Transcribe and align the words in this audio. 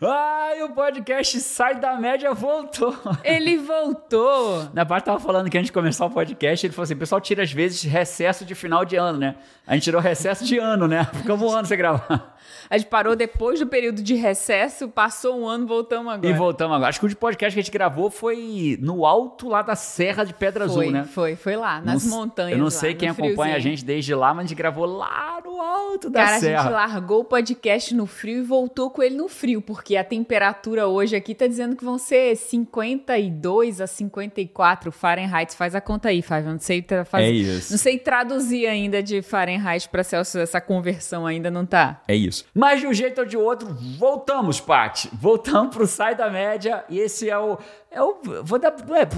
Ai, 0.00 0.62
o 0.62 0.70
podcast 0.70 1.40
Sai 1.40 1.80
da 1.80 1.96
Média 1.96 2.32
voltou. 2.32 2.96
Ele 3.24 3.58
voltou. 3.58 4.68
Na 4.72 4.86
parte 4.86 5.06
tava 5.06 5.18
falando 5.18 5.50
que 5.50 5.58
antes 5.58 5.66
de 5.66 5.72
começar 5.72 6.06
o 6.06 6.10
podcast, 6.10 6.64
ele 6.64 6.72
falou 6.72 6.84
assim: 6.84 6.94
o 6.94 6.98
pessoal 6.98 7.20
tira 7.20 7.42
às 7.42 7.50
vezes 7.50 7.82
recesso 7.82 8.44
de 8.44 8.54
final 8.54 8.84
de 8.84 8.94
ano, 8.94 9.18
né? 9.18 9.34
A 9.66 9.74
gente 9.74 9.82
tirou 9.84 10.00
recesso 10.00 10.44
de 10.44 10.56
ano, 10.56 10.86
né? 10.86 11.04
Ficamos 11.14 11.42
um 11.42 11.54
ano 11.56 11.66
sem 11.66 11.76
gravar. 11.76 12.36
A 12.70 12.78
gente 12.78 12.88
parou 12.88 13.16
depois 13.16 13.58
do 13.58 13.66
período 13.66 14.02
de 14.02 14.14
recesso, 14.14 14.88
passou 14.88 15.40
um 15.40 15.46
ano, 15.48 15.66
voltamos 15.66 16.12
agora. 16.12 16.28
E 16.28 16.32
voltamos 16.32 16.76
agora. 16.76 16.88
Acho 16.90 17.00
que 17.00 17.06
o 17.06 17.08
de 17.08 17.16
podcast 17.16 17.54
que 17.54 17.60
a 17.60 17.62
gente 17.62 17.72
gravou 17.72 18.08
foi 18.10 18.78
no 18.80 19.04
alto 19.04 19.48
lá 19.48 19.62
da 19.62 19.74
Serra 19.74 20.24
de 20.24 20.32
Pedra 20.32 20.68
foi, 20.68 20.84
Azul, 20.84 20.92
né? 20.92 21.04
Foi, 21.04 21.34
foi 21.36 21.56
lá, 21.56 21.80
nas 21.80 22.04
Não- 22.04 22.18
montanhas. 22.18 22.52
Eu 22.52 22.58
não 22.58 22.66
lá, 22.66 22.70
sei 22.70 22.92
no 22.92 22.98
quem 22.98 23.08
acompanha 23.08 23.56
a 23.56 23.58
gente 23.58 23.84
desde 23.84 24.14
lá, 24.14 24.32
mas 24.32 24.44
a 24.44 24.48
gente 24.48 24.56
gravou 24.56 24.86
lá 24.86 25.40
no 25.44 25.60
alto 25.60 26.08
da 26.08 26.24
Cara, 26.24 26.36
a 26.36 26.40
serra. 26.40 26.62
gente 26.62 26.72
largou 26.72 27.20
o 27.20 27.24
podcast 27.24 27.94
no 27.94 28.06
frio 28.06 28.38
e 28.38 28.42
voltou 28.42 28.90
com 28.90 29.02
ele 29.02 29.16
no 29.16 29.28
frio, 29.28 29.60
porque 29.60 29.87
a 29.96 30.04
temperatura 30.04 30.86
hoje 30.86 31.16
aqui 31.16 31.34
tá 31.34 31.46
dizendo 31.46 31.76
que 31.76 31.84
vão 31.84 31.98
ser 31.98 32.36
52 32.36 33.80
a 33.80 33.86
54 33.86 34.90
Fahrenheit. 34.92 35.54
Faz 35.56 35.74
a 35.74 35.80
conta 35.80 36.08
aí, 36.08 36.22
Fábio. 36.22 36.48
eu 36.48 36.52
Não 36.52 36.58
sei, 36.60 36.82
tra- 36.82 37.04
faz- 37.04 37.24
É 37.24 37.30
isso. 37.30 37.70
não 37.72 37.78
sei 37.78 37.98
traduzir 37.98 38.66
ainda 38.66 39.02
de 39.02 39.22
Fahrenheit 39.22 39.88
para 39.88 40.02
Celsius. 40.04 40.42
Essa 40.42 40.60
conversão 40.60 41.26
ainda 41.26 41.50
não 41.50 41.64
tá. 41.64 42.02
É 42.08 42.14
isso. 42.14 42.44
Mas 42.54 42.80
de 42.80 42.86
um 42.86 42.92
jeito 42.92 43.20
ou 43.20 43.26
de 43.26 43.36
outro, 43.36 43.68
voltamos, 43.98 44.60
Paty. 44.60 45.08
Voltamos 45.12 45.74
pro 45.74 45.86
Sai 45.86 46.14
da 46.14 46.28
Média. 46.30 46.84
E 46.88 46.98
esse 46.98 47.28
é 47.30 47.38
o. 47.38 47.58
É 47.90 48.02
o 48.02 48.18
vou, 48.42 48.58
dar, 48.58 48.74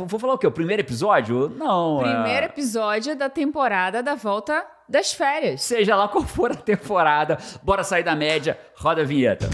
vou 0.07 0.19
falar 0.19 0.35
o 0.35 0.39
quê? 0.39 0.47
O 0.47 0.53
primeiro 0.53 0.83
episódio? 0.83 1.49
Não. 1.49 2.01
é- 2.05 2.13
Primeiro 2.13 2.47
episódio 2.47 3.17
da 3.17 3.29
temporada 3.29 4.03
da 4.03 4.15
volta 4.15 4.65
das 4.89 5.13
férias. 5.13 5.63
Seja 5.63 5.97
lá 5.97 6.07
qual 6.09 6.25
for 6.25 6.53
a 6.53 6.55
temporada, 6.55 7.39
bora 7.63 7.83
sair 7.83 8.03
da 8.05 8.15
média. 8.15 8.59
Roda 8.77 9.03
a 9.03 9.05
vinheta. 9.05 9.49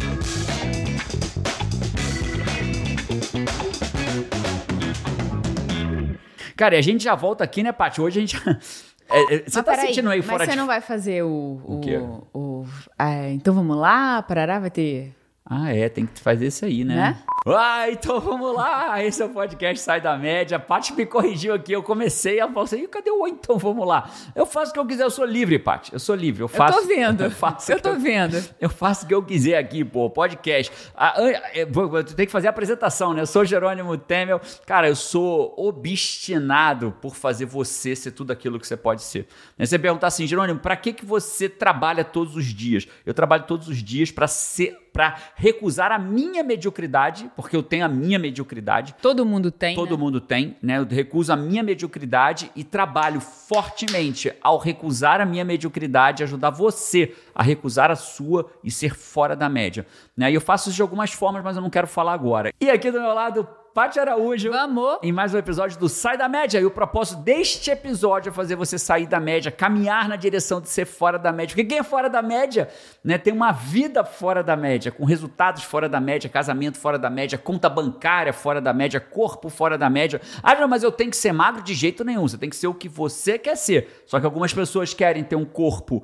Cara, 6.57 6.75
e 6.75 6.79
a 6.79 6.83
gente 6.83 7.05
já 7.05 7.15
volta 7.15 7.45
aqui, 7.45 7.63
né, 7.63 7.71
Paty? 7.73 8.01
Hoje 8.01 8.19
a 8.19 8.21
gente. 8.27 8.37
É, 9.09 9.37
é, 9.37 9.39
você 9.49 9.59
Mas 9.59 9.65
tá 9.65 9.77
sentindo 9.77 10.11
aí 10.11 10.19
mas 10.19 10.27
fora 10.27 10.45
você 10.45 10.51
de. 10.51 10.57
não 10.57 10.67
vai 10.67 10.81
fazer 10.81 11.23
o... 11.23 11.61
O 11.65 11.81
quê? 11.81 11.97
o- 12.35 12.65
ah, 12.99 13.29
então 13.29 13.55
vamos 13.55 13.77
lá, 13.77 14.21
Parará 14.21 14.59
vai 14.59 14.69
ter... 14.69 15.15
Ah, 15.49 15.73
é, 15.73 15.89
tem 15.89 16.07
que 16.07 16.21
fazer 16.21 16.49
isso 16.49 16.65
aí, 16.65 16.83
né? 16.85 16.97
Né? 16.97 17.19
Ah, 17.47 17.89
então 17.89 18.19
vamos 18.21 18.53
lá. 18.53 19.01
Esse 19.05 19.23
é 19.23 19.27
o 19.27 19.29
podcast 19.29 19.79
Sai 19.85 20.01
da 20.01 20.19
Média. 20.19 20.57
A 20.57 20.61
Paty 20.61 20.93
me 20.95 21.07
corrigiu 21.07 21.55
aqui. 21.55 21.73
Eu 21.73 21.85
comecei 21.85 22.41
a 22.41 22.49
falar 22.51 22.65
assim, 22.65 22.83
"Ih, 22.83 22.89
cadê 22.89 23.11
o 23.13 23.21
oi? 23.23 23.31
Então 23.31 23.57
vamos 23.57 23.87
lá. 23.87 24.11
Eu 24.35 24.45
faço 24.45 24.73
o 24.73 24.75
que 24.75 24.81
eu 24.81 24.85
quiser, 24.87 25.05
eu 25.05 25.11
sou 25.11 25.25
livre, 25.25 25.57
Paty. 25.57 25.93
Eu 25.93 26.01
sou 26.01 26.17
livre. 26.17 26.41
Eu 26.43 26.47
Eu 26.47 26.49
faço. 26.49 26.81
tô 26.81 26.87
vendo, 26.89 27.23
Eu 27.23 27.31
faço. 27.31 27.71
eu 27.71 27.81
tô 27.81 27.95
vendo. 27.95 28.43
Eu 28.61 28.69
faço 28.69 29.05
o 29.05 29.09
que 29.09 29.15
eu 29.15 29.23
quiser 29.23 29.57
aqui, 29.57 29.85
pô, 29.85 30.11
podcast. 30.11 30.73
Ah, 30.97 31.21
an- 31.21 31.31
é, 31.55 31.65
Tu 31.65 32.17
tem 32.17 32.27
que 32.27 32.33
fazer 32.33 32.49
a 32.49 32.51
apresentação, 32.51 33.15
né? 33.15 33.21
Eu 33.23 33.27
sou 33.27 33.45
Jerônimo 33.45 33.97
Temel. 33.97 34.41
Cara, 34.67 34.89
eu 34.89 34.97
sou 34.97 35.55
obstinado 35.57 36.93
por 37.01 37.15
fazer 37.15 37.45
você 37.47 37.95
ser 37.95 38.11
tudo 38.11 38.33
aquilo 38.33 38.59
que 38.59 38.67
você 38.67 38.77
pode 38.77 39.03
ser. 39.03 39.29
Você 39.59 39.79
perguntar 39.79 40.09
assim, 40.09 40.27
Jerônimo, 40.27 40.59
pra 40.59 40.77
que, 40.77 40.93
que 40.93 41.05
você 41.05 41.49
trabalha 41.49 42.03
todos 42.05 42.35
os 42.37 42.47
dias? 42.47 42.89
Eu 43.05 43.15
trabalho 43.15 43.45
todos 43.45 43.69
os 43.69 43.83
dias 43.83 44.11
pra 44.11 44.27
ser 44.27 44.77
para 44.97 45.17
recusar 45.35 45.93
a 45.93 45.99
minha 45.99 46.43
mediocridade, 46.43 47.31
porque 47.37 47.55
eu 47.55 47.63
tenho 47.63 47.85
a 47.85 47.89
minha 47.89 48.19
mediocridade. 48.19 48.95
Todo 49.03 49.27
mundo 49.27 49.51
tem, 49.51 49.75
Todo 49.75 49.97
né? 49.97 50.03
mundo 50.03 50.21
tem, 50.21 50.57
né? 50.63 50.79
Eu 50.79 50.87
recuso 50.87 51.33
a 51.33 51.37
minha 51.37 51.63
mediocridade 51.63 52.51
e 52.57 52.65
trabalho 52.65 53.21
fortemente 53.21 54.33
ao 54.41 54.57
recusar 54.57 55.21
a 55.21 55.27
minha 55.27 55.45
mediocridade, 55.45 56.23
ajudar 56.23 56.51
você 56.51 57.15
a 57.35 57.43
recusar 57.43 57.91
a 57.91 57.97
sua 57.97 58.51
e 58.65 58.71
ser 58.71 58.95
fora 58.95 59.37
da 59.37 59.49
média. 59.49 59.87
Né? 60.17 60.31
E 60.31 60.35
eu 60.35 60.41
faço 60.41 60.71
isso 60.71 60.77
de 60.77 60.83
algumas 60.83 61.13
formas, 61.13 61.45
mas 61.45 61.57
eu 61.57 61.63
não 61.63 61.71
quero 61.71 61.87
falar 61.87 62.15
agora. 62.15 62.51
E 62.59 62.71
aqui 62.71 62.91
do 62.91 63.01
meu 63.01 63.13
lado, 63.13 63.47
Paty 63.77 64.01
Araújo. 64.01 64.51
Vamos! 64.51 65.01
Em 65.03 65.13
mais 65.13 65.35
um 65.35 65.39
episódio 65.39 65.79
do 65.79 65.87
Sai 65.87 66.17
da 66.17 66.31
Média. 66.31 66.59
E 66.59 66.65
o 66.65 66.71
propósito 66.71 67.21
deste 67.21 67.71
episódio 67.71 68.31
é 68.31 68.33
fazer 68.33 68.57
você 68.57 68.79
sair 68.79 69.07
da 69.07 69.21
média, 69.21 69.53
caminhar 69.53 70.09
na 70.09 70.17
direção 70.17 70.63
de 70.63 70.71
ser 70.71 70.87
fora 70.87 71.19
da 71.19 71.31
média. 71.31 71.55
Porque 71.55 71.69
quem 71.69 71.81
é 71.81 71.83
fora 71.83 72.09
da 72.09 72.23
média, 72.23 72.71
né, 73.05 73.19
tem 73.19 73.35
uma 73.35 73.53
vida 73.53 74.03
fora 74.03 74.43
da 74.43 74.57
média, 74.57 74.91
com 74.91 75.05
resultados 75.05 75.63
fora 75.63 75.91
da 75.91 76.01
média, 76.01 76.31
casamento 76.31 76.79
fora 76.79 76.99
da 76.99 77.11
média, 77.11 77.37
conta 77.37 77.69
bancária 77.69 78.33
fora 78.33 78.63
da 78.63 78.73
média, 78.73 78.99
corpo 78.99 79.51
fora 79.51 79.77
da 79.77 79.91
média. 79.91 80.23
Ah, 80.43 80.55
não, 80.55 80.69
mas 80.69 80.83
eu 80.83 80.91
tenho 80.91 81.11
que 81.11 81.17
ser 81.19 81.33
magro 81.33 81.63
de 81.63 81.75
jeito 81.75 82.03
nenhum. 82.03 82.27
Você 82.27 82.39
tem 82.39 82.49
que 82.49 82.57
ser 82.57 82.69
o 82.69 82.73
que 82.73 82.89
você 82.89 83.39
quer 83.39 83.59
ser. 83.59 84.05
Só 84.07 84.19
que 84.19 84.25
algumas 84.25 84.55
pessoas 84.55 84.95
querem 84.95 85.23
ter 85.23 85.37
um 85.37 85.45
corpo 85.45 86.03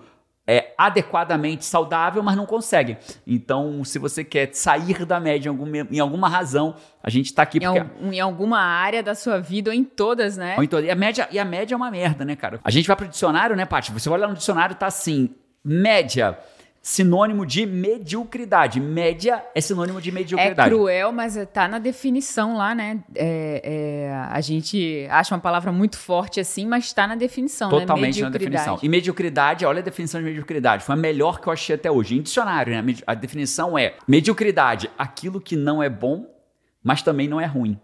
adequadamente 0.86 1.64
saudável, 1.64 2.22
mas 2.22 2.36
não 2.36 2.46
conseguem. 2.46 2.96
Então, 3.26 3.84
se 3.84 3.98
você 3.98 4.22
quer 4.24 4.50
sair 4.52 5.04
da 5.04 5.18
média 5.20 5.48
em 5.48 5.50
alguma, 5.50 5.76
em 5.78 5.98
alguma 6.00 6.28
razão, 6.28 6.74
a 7.02 7.10
gente 7.10 7.26
está 7.26 7.42
aqui 7.42 7.58
Em, 7.58 7.60
porque 7.62 7.78
al- 7.78 8.12
em 8.12 8.20
alguma 8.20 8.58
área 8.60 9.02
da 9.02 9.14
sua 9.14 9.38
vida, 9.40 9.70
ou 9.70 9.74
em 9.74 9.84
todas, 9.84 10.36
né? 10.36 10.54
ou 10.56 10.64
então, 10.64 10.80
e, 10.80 10.90
a 10.90 10.94
média, 10.94 11.28
e 11.30 11.38
a 11.38 11.44
média 11.44 11.74
é 11.74 11.76
uma 11.76 11.90
merda, 11.90 12.24
né, 12.24 12.36
cara? 12.36 12.60
A 12.62 12.70
gente 12.70 12.86
vai 12.86 12.96
pro 12.96 13.08
dicionário, 13.08 13.54
né, 13.56 13.64
Paty? 13.64 13.92
Você 13.92 14.08
olha 14.08 14.26
no 14.26 14.34
dicionário, 14.34 14.74
tá 14.74 14.86
assim: 14.86 15.30
média, 15.64 16.38
sinônimo 16.82 17.46
de 17.46 17.64
mediocridade. 17.64 18.80
Média 18.80 19.42
é 19.54 19.60
sinônimo 19.60 20.00
de 20.00 20.10
É 20.10 20.12
mediocridade. 20.12 20.68
cruel, 20.68 21.12
mas 21.12 21.36
é- 21.36 21.46
tá 21.46 21.68
na 21.68 21.78
definição 21.78 22.56
lá, 22.56 22.74
né? 22.74 22.98
É, 23.14 24.08
é, 24.10 24.14
a 24.30 24.40
gente 24.40 25.06
acha 25.08 25.32
uma 25.34 25.40
palavra 25.40 25.70
muito 25.70 25.96
forte 25.96 26.40
assim, 26.40 26.66
mas 26.66 26.92
tá 26.92 27.06
na 27.06 27.14
definição, 27.14 27.70
Totalmente 27.70 28.16
né? 28.18 28.24
na 28.24 28.30
definição. 28.30 28.78
E 28.82 28.88
mediocridade, 28.88 29.64
olha 29.64 29.78
a 29.78 29.82
definição 29.82 30.20
de 30.20 30.26
mediocridade. 30.26 30.82
Foi 30.84 30.94
a 30.94 30.98
melhor 30.98 31.40
que 31.40 31.46
eu 31.46 31.52
achei 31.52 31.76
até 31.76 31.88
hoje. 31.90 32.18
Em 32.18 32.22
dicionário, 32.22 32.72
né? 32.72 32.94
A 33.06 33.14
definição 33.14 33.78
é 33.78 33.94
mediocridade, 34.08 34.90
aquilo 34.98 35.40
que 35.40 35.54
não 35.54 35.80
é 35.80 35.88
bom, 35.88 36.26
mas 36.82 37.00
também 37.00 37.28
não 37.28 37.40
é 37.40 37.46
ruim. 37.46 37.78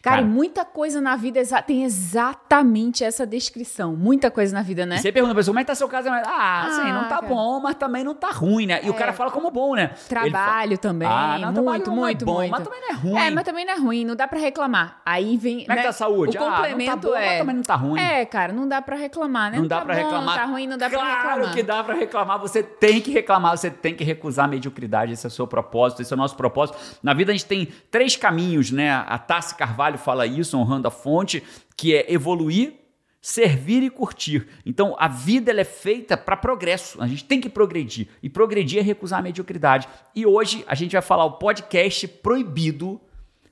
Cara, 0.00 0.18
Cara. 0.18 0.26
muita 0.26 0.64
coisa 0.64 1.00
na 1.00 1.16
vida 1.16 1.40
exa- 1.40 1.60
tem 1.60 1.84
exatamente 1.84 3.02
essa 3.04 3.26
descrição. 3.26 3.94
Muita 3.96 4.30
coisa 4.30 4.54
na 4.54 4.62
vida, 4.62 4.86
né? 4.86 4.96
E 4.96 4.98
você 5.00 5.10
pergunta 5.12 5.34
pra 5.34 5.40
pessoa, 5.40 5.52
como 5.52 5.60
é 5.60 5.64
que 5.64 5.66
tá 5.66 5.74
seu 5.74 5.88
casamento? 5.88 6.26
Ah, 6.28 6.62
assim, 6.66 6.92
não 6.92 7.02
tá 7.04 7.16
cara. 7.20 7.26
bom, 7.26 7.60
mas 7.60 7.74
também 7.74 8.04
não 8.04 8.14
tá 8.14 8.30
ruim, 8.30 8.66
né? 8.66 8.80
E 8.84 8.90
o 8.90 8.94
cara 8.94 9.12
fala 9.12 9.30
como 9.30 9.50
bom, 9.50 9.74
né? 9.74 9.90
Ele 9.92 9.94
fala, 9.96 10.30
Trabalho 10.30 10.78
também, 10.78 11.08
Ah, 11.08 11.38
não, 11.40 11.52
trabalho 11.52 11.64
muito, 11.64 11.90
não 11.90 11.96
muito, 11.96 12.22
é 12.22 12.24
bom, 12.24 12.34
muito. 12.34 12.50
mas 12.52 12.62
também 12.64 12.80
não 12.80 12.88
é 12.88 12.92
ruim. 12.92 13.18
É, 13.18 13.30
mas 13.30 13.44
também 13.44 13.64
não 13.66 13.72
é 13.72 13.78
ruim, 13.78 14.04
não 14.04 14.16
dá 14.16 14.28
pra 14.28 14.38
reclamar. 14.38 15.00
Aí 15.04 15.36
vem. 15.36 15.60
Como 15.64 15.72
é 15.72 15.74
que 15.74 15.76
né, 15.76 15.82
tá 15.82 15.88
a 15.88 15.92
saúde? 15.92 16.38
O 16.38 16.40
Ah, 16.40 16.44
não 16.44 16.50
tá 16.50 16.56
complemento 16.56 17.08
bom, 17.08 17.14
é. 17.16 17.26
mas 17.26 17.38
também 17.38 17.56
não 17.56 17.62
tá 17.62 17.74
ruim. 17.76 18.00
É, 18.00 18.24
cara, 18.24 18.52
não 18.52 18.68
dá 18.68 18.80
pra 18.80 18.96
reclamar, 18.96 19.50
né? 19.50 19.58
Não 19.58 19.66
dá 19.66 19.78
tá 19.80 19.84
pra 19.84 19.94
bom, 19.96 20.00
reclamar. 20.02 20.34
Tá 20.36 20.44
ruim, 20.44 20.66
não 20.68 20.78
dá 20.78 20.88
claro 20.90 21.04
pra 21.06 21.16
reclamar. 21.30 21.54
que 21.54 21.62
dá 21.62 21.84
pra 21.84 21.94
reclamar. 21.94 22.38
Você 22.40 22.62
tem 22.62 23.00
que 23.00 23.10
reclamar, 23.10 23.56
você 23.58 23.70
tem 23.70 23.94
que 23.94 24.04
recusar 24.04 24.44
a 24.44 24.48
mediocridade. 24.48 25.12
Esse 25.12 25.26
é 25.26 25.28
o 25.28 25.30
seu 25.30 25.46
propósito, 25.46 26.00
esse 26.02 26.12
é 26.12 26.16
o 26.16 26.18
nosso 26.18 26.36
propósito. 26.36 26.78
Na 27.02 27.12
vida 27.12 27.32
a 27.32 27.34
gente 27.34 27.46
tem 27.46 27.66
três 27.90 28.16
caminhos, 28.16 28.70
né? 28.70 28.92
A 28.92 29.18
Tassi 29.18 29.54
Carvalho 29.66 29.96
fala 29.98 30.26
isso, 30.26 30.58
honrando 30.58 30.88
a 30.88 30.90
fonte, 30.90 31.42
que 31.74 31.94
é 31.94 32.12
evoluir, 32.12 32.74
servir 33.18 33.82
e 33.82 33.88
curtir. 33.88 34.46
Então 34.66 34.94
a 34.98 35.08
vida 35.08 35.50
ela 35.50 35.62
é 35.62 35.64
feita 35.64 36.16
para 36.18 36.36
progresso. 36.36 37.02
A 37.02 37.06
gente 37.06 37.24
tem 37.24 37.40
que 37.40 37.48
progredir. 37.48 38.08
E 38.22 38.28
progredir 38.28 38.80
é 38.80 38.82
recusar 38.82 39.20
a 39.20 39.22
mediocridade. 39.22 39.88
E 40.14 40.26
hoje 40.26 40.62
a 40.68 40.74
gente 40.74 40.92
vai 40.92 41.00
falar 41.00 41.24
o 41.24 41.32
podcast 41.38 42.06
proibido 42.06 43.00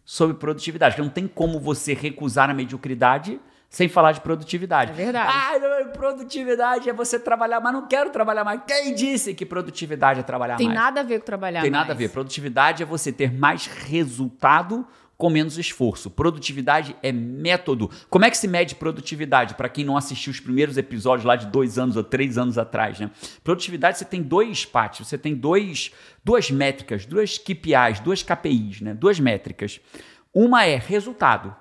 sobre 0.04 0.36
produtividade. 0.36 0.98
Não 0.98 1.08
tem 1.08 1.26
como 1.26 1.58
você 1.58 1.94
recusar 1.94 2.50
a 2.50 2.54
mediocridade 2.54 3.40
sem 3.70 3.88
falar 3.88 4.12
de 4.12 4.20
produtividade. 4.20 4.92
É 4.92 4.94
verdade. 4.94 5.32
Ah, 5.34 5.84
produtividade 5.94 6.90
é 6.90 6.92
você 6.92 7.18
trabalhar, 7.18 7.58
mas 7.58 7.72
não 7.72 7.86
quero 7.88 8.10
trabalhar 8.10 8.44
mais. 8.44 8.60
Quem 8.66 8.94
disse 8.94 9.32
que 9.32 9.46
produtividade 9.46 10.20
é 10.20 10.22
trabalhar 10.22 10.56
Tem 10.56 10.66
mais? 10.66 10.78
nada 10.78 11.00
a 11.00 11.02
ver 11.02 11.20
com 11.20 11.24
trabalhar 11.24 11.62
Tem 11.62 11.70
nada 11.70 11.84
a 11.84 11.86
mais. 11.94 11.98
ver. 11.98 12.10
Produtividade 12.10 12.82
é 12.82 12.86
você 12.86 13.10
ter 13.10 13.32
mais 13.32 13.66
resultado 13.66 14.86
com 15.22 15.30
menos 15.30 15.56
esforço. 15.56 16.10
Produtividade 16.10 16.96
é 17.00 17.12
método. 17.12 17.88
Como 18.10 18.24
é 18.24 18.30
que 18.30 18.36
se 18.36 18.48
mede 18.48 18.74
produtividade? 18.74 19.54
Para 19.54 19.68
quem 19.68 19.84
não 19.84 19.96
assistiu 19.96 20.32
os 20.32 20.40
primeiros 20.40 20.76
episódios 20.76 21.24
lá 21.24 21.36
de 21.36 21.46
dois 21.46 21.78
anos 21.78 21.96
ou 21.96 22.02
três 22.02 22.36
anos 22.36 22.58
atrás, 22.58 22.98
né? 22.98 23.08
Produtividade 23.44 23.98
você 23.98 24.04
tem 24.04 24.20
dois 24.20 24.64
pátios, 24.64 25.06
você 25.06 25.16
tem 25.16 25.32
dois, 25.32 25.92
duas 26.24 26.50
métricas, 26.50 27.06
duas 27.06 27.38
KPIs, 27.38 28.00
duas 28.02 28.24
KPIs, 28.24 28.80
né? 28.80 28.94
Duas 28.94 29.20
métricas. 29.20 29.78
Uma 30.34 30.64
é 30.64 30.76
resultado. 30.76 31.54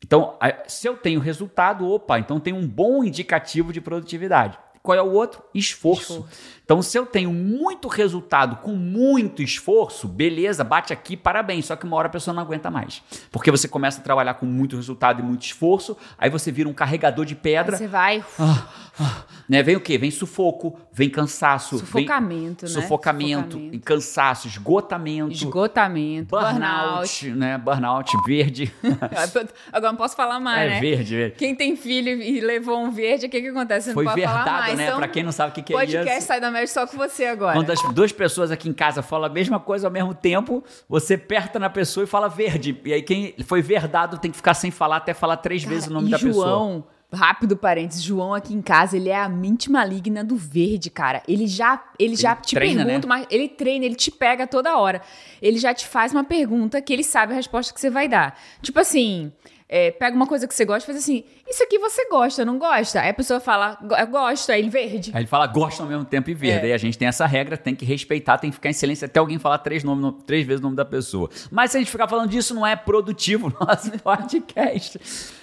Então, 0.00 0.38
se 0.68 0.86
eu 0.86 0.96
tenho 0.96 1.18
resultado, 1.18 1.84
opa, 1.90 2.20
então 2.20 2.38
tem 2.38 2.52
um 2.52 2.64
bom 2.64 3.02
indicativo 3.02 3.72
de 3.72 3.80
produtividade. 3.80 4.56
Qual 4.82 4.98
é 4.98 5.02
o 5.02 5.12
outro? 5.12 5.42
Esforço. 5.54 6.26
Então, 6.64 6.80
se 6.80 6.98
eu 6.98 7.04
tenho 7.04 7.32
muito 7.32 7.86
resultado 7.86 8.56
com 8.56 8.72
muito 8.72 9.42
esforço, 9.42 10.08
beleza, 10.08 10.64
bate 10.64 10.92
aqui, 10.92 11.16
parabéns. 11.16 11.66
Só 11.66 11.76
que 11.76 11.84
uma 11.84 11.96
hora 11.96 12.08
a 12.08 12.10
pessoa 12.10 12.34
não 12.34 12.42
aguenta 12.42 12.70
mais. 12.70 13.02
Porque 13.30 13.50
você 13.50 13.68
começa 13.68 14.00
a 14.00 14.02
trabalhar 14.02 14.34
com 14.34 14.46
muito 14.46 14.74
resultado 14.76 15.20
e 15.20 15.22
muito 15.22 15.42
esforço, 15.42 15.96
aí 16.18 16.30
você 16.30 16.50
vira 16.50 16.68
um 16.68 16.72
carregador 16.72 17.24
de 17.26 17.34
Aí 17.34 17.40
pedra. 17.40 17.76
você 17.76 17.86
vai. 17.86 18.24
Ah, 18.38 18.68
ah, 18.98 19.22
né? 19.48 19.62
Vem 19.62 19.76
o 19.76 19.80
quê? 19.80 19.98
Vem 19.98 20.10
sufoco, 20.10 20.78
vem 20.92 21.10
cansaço, 21.10 21.78
Sufocamento, 21.78 22.66
vem 22.66 22.74
né? 22.74 22.80
sufocamento, 22.82 23.52
Sufocamento. 23.52 23.84
cansaço, 23.84 24.48
esgotamento, 24.48 25.32
Esgotamento, 25.32 26.30
burnout. 26.30 26.54
burnout, 26.60 27.30
né? 27.30 27.58
Burnout 27.58 28.12
verde. 28.26 28.72
Agora 29.72 29.92
não 29.92 29.96
posso 29.96 30.16
falar 30.16 30.40
mais, 30.40 30.70
é 30.72 30.74
né? 30.74 30.80
verde, 30.80 31.16
verde. 31.16 31.36
Quem 31.36 31.54
tem 31.54 31.76
filho 31.76 32.10
e 32.22 32.40
levou 32.40 32.78
um 32.78 32.90
verde, 32.90 33.26
o 33.26 33.28
que, 33.30 33.40
que 33.40 33.48
acontece? 33.48 33.88
Você 33.88 33.94
Foi 33.94 34.04
não 34.04 34.12
pode 34.12 34.24
falar 34.24 34.36
verdado 34.44 34.60
mais, 34.62 34.71
ah, 34.72 34.76
né? 34.76 34.86
Então, 34.86 34.98
pra 34.98 35.08
quem 35.08 35.22
não 35.22 35.32
sabe 35.32 35.50
o 35.50 35.54
que, 35.54 35.62
que 35.62 35.74
é 35.74 35.84
isso. 35.84 35.92
Podcast 35.92 36.24
sai 36.24 36.40
da 36.40 36.50
média 36.50 36.66
só 36.66 36.86
com 36.86 36.96
você 36.96 37.26
agora. 37.26 37.56
Quando 37.56 37.70
as 37.70 37.80
duas 37.94 38.12
pessoas 38.12 38.50
aqui 38.50 38.68
em 38.68 38.72
casa 38.72 39.02
falam 39.02 39.30
a 39.30 39.32
mesma 39.32 39.60
coisa 39.60 39.86
ao 39.86 39.92
mesmo 39.92 40.14
tempo, 40.14 40.62
você 40.88 41.14
aperta 41.14 41.58
na 41.58 41.70
pessoa 41.70 42.04
e 42.04 42.06
fala 42.06 42.28
verde. 42.28 42.78
E 42.84 42.92
aí 42.92 43.02
quem 43.02 43.34
foi 43.44 43.62
verdado 43.62 44.18
tem 44.18 44.30
que 44.30 44.36
ficar 44.36 44.54
sem 44.54 44.70
falar 44.70 44.96
até 44.96 45.14
falar 45.14 45.36
três 45.36 45.62
Cara, 45.62 45.74
vezes 45.74 45.88
o 45.88 45.92
nome 45.92 46.10
da 46.10 46.18
João, 46.18 46.30
pessoa. 46.30 46.46
João, 46.48 46.84
rápido 47.12 47.56
parênteses, 47.56 48.02
João 48.02 48.32
aqui 48.32 48.54
em 48.54 48.62
casa, 48.62 48.96
ele 48.96 49.10
é 49.10 49.20
a 49.20 49.28
mente 49.28 49.70
maligna 49.70 50.24
do 50.24 50.36
verde, 50.36 50.88
cara. 50.90 51.22
Ele 51.28 51.46
já, 51.46 51.82
ele, 51.98 52.10
ele 52.10 52.16
já 52.16 52.34
te 52.34 52.54
treina, 52.54 52.84
pergunta, 52.84 53.06
né? 53.06 53.14
mas 53.14 53.26
ele 53.30 53.48
treina, 53.48 53.84
ele 53.84 53.94
te 53.94 54.10
pega 54.10 54.46
toda 54.46 54.76
hora. 54.76 55.02
Ele 55.40 55.58
já 55.58 55.74
te 55.74 55.86
faz 55.86 56.12
uma 56.12 56.24
pergunta 56.24 56.80
que 56.80 56.92
ele 56.92 57.04
sabe 57.04 57.32
a 57.32 57.36
resposta 57.36 57.72
que 57.72 57.80
você 57.80 57.90
vai 57.90 58.08
dar. 58.08 58.38
Tipo 58.62 58.80
assim, 58.80 59.30
é, 59.74 59.90
pega 59.90 60.14
uma 60.14 60.26
coisa 60.26 60.46
que 60.46 60.54
você 60.54 60.66
gosta 60.66 60.84
e 60.84 60.86
faz 60.92 60.98
assim: 60.98 61.24
Isso 61.48 61.62
aqui 61.62 61.78
você 61.78 62.06
gosta, 62.10 62.44
não 62.44 62.58
gosta? 62.58 63.00
Aí 63.00 63.08
a 63.08 63.14
pessoa 63.14 63.40
fala, 63.40 63.78
gosto, 64.10 64.52
aí 64.52 64.60
ele 64.60 64.68
verde. 64.68 65.10
Aí 65.14 65.22
ele 65.22 65.26
fala, 65.26 65.46
gosta 65.46 65.82
ao 65.82 65.88
mesmo 65.88 66.04
tempo 66.04 66.28
e 66.28 66.34
verde. 66.34 66.66
É. 66.66 66.68
Aí 66.68 66.72
a 66.74 66.78
gente 66.78 66.98
tem 66.98 67.08
essa 67.08 67.24
regra, 67.24 67.56
tem 67.56 67.74
que 67.74 67.82
respeitar, 67.82 68.36
tem 68.36 68.50
que 68.50 68.56
ficar 68.56 68.68
em 68.68 68.74
silêncio 68.74 69.06
até 69.06 69.18
alguém 69.18 69.38
falar 69.38 69.56
três, 69.58 69.82
nome, 69.82 70.14
três 70.26 70.46
vezes 70.46 70.60
o 70.60 70.64
nome 70.64 70.76
da 70.76 70.84
pessoa. 70.84 71.30
Mas 71.50 71.70
se 71.70 71.78
a 71.78 71.80
gente 71.80 71.90
ficar 71.90 72.06
falando 72.06 72.28
disso, 72.28 72.54
não 72.54 72.66
é 72.66 72.76
produtivo 72.76 73.48
o 73.58 73.64
nosso 73.64 73.90
podcast. 74.00 75.00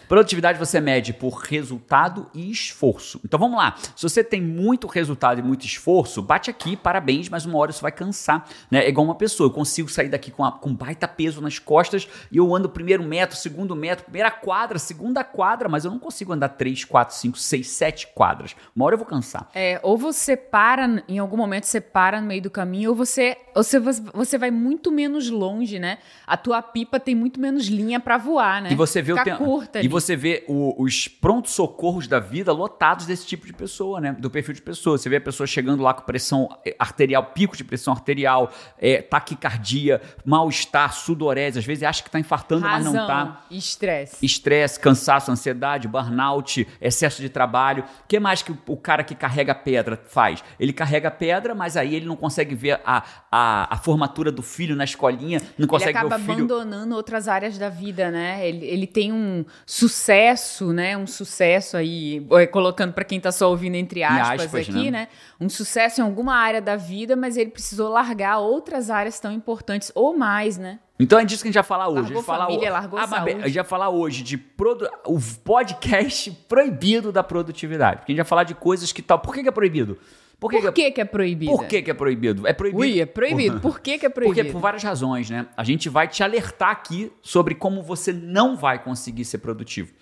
Produtividade 0.10 0.58
você 0.58 0.82
mede 0.82 1.14
por 1.14 1.36
resultado 1.36 2.26
e 2.34 2.50
esforço. 2.50 3.22
Então 3.24 3.40
vamos 3.40 3.56
lá. 3.56 3.76
Se 3.96 4.02
você 4.02 4.24
tem 4.24 4.42
muito 4.42 4.88
resultado 4.88 5.40
e 5.40 5.44
muito 5.44 5.68
esforço, 5.68 6.20
bate 6.20 6.50
aqui, 6.50 6.76
parabéns, 6.76 7.30
mas 7.30 7.46
uma 7.46 7.60
hora 7.60 7.72
você 7.72 7.80
vai 7.80 7.92
cansar. 7.92 8.44
Né? 8.72 8.86
É 8.86 8.90
igual 8.90 9.06
uma 9.06 9.14
pessoa. 9.14 9.46
Eu 9.48 9.54
consigo 9.54 9.88
sair 9.88 10.10
daqui 10.10 10.32
com, 10.32 10.44
a, 10.44 10.52
com 10.52 10.74
baita 10.74 11.08
peso 11.08 11.40
nas 11.42 11.60
costas 11.60 12.08
e 12.32 12.38
eu 12.38 12.56
ando 12.56 12.68
primeiro 12.68 13.04
metro, 13.04 13.38
segundo 13.38 13.76
metro, 13.76 14.04
primeira 14.20 14.32
quadra, 14.32 14.78
segunda 14.78 15.24
quadra, 15.24 15.70
mas 15.70 15.86
eu 15.86 15.92
não 15.92 16.00
consigo 16.00 16.34
andar 16.34 16.50
três, 16.50 16.84
quatro, 16.84 17.16
cinco, 17.16 17.38
seis, 17.38 17.70
sete 17.70 18.08
quadras. 18.08 18.56
Uma 18.76 18.86
hora 18.86 18.96
eu 18.96 18.98
vou 18.98 19.08
cansar. 19.08 19.50
É, 19.56 19.80
ou 19.82 19.98
você 19.98 20.36
para, 20.36 21.04
em 21.08 21.20
algum 21.20 21.38
momento 21.38 21.64
você 21.64 21.80
para 21.80 22.20
no 22.20 22.28
meio 22.28 22.42
do 22.42 22.50
caminho, 22.50 22.90
ou 22.90 22.96
você, 22.96 23.38
ou 23.56 23.64
você, 23.64 23.80
você 23.80 24.38
vai 24.38 24.52
muito 24.52 24.92
menos 24.92 25.30
longe, 25.30 25.80
né? 25.80 26.00
A 26.28 26.36
tua 26.36 26.62
pipa 26.62 27.00
tem 27.00 27.16
muito 27.16 27.40
menos 27.40 27.68
linha 27.68 28.00
para 28.00 28.18
voar, 28.18 28.62
né? 28.62 28.72
E 28.72 28.76
você 28.76 29.02
vê 29.02 29.14
Fica 29.14 29.22
o 29.22 29.26
tempo. 29.26 29.46
curta. 29.46 29.82
E 29.82 29.88
você 29.88 30.10
você 30.10 30.16
vê 30.16 30.44
o, 30.48 30.82
os 30.82 31.08
prontos 31.08 31.52
socorros 31.52 32.08
da 32.08 32.20
vida 32.20 32.52
lotados 32.52 33.06
desse 33.06 33.26
tipo 33.28 33.46
de 33.46 33.54
pessoa, 33.54 34.02
né? 34.02 34.14
Do 34.14 34.30
perfil 34.30 34.56
de 34.56 34.62
pessoa. 34.62 34.98
Você 34.98 35.08
vê 35.08 35.18
a 35.18 35.22
pessoa 35.22 35.46
chegando 35.46 35.84
lá 35.84 35.94
com 35.94 36.02
pressão 36.02 36.50
eh, 36.66 36.76
arterial, 36.80 37.26
pico 37.26 37.56
de 37.56 37.64
pressão 37.64 37.94
arterial, 37.94 38.52
é, 38.80 39.02
taquicardia, 39.02 40.02
mal-estar, 40.26 40.94
sudorese. 40.94 41.60
Às 41.60 41.66
vezes 41.66 41.84
acha 41.84 42.02
que 42.02 42.10
está 42.10 42.20
infartando, 42.20 42.66
Razão. 42.66 42.92
mas 42.92 42.94
não 42.94 43.02
está. 43.02 43.46
Estresse. 43.52 43.99
Estresse, 44.22 44.80
cansaço, 44.80 45.32
ansiedade, 45.32 45.88
burnout, 45.88 46.68
excesso 46.82 47.22
de 47.22 47.30
trabalho. 47.30 47.84
O 48.04 48.08
que 48.08 48.20
mais 48.20 48.42
que 48.42 48.54
o 48.68 48.78
cara 48.78 49.04
que 49.04 49.16
carrega 49.16 49.54
pedra 49.56 50.00
faz? 50.08 50.44
Ele 50.60 50.74
carrega 50.74 51.10
pedra, 51.10 51.56
mas 51.56 51.76
aí 51.76 51.96
ele 51.96 52.06
não 52.06 52.16
consegue 52.16 52.56
ver 52.56 52.80
a, 52.86 53.04
a, 53.32 53.74
a 53.74 53.78
formatura 53.78 54.32
do 54.32 54.42
filho 54.42 54.76
na 54.76 54.84
escolinha, 54.84 55.42
não 55.58 55.68
consegue 55.68 55.94
ver 55.94 56.06
o 56.06 56.10
filho... 56.10 56.22
Ele 56.22 56.32
acaba 56.32 56.34
abandonando 56.34 56.96
outras 56.96 57.28
áreas 57.28 57.58
da 57.58 57.70
vida, 57.70 58.12
né? 58.12 58.48
Ele, 58.48 58.66
ele 58.66 58.88
tem 58.88 59.12
um 59.12 59.46
sucesso, 59.66 60.74
né? 60.74 60.98
Um 60.98 61.08
sucesso 61.08 61.78
aí, 61.78 62.26
colocando 62.52 62.94
para 62.94 63.04
quem 63.04 63.20
tá 63.20 63.32
só 63.32 63.50
ouvindo 63.50 63.76
entre 63.76 64.04
aspas, 64.04 64.46
aspas 64.46 64.70
aqui, 64.70 64.92
né? 64.92 64.92
né? 64.92 65.08
Um 65.40 65.50
sucesso 65.50 66.02
em 66.02 66.04
alguma 66.04 66.36
área 66.36 66.62
da 66.62 66.76
vida, 66.76 67.16
mas 67.16 67.38
ele 67.38 67.50
precisou 67.50 67.90
largar 67.90 68.40
outras 68.40 68.90
áreas 68.90 69.20
tão 69.20 69.32
importantes 69.32 69.92
ou 69.96 70.18
mais, 70.18 70.58
né? 70.58 70.80
Então 71.00 71.18
é 71.18 71.24
disso 71.24 71.42
que 71.42 71.48
a 71.48 71.52
gente 71.52 71.56
vai 71.56 71.64
falar 71.64 71.88
hoje. 71.88 72.14
Largou 72.14 72.18
a 72.18 72.18
gente 72.18 72.26
família, 72.26 72.68
falar, 72.68 72.80
largou 72.80 73.00
ah, 73.00 73.08
saúde. 73.08 73.32
A 73.32 73.48
gente 73.48 73.56
vai 73.56 73.64
falar 73.64 73.90
hoje 73.90 74.22
de 74.22 74.38
produ... 74.38 74.86
o 75.06 75.18
podcast 75.44 76.30
proibido 76.50 77.12
da 77.12 77.24
produtividade. 77.24 78.00
Porque 78.00 78.12
a 78.12 78.14
gente 78.14 78.24
vai 78.24 78.30
falar 78.30 78.44
de 78.44 78.54
coisas 78.54 78.92
que 78.92 79.02
tal. 79.02 79.18
Por 79.18 79.34
que, 79.34 79.42
que 79.42 79.48
é 79.48 79.52
proibido? 79.52 79.98
Por, 80.40 80.52
que, 80.52 80.62
Por 80.62 80.74
que, 80.74 80.92
que, 80.92 81.02
é 81.02 81.06
proibido? 81.06 81.52
Por 81.52 81.66
que, 81.68 81.82
que 81.82 81.92
é 81.92 81.94
proibido? 81.94 82.48
É 82.48 82.54
proibido. 82.54 82.82
Ui, 82.82 83.00
é 83.00 83.06
proibido. 83.06 83.60
Por 83.60 83.80
que, 83.80 83.98
que 83.98 84.06
é 84.06 84.10
proibido? 84.10 84.36
Porque 84.36 84.52
por 84.52 84.62
várias 84.62 84.84
razões, 84.84 85.30
né? 85.30 85.48
A 85.56 85.64
gente 85.64 85.90
vai 85.90 86.08
te 86.08 86.24
alertar 86.24 86.70
aqui 86.70 87.12
sobre 87.22 87.56
como 87.56 87.82
você 87.82 88.14
não 88.14 88.56
vai 88.56 88.82
conseguir 88.82 89.26
ser 89.26 89.40
produtivo. 89.40 89.94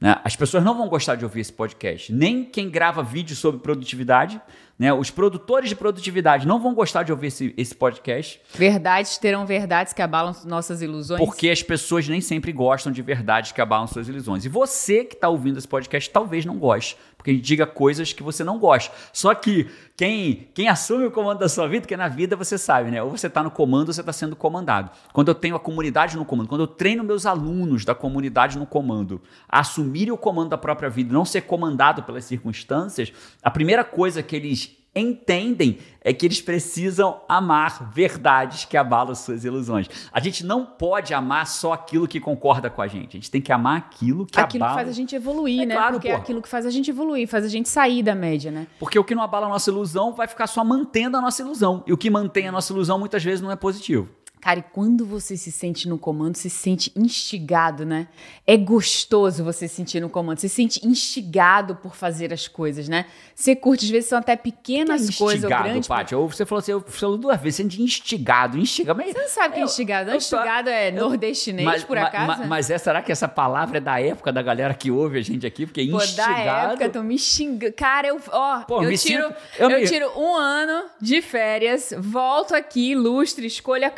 Né? 0.00 0.18
As 0.24 0.34
pessoas 0.34 0.64
não 0.64 0.76
vão 0.76 0.88
gostar 0.88 1.14
de 1.14 1.24
ouvir 1.24 1.40
esse 1.40 1.52
podcast. 1.52 2.12
Nem 2.12 2.42
quem 2.44 2.70
grava 2.70 3.02
vídeo 3.02 3.36
sobre 3.36 3.60
produtividade, 3.60 4.40
né? 4.80 4.90
Os 4.94 5.10
produtores 5.10 5.68
de 5.68 5.76
produtividade 5.76 6.46
não 6.46 6.58
vão 6.58 6.74
gostar 6.74 7.02
de 7.02 7.12
ouvir 7.12 7.26
esse, 7.26 7.52
esse 7.54 7.74
podcast. 7.74 8.40
Verdades 8.54 9.18
terão 9.18 9.44
verdades 9.44 9.92
que 9.92 10.00
abalam 10.00 10.34
nossas 10.46 10.80
ilusões. 10.80 11.20
Porque 11.20 11.50
as 11.50 11.62
pessoas 11.62 12.08
nem 12.08 12.22
sempre 12.22 12.50
gostam 12.50 12.90
de 12.90 13.02
verdades 13.02 13.52
que 13.52 13.60
abalam 13.60 13.86
suas 13.86 14.08
ilusões. 14.08 14.46
E 14.46 14.48
você 14.48 15.04
que 15.04 15.16
está 15.16 15.28
ouvindo 15.28 15.58
esse 15.58 15.68
podcast 15.68 16.08
talvez 16.08 16.46
não 16.46 16.58
goste 16.58 16.96
porque 17.20 17.30
a 17.30 17.34
gente 17.34 17.44
diga 17.44 17.66
coisas 17.66 18.14
que 18.14 18.22
você 18.22 18.42
não 18.42 18.58
gosta. 18.58 18.94
Só 19.12 19.34
que 19.34 19.68
quem, 19.94 20.48
quem 20.54 20.68
assume 20.68 21.04
o 21.04 21.10
comando 21.10 21.38
da 21.38 21.50
sua 21.50 21.68
vida, 21.68 21.86
que 21.86 21.94
na 21.94 22.08
vida 22.08 22.34
você 22.34 22.56
sabe, 22.56 22.90
né? 22.90 23.02
Ou 23.02 23.10
você 23.10 23.26
está 23.26 23.42
no 23.42 23.50
comando 23.50 23.88
ou 23.88 23.92
você 23.92 24.00
está 24.00 24.12
sendo 24.12 24.34
comandado. 24.34 24.90
Quando 25.12 25.28
eu 25.28 25.34
tenho 25.34 25.54
a 25.54 25.60
comunidade 25.60 26.16
no 26.16 26.24
comando, 26.24 26.48
quando 26.48 26.62
eu 26.62 26.66
treino 26.66 27.04
meus 27.04 27.26
alunos 27.26 27.84
da 27.84 27.94
comunidade 27.94 28.58
no 28.58 28.64
comando 28.64 29.20
a 29.46 29.60
assumirem 29.60 30.10
o 30.10 30.16
comando 30.16 30.48
da 30.48 30.56
própria 30.56 30.88
vida, 30.88 31.12
não 31.12 31.26
ser 31.26 31.42
comandado 31.42 32.02
pelas 32.04 32.24
circunstâncias, 32.24 33.12
a 33.42 33.50
primeira 33.50 33.84
coisa 33.84 34.22
que 34.22 34.34
eles 34.34 34.79
entendem 34.94 35.78
é 36.02 36.12
que 36.12 36.26
eles 36.26 36.40
precisam 36.40 37.20
amar 37.28 37.92
verdades 37.92 38.64
que 38.64 38.76
abalam 38.76 39.14
suas 39.14 39.44
ilusões. 39.44 39.88
A 40.12 40.18
gente 40.18 40.44
não 40.44 40.64
pode 40.64 41.12
amar 41.12 41.46
só 41.46 41.72
aquilo 41.72 42.08
que 42.08 42.18
concorda 42.18 42.70
com 42.70 42.80
a 42.80 42.86
gente. 42.86 43.16
A 43.16 43.20
gente 43.20 43.30
tem 43.30 43.40
que 43.40 43.52
amar 43.52 43.76
aquilo 43.76 44.26
que 44.26 44.40
aquilo 44.40 44.64
abala... 44.64 44.78
que 44.78 44.84
faz 44.84 44.94
a 44.94 44.96
gente 44.96 45.14
evoluir, 45.14 45.62
é 45.62 45.66
né? 45.66 45.74
Claro, 45.74 45.92
Porque 45.94 46.08
é 46.08 46.14
aquilo 46.14 46.40
que 46.42 46.48
faz 46.48 46.66
a 46.66 46.70
gente 46.70 46.90
evoluir, 46.90 47.28
faz 47.28 47.44
a 47.44 47.48
gente 47.48 47.68
sair 47.68 48.02
da 48.02 48.14
média, 48.14 48.50
né? 48.50 48.66
Porque 48.78 48.98
o 48.98 49.04
que 49.04 49.14
não 49.14 49.22
abala 49.22 49.46
a 49.46 49.50
nossa 49.50 49.70
ilusão 49.70 50.12
vai 50.12 50.26
ficar 50.26 50.46
só 50.46 50.64
mantendo 50.64 51.16
a 51.16 51.20
nossa 51.20 51.42
ilusão. 51.42 51.84
E 51.86 51.92
o 51.92 51.98
que 51.98 52.10
mantém 52.10 52.48
a 52.48 52.52
nossa 52.52 52.72
ilusão 52.72 52.98
muitas 52.98 53.22
vezes 53.22 53.40
não 53.40 53.50
é 53.50 53.56
positivo. 53.56 54.08
Cara, 54.40 54.60
e 54.60 54.62
quando 54.62 55.04
você 55.04 55.36
se 55.36 55.52
sente 55.52 55.86
no 55.86 55.98
comando, 55.98 56.36
você 56.36 56.48
se 56.48 56.56
sente 56.56 56.92
instigado, 56.96 57.84
né? 57.84 58.08
É 58.46 58.56
gostoso 58.56 59.44
você 59.44 59.68
se 59.68 59.74
sentir 59.74 60.00
no 60.00 60.08
comando. 60.08 60.38
Você 60.38 60.48
se 60.48 60.54
sente 60.54 60.86
instigado 60.86 61.76
por 61.76 61.94
fazer 61.94 62.32
as 62.32 62.48
coisas, 62.48 62.88
né? 62.88 63.04
Você 63.34 63.54
curte, 63.54 63.84
às 63.84 63.90
vezes 63.90 64.08
são 64.08 64.18
até 64.18 64.36
pequenas 64.36 65.08
que 65.08 65.14
é 65.14 65.18
coisas 65.18 65.44
ou 65.44 65.50
grandes. 65.50 65.88
Paty, 65.88 66.14
ou 66.14 66.28
você 66.28 66.46
falou 66.46 66.60
assim, 66.60 66.72
eu 66.72 66.80
falou 66.80 67.18
duas 67.18 67.40
vezes, 67.40 67.56
sente 67.56 67.82
instigado, 67.82 68.56
instigado. 68.56 68.98
Mas, 68.98 69.12
você 69.12 69.18
não 69.18 69.28
sabe 69.28 69.48
o 69.48 69.52
que 69.52 69.60
é 69.60 69.64
instigado? 69.64 70.10
Eu, 70.10 70.16
instigado 70.16 70.70
é 70.70 70.90
nordestinês, 70.90 71.66
mas, 71.66 71.84
por 71.84 71.98
acaso? 71.98 72.26
Mas, 72.26 72.48
mas 72.48 72.70
é, 72.70 72.78
será 72.78 73.02
que 73.02 73.12
essa 73.12 73.28
palavra 73.28 73.76
é 73.76 73.80
da 73.80 74.00
época 74.00 74.32
da 74.32 74.40
galera 74.40 74.72
que 74.72 74.90
ouve 74.90 75.18
a 75.18 75.22
gente 75.22 75.46
aqui? 75.46 75.66
Porque 75.66 75.82
instigado... 75.82 76.34
Pô, 76.34 76.44
da 76.44 76.62
época, 76.62 76.88
tô 76.88 77.02
me 77.02 77.18
xingando. 77.18 77.72
Cara, 77.74 78.08
eu, 78.08 78.20
ó, 78.30 78.60
Pô, 78.62 78.82
eu, 78.82 78.96
tiro, 78.96 79.26
sinto, 79.26 79.34
eu, 79.58 79.70
eu 79.70 79.80
me... 79.80 79.86
tiro 79.86 80.10
um 80.18 80.34
ano 80.34 80.84
de 81.00 81.20
férias, 81.20 81.92
volto 81.98 82.54
aqui, 82.54 82.92
ilustre, 82.92 83.46
escolho 83.46 83.86
a 83.86 83.90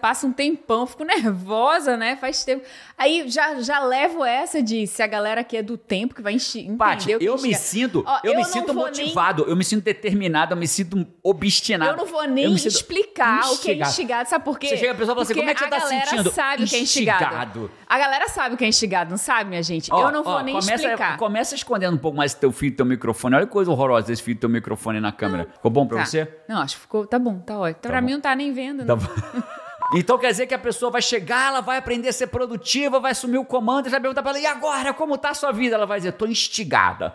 passo 0.00 0.26
um 0.26 0.32
tempão, 0.32 0.86
fico 0.86 1.04
nervosa, 1.04 1.96
né? 1.96 2.16
Faz 2.16 2.44
tempo. 2.44 2.64
Aí 2.96 3.28
já, 3.28 3.60
já 3.60 3.80
levo 3.80 4.24
essa 4.24 4.62
de 4.62 4.86
se 4.86 5.02
a 5.02 5.06
galera 5.06 5.40
aqui 5.40 5.56
é 5.56 5.62
do 5.62 5.76
tempo 5.76 6.14
que 6.14 6.22
vai 6.22 6.34
entender 6.34 6.76
Paty, 6.76 7.16
eu 7.20 7.36
me 7.40 7.54
sinto, 7.54 8.04
Ó, 8.06 8.20
eu, 8.24 8.32
eu 8.32 8.38
me 8.38 8.44
sinto 8.44 8.74
motivado, 8.74 9.42
nem... 9.42 9.50
eu 9.50 9.56
me 9.56 9.64
sinto 9.64 9.84
determinado, 9.84 10.54
eu 10.54 10.56
me 10.56 10.66
sinto 10.66 11.06
obstinado. 11.22 11.92
Eu 11.92 11.96
não 11.96 12.06
vou 12.06 12.26
nem 12.26 12.52
explicar 12.54 13.40
instigado. 13.40 13.54
o 13.54 13.58
que 13.58 13.70
é 13.70 13.74
instigado, 13.74 14.28
sabe 14.28 14.44
por 14.44 14.58
quê? 14.58 14.68
Você 14.68 14.76
chega 14.76 14.92
a 14.92 14.94
pessoa 14.94 15.12
e 15.12 15.14
fala 15.14 15.22
assim, 15.22 15.34
como 15.34 15.50
é 15.50 15.54
que 15.54 15.60
você 15.60 15.68
tá 15.68 15.80
sentindo? 15.80 16.00
A 16.00 16.16
galera 16.16 16.30
sabe 16.30 16.64
o 16.64 16.66
que 16.66 16.76
é 16.76 16.80
instigado. 16.80 17.70
A 17.86 17.98
galera 17.98 18.28
sabe 18.28 18.54
o 18.54 18.58
que 18.58 18.64
é 18.64 18.68
instigado, 18.68 19.10
não 19.10 19.18
sabe, 19.18 19.50
minha 19.50 19.62
gente? 19.62 19.92
Ó, 19.92 20.08
eu 20.08 20.12
não 20.12 20.22
vou 20.22 20.34
ó, 20.34 20.40
nem 20.40 20.54
começa, 20.54 20.74
explicar. 20.74 21.16
Começa 21.16 21.54
escondendo 21.54 21.94
um 21.94 21.98
pouco 21.98 22.16
mais 22.16 22.34
teu 22.34 22.52
fio 22.52 22.74
teu 22.74 22.86
microfone. 22.86 23.36
Olha 23.36 23.46
que 23.46 23.52
coisa 23.52 23.70
horrorosa 23.70 24.06
desse 24.06 24.22
fio 24.22 24.36
teu 24.36 24.48
microfone 24.48 25.00
na 25.00 25.12
câmera. 25.12 25.44
Não. 25.44 25.52
Ficou 25.52 25.70
bom 25.70 25.86
pra 25.86 25.98
tá. 25.98 26.04
você? 26.04 26.28
Não, 26.48 26.60
acho 26.60 26.76
que 26.76 26.82
ficou, 26.82 27.06
tá 27.06 27.18
bom, 27.18 27.38
tá 27.38 27.58
ótimo. 27.58 27.80
Tá 27.82 27.88
pra 27.88 28.00
bom. 28.00 28.06
mim 28.06 28.12
não 28.14 28.20
tá 28.20 28.34
nem 28.34 28.52
vendo, 28.52 28.84
tá 28.84 28.96
Bom. 28.96 29.06
Então 29.94 30.18
quer 30.18 30.30
dizer 30.30 30.46
que 30.46 30.54
a 30.54 30.58
pessoa 30.58 30.90
vai 30.90 31.02
chegar, 31.02 31.48
ela 31.48 31.60
vai 31.60 31.76
aprender 31.76 32.08
a 32.08 32.12
ser 32.12 32.28
produtiva, 32.28 33.00
vai 33.00 33.12
assumir 33.12 33.38
o 33.38 33.44
comando 33.44 33.86
e 33.86 33.90
vai 33.90 34.00
perguntar 34.00 34.22
para 34.22 34.32
ela: 34.32 34.40
e 34.40 34.46
agora, 34.46 34.94
como 34.94 35.18
tá 35.18 35.30
a 35.30 35.34
sua 35.34 35.52
vida? 35.52 35.74
Ela 35.74 35.86
vai 35.86 35.98
dizer: 35.98 36.12
tô 36.12 36.26
instigada. 36.26 37.14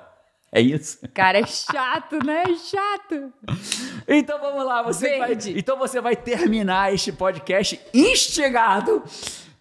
É 0.51 0.61
isso? 0.61 0.99
Cara, 1.13 1.39
é 1.39 1.45
chato, 1.45 2.17
né? 2.23 2.43
É 2.43 2.55
chato. 2.55 3.33
Então 4.07 4.39
vamos 4.39 4.65
lá, 4.65 4.83
você 4.83 5.17
vai, 5.17 5.37
então 5.47 5.77
você 5.77 5.99
vai 5.99 6.15
terminar 6.15 6.93
este 6.93 7.11
podcast 7.11 7.79
instigado 7.93 9.03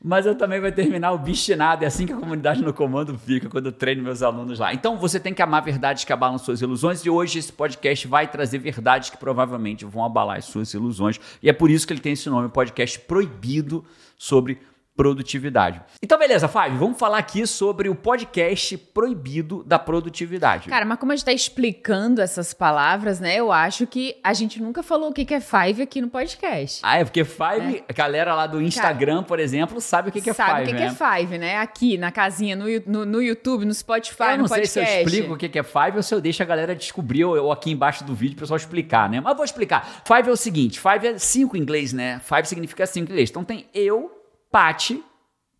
mas 0.06 0.26
eu 0.26 0.34
também 0.34 0.60
vou 0.60 0.70
terminar 0.70 1.12
o 1.12 1.18
bichinado. 1.18 1.82
É 1.82 1.86
assim 1.86 2.04
que 2.04 2.12
a 2.12 2.16
comunidade 2.16 2.62
no 2.62 2.74
comando 2.74 3.16
fica 3.16 3.48
quando 3.48 3.66
eu 3.66 3.72
treino 3.72 4.02
meus 4.02 4.22
alunos 4.22 4.58
lá. 4.58 4.74
Então 4.74 4.98
você 4.98 5.18
tem 5.18 5.32
que 5.32 5.40
amar 5.40 5.62
verdades 5.62 6.04
que 6.04 6.12
abalam 6.12 6.36
suas 6.36 6.60
ilusões. 6.60 7.02
E 7.06 7.08
hoje 7.08 7.38
esse 7.38 7.50
podcast 7.50 8.06
vai 8.06 8.28
trazer 8.28 8.58
verdades 8.58 9.08
que 9.08 9.16
provavelmente 9.16 9.86
vão 9.86 10.04
abalar 10.04 10.36
as 10.36 10.44
suas 10.44 10.74
ilusões. 10.74 11.18
E 11.42 11.48
é 11.48 11.54
por 11.54 11.70
isso 11.70 11.86
que 11.86 11.94
ele 11.94 12.00
tem 12.00 12.12
esse 12.12 12.28
nome, 12.28 12.50
podcast 12.50 13.00
proibido 13.00 13.82
sobre 14.18 14.58
produtividade. 14.96 15.80
Então, 16.02 16.18
beleza, 16.18 16.46
Fábio, 16.46 16.78
vamos 16.78 16.98
falar 16.98 17.18
aqui 17.18 17.46
sobre 17.46 17.88
o 17.88 17.94
podcast 17.94 18.76
proibido 18.76 19.64
da 19.64 19.78
produtividade. 19.78 20.68
Cara, 20.68 20.84
mas 20.84 20.98
como 20.98 21.12
a 21.12 21.16
gente 21.16 21.24
tá 21.24 21.32
explicando 21.32 22.20
essas 22.20 22.54
palavras, 22.54 23.18
né? 23.18 23.34
Eu 23.34 23.50
acho 23.50 23.86
que 23.86 24.16
a 24.22 24.32
gente 24.32 24.62
nunca 24.62 24.82
falou 24.82 25.10
o 25.10 25.12
que 25.12 25.34
é 25.34 25.40
Five 25.40 25.82
aqui 25.82 26.00
no 26.00 26.08
podcast. 26.08 26.80
Ah, 26.82 26.98
é 26.98 27.04
porque 27.04 27.24
Five, 27.24 27.78
é. 27.78 27.84
a 27.88 27.92
galera 27.92 28.34
lá 28.34 28.46
do 28.46 28.62
Instagram, 28.62 29.16
Cara, 29.16 29.26
por 29.26 29.40
exemplo, 29.40 29.80
sabe 29.80 30.10
o 30.10 30.12
que, 30.12 30.18
é 30.18 30.22
Five. 30.22 30.36
Sabe 30.36 30.62
o 30.62 30.66
que, 30.66 30.72
né? 30.72 30.78
que 30.78 30.84
é 30.84 30.90
né? 30.90 31.18
Five, 31.18 31.38
né? 31.38 31.58
Aqui 31.58 31.98
na 31.98 32.12
casinha, 32.12 32.54
no, 32.54 32.66
no, 32.86 33.04
no 33.04 33.22
YouTube, 33.22 33.64
no 33.64 33.74
Spotify, 33.74 34.32
eu 34.32 34.38
não 34.38 34.48
sei 34.48 34.66
se 34.66 34.78
eu 34.78 34.84
explico 34.84 35.34
o 35.34 35.36
que 35.36 35.58
é 35.58 35.62
Five 35.62 35.96
ou 35.96 36.02
se 36.02 36.14
eu 36.14 36.20
deixo 36.20 36.42
a 36.42 36.46
galera 36.46 36.74
descobrir 36.74 37.24
ou, 37.24 37.36
ou 37.36 37.52
aqui 37.52 37.70
embaixo 37.70 38.04
do 38.04 38.14
vídeo 38.14 38.36
o 38.36 38.38
pessoal 38.38 38.56
explicar, 38.56 39.10
né? 39.10 39.20
Mas 39.20 39.34
vou 39.34 39.44
explicar. 39.44 40.02
Five 40.06 40.28
é 40.28 40.32
o 40.32 40.36
seguinte: 40.36 40.80
Five 40.80 41.06
é 41.06 41.18
cinco 41.18 41.56
em 41.56 41.60
inglês, 41.60 41.92
né? 41.92 42.20
Five 42.20 42.46
significa 42.46 42.86
cinco 42.86 43.10
em 43.10 43.12
inglês. 43.12 43.30
Então 43.30 43.42
tem 43.42 43.66
eu, 43.74 44.13
Pati, 44.54 45.02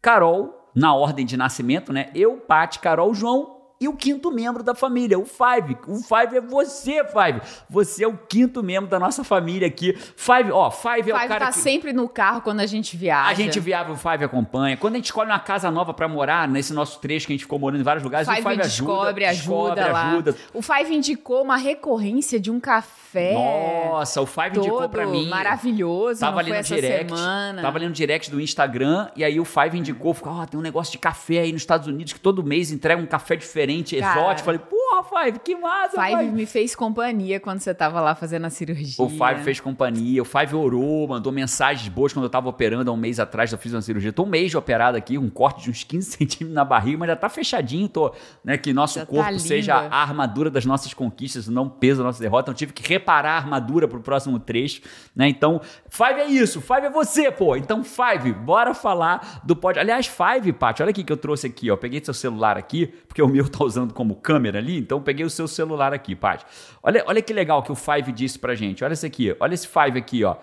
Carol, 0.01 0.71
na 0.73 0.95
ordem 0.95 1.27
de 1.27 1.37
nascimento, 1.37 1.93
né? 1.93 2.13
Eu, 2.15 2.37
Pati, 2.37 2.79
Carol, 2.79 3.13
João 3.13 3.54
e 3.85 3.89
o 3.89 3.93
quinto 3.93 4.31
membro 4.33 4.63
da 4.63 4.75
família, 4.75 5.19
o 5.19 5.27
Five. 5.27 5.77
O 5.87 5.97
Five 5.97 6.37
é 6.37 6.41
você, 6.41 7.05
Five. 7.05 7.41
Você 7.69 8.05
é 8.05 8.09
o 8.09 8.17
quinto 8.17 8.63
membro 8.63 8.89
da 8.89 8.99
nossa 8.99 9.23
família 9.23 9.69
aqui. 9.69 9.95
Five, 10.17 10.51
ó, 10.51 10.71
Five, 10.71 11.03
Five 11.05 11.11
é 11.11 11.15
o 11.15 11.29
cara 11.29 11.47
tá 11.47 11.53
que... 11.53 11.59
sempre 11.59 11.93
no 11.93 12.09
carro 12.09 12.41
quando 12.41 12.61
a 12.61 12.67
gente 12.67 12.97
viaja. 12.97 13.31
A 13.31 13.35
gente 13.35 13.61
viaja, 13.61 13.91
o 13.91 13.97
Five 13.97 14.25
acompanha. 14.25 14.77
Quando 14.77 14.95
a 14.95 14.97
gente 14.97 15.07
escolhe 15.07 15.31
uma 15.31 15.39
casa 15.39 15.71
nova 15.71 15.93
para 15.93 16.09
morar, 16.09 16.49
nesse 16.49 16.73
nosso 16.73 16.99
trecho 16.99 17.27
que 17.27 17.33
a 17.33 17.37
gente 17.37 17.45
ficou 17.45 17.59
morando 17.59 17.81
em 17.81 17.85
vários 17.85 18.03
lugares, 18.03 18.27
Five 18.27 18.41
o 18.41 18.43
Five 18.43 18.63
descobre, 18.63 19.25
ajuda, 19.27 19.75
descobre, 19.75 19.81
ajuda, 19.81 20.09
ajuda. 20.09 20.37
O 20.55 20.63
Five 20.63 20.95
indicou 20.95 21.43
uma 21.43 21.57
recorrência 21.57 22.41
de 22.41 22.51
um 22.51 22.59
café. 22.59 23.35
Nossa, 23.35 24.21
o 24.21 24.27
Five 24.27 24.59
indicou 24.59 24.89
para 24.89 25.07
mim. 25.07 25.29
Maravilhoso, 25.29 26.21
tava 26.21 26.41
ali 26.41 26.53
no 26.53 26.63
direct, 26.63 27.15
semana. 27.15 27.63
Tava 27.63 27.79
ali 27.79 27.87
no 27.87 27.93
direct 27.93 28.31
do 28.31 28.41
Instagram 28.41 29.09
e 29.15 29.23
aí 29.23 29.39
o 29.39 29.45
Five 29.45 29.79
indicou, 29.79 30.15
ficou, 30.15 30.33
ó, 30.33 30.43
oh, 30.43 30.47
tem 30.47 30.59
um 30.59 30.63
negócio 30.63 30.91
de 30.91 30.99
café 30.99 31.41
aí 31.41 31.53
nos 31.53 31.61
Estados 31.61 31.87
Unidos 31.87 32.15
que 32.15 32.21
todo 32.21 32.43
mês 32.43 32.73
entrega 32.73 33.01
um 33.01 33.07
café 33.07 33.37
diferente, 33.37 33.74
Cara, 33.83 34.21
exótico. 34.21 34.45
Falei, 34.45 34.61
porra, 35.03 35.25
Five, 35.25 35.39
que 35.41 35.57
massa, 35.57 36.01
Five. 36.01 36.17
Five 36.17 36.33
me 36.33 36.47
fez 36.47 36.75
companhia 36.75 37.41
quando 37.41 37.61
você 37.61 37.75
tava 37.75 38.01
lá 38.01 38.15
fazendo 38.15 38.45
a 38.45 38.51
cirurgia. 38.51 39.05
O 39.05 39.09
Five 39.09 39.43
fez 39.43 39.61
companhia, 39.61 40.23
o 40.23 40.25
Five 40.25 40.55
orou, 40.55 41.09
mandou 41.09 41.33
mensagens 41.33 41.89
boas 41.89 42.13
quando 42.13 42.25
eu 42.25 42.31
tava 42.31 42.49
operando 42.49 42.91
há 42.91 42.95
um 42.95 42.97
mês 42.97 43.19
atrás, 43.19 43.51
eu 43.53 43.59
fiz 43.59 43.73
uma 43.73 43.83
cirurgia. 43.83 44.13
Tô 44.13 44.25
um 44.25 44.27
mês 44.27 44.51
de 44.51 44.57
operado 44.57 44.97
aqui, 44.97 45.19
um 45.19 45.29
corte 45.29 45.63
de 45.65 45.71
uns 45.71 45.85
15 45.85 46.11
centímetros 46.17 46.55
na 46.55 46.65
barriga, 46.65 46.99
mas 46.99 47.09
já 47.09 47.17
tá 47.17 47.29
fechadinho, 47.29 47.89
tô, 47.89 48.15
né, 48.45 48.57
que 48.57 48.73
nosso 48.73 48.95
já 48.95 49.07
tá 49.07 49.13
corpo 49.13 49.33
tá 49.33 49.39
seja 49.39 49.75
a 49.75 50.03
armadura 50.03 50.51
das 50.51 50.65
nossas 50.65 50.95
conquistas, 50.95 51.49
não 51.49 51.69
peso 51.69 51.99
da 51.99 52.05
nossa 52.05 52.21
derrota. 52.21 52.45
Então 52.45 52.55
tive 52.55 52.73
que 52.73 52.87
reparar 52.87 53.33
a 53.33 53.37
armadura 53.37 53.89
pro 53.89 54.01
próximo 54.01 54.39
trecho, 54.39 54.83
né? 55.15 55.29
Então, 55.29 55.61
Five 55.89 56.21
é 56.21 56.27
isso, 56.27 56.61
Five 56.61 56.87
é 56.87 56.91
você, 56.91 57.31
pô. 57.31 57.57
Então, 57.57 57.83
Five, 57.83 58.33
bora 58.33 58.75
falar 58.75 59.41
do 59.45 59.57
pod. 59.57 59.79
Aliás, 59.79 60.07
Five, 60.07 60.53
Paty, 60.53 60.83
olha 60.83 60.91
aqui 60.91 61.03
que 61.03 61.13
eu 61.13 61.17
trouxe 61.17 61.47
aqui, 61.47 61.71
ó. 61.71 61.77
Peguei 61.77 62.03
seu 62.05 62.15
celular 62.15 62.57
aqui, 62.57 62.87
porque 63.09 63.23
o 63.23 63.29
meu 63.29 63.49
tá 63.49 63.65
usando 63.65 63.93
como 63.93 64.17
câmera 64.17 64.59
ali, 64.59 64.84
então 64.85 65.03
peguei 65.03 65.25
o 65.25 65.31
seu 65.31 65.49
celular 65.49 65.93
aqui, 65.93 66.15
Paty. 66.15 66.45
Olha, 66.83 67.03
olha 67.07 67.21
que 67.21 67.33
legal 67.33 67.63
que 67.63 67.73
o 67.73 67.75
Five 67.75 68.13
disse 68.13 68.39
pra 68.39 68.55
gente. 68.55 68.85
Olha 68.85 68.93
esse 68.93 69.07
aqui, 69.07 69.35
olha 69.41 69.55
esse 69.55 69.67
Five 69.67 69.99
aqui, 69.99 70.23
ó. 70.25 70.37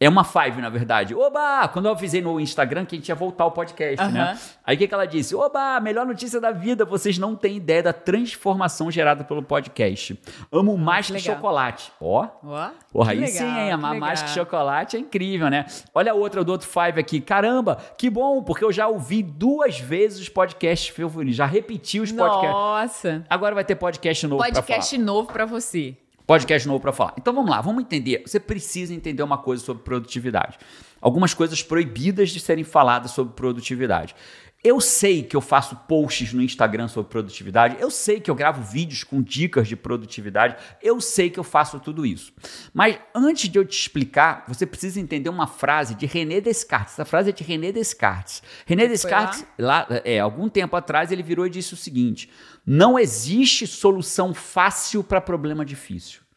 É 0.00 0.08
uma 0.08 0.22
Five, 0.22 0.60
na 0.60 0.68
verdade. 0.68 1.12
Oba! 1.12 1.66
Quando 1.66 1.86
eu 1.86 1.90
avisei 1.90 2.22
no 2.22 2.38
Instagram 2.38 2.84
que 2.84 2.94
a 2.94 2.98
gente 2.98 3.08
ia 3.08 3.16
voltar 3.16 3.42
ao 3.42 3.50
podcast, 3.50 4.06
uhum. 4.06 4.12
né? 4.12 4.38
Aí 4.64 4.76
o 4.76 4.78
que, 4.78 4.86
que 4.86 4.94
ela 4.94 5.06
disse? 5.06 5.34
Oba! 5.34 5.80
Melhor 5.80 6.06
notícia 6.06 6.40
da 6.40 6.52
vida. 6.52 6.84
Vocês 6.84 7.18
não 7.18 7.34
têm 7.34 7.56
ideia 7.56 7.82
da 7.82 7.92
transformação 7.92 8.92
gerada 8.92 9.24
pelo 9.24 9.42
podcast. 9.42 10.16
Amo 10.52 10.74
oh, 10.74 10.76
mais 10.76 11.08
que, 11.08 11.14
que 11.14 11.18
chocolate. 11.18 11.90
Ó. 12.00 12.28
Ó. 12.44 12.70
Porra, 12.92 13.10
aí 13.10 13.18
legal, 13.18 13.32
sim, 13.32 13.58
hein? 13.58 13.72
Amar 13.72 13.96
mais 13.96 14.22
que 14.22 14.30
chocolate 14.30 14.96
é 14.96 15.00
incrível, 15.00 15.50
né? 15.50 15.66
Olha 15.92 16.12
a 16.12 16.14
outra 16.14 16.44
do 16.44 16.52
outro 16.52 16.68
Five 16.68 17.00
aqui. 17.00 17.20
Caramba, 17.20 17.78
que 17.96 18.08
bom, 18.08 18.40
porque 18.44 18.64
eu 18.64 18.70
já 18.70 18.86
ouvi 18.86 19.20
duas 19.20 19.80
vezes 19.80 20.20
os 20.20 20.28
podcasts 20.28 20.94
favoritos. 20.94 21.34
Já 21.34 21.44
repeti 21.44 21.98
os 21.98 22.12
podcasts. 22.12 22.52
Nossa. 22.52 23.26
Agora 23.28 23.52
vai 23.52 23.64
ter 23.64 23.74
podcast 23.74 24.24
novo 24.28 24.44
Podcast 24.44 24.96
pra 24.96 25.04
novo 25.04 25.32
pra 25.32 25.44
você 25.44 25.96
podcast 26.28 26.68
novo 26.68 26.78
para 26.78 26.92
falar. 26.92 27.14
Então 27.16 27.32
vamos 27.32 27.50
lá, 27.50 27.62
vamos 27.62 27.82
entender. 27.82 28.22
Você 28.26 28.38
precisa 28.38 28.92
entender 28.92 29.22
uma 29.22 29.38
coisa 29.38 29.64
sobre 29.64 29.82
produtividade. 29.82 30.58
Algumas 31.00 31.32
coisas 31.32 31.62
proibidas 31.62 32.28
de 32.28 32.38
serem 32.38 32.64
faladas 32.64 33.12
sobre 33.12 33.32
produtividade. 33.32 34.14
Eu 34.62 34.80
sei 34.80 35.22
que 35.22 35.36
eu 35.36 35.40
faço 35.40 35.76
posts 35.88 36.32
no 36.32 36.42
Instagram 36.42 36.88
sobre 36.88 37.10
produtividade, 37.10 37.76
eu 37.78 37.92
sei 37.92 38.20
que 38.20 38.28
eu 38.28 38.34
gravo 38.34 38.60
vídeos 38.60 39.04
com 39.04 39.22
dicas 39.22 39.68
de 39.68 39.76
produtividade, 39.76 40.56
eu 40.82 41.00
sei 41.00 41.30
que 41.30 41.38
eu 41.38 41.44
faço 41.44 41.78
tudo 41.78 42.04
isso. 42.04 42.32
Mas 42.74 42.98
antes 43.14 43.48
de 43.48 43.56
eu 43.56 43.64
te 43.64 43.78
explicar, 43.78 44.44
você 44.48 44.66
precisa 44.66 44.98
entender 44.98 45.28
uma 45.28 45.46
frase 45.46 45.94
de 45.94 46.06
René 46.06 46.40
Descartes. 46.40 46.94
Essa 46.94 47.04
frase 47.04 47.30
é 47.30 47.32
de 47.32 47.44
René 47.44 47.70
Descartes. 47.70 48.42
René 48.66 48.88
Descartes, 48.88 49.46
lá? 49.56 49.86
lá, 49.88 50.00
é, 50.04 50.18
algum 50.18 50.48
tempo 50.48 50.74
atrás, 50.74 51.12
ele 51.12 51.22
virou 51.22 51.46
e 51.46 51.50
disse 51.50 51.74
o 51.74 51.76
seguinte: 51.76 52.28
não 52.66 52.98
existe 52.98 53.64
solução 53.64 54.34
fácil 54.34 55.04
para 55.04 55.20
problema 55.20 55.64
difícil. 55.64 56.27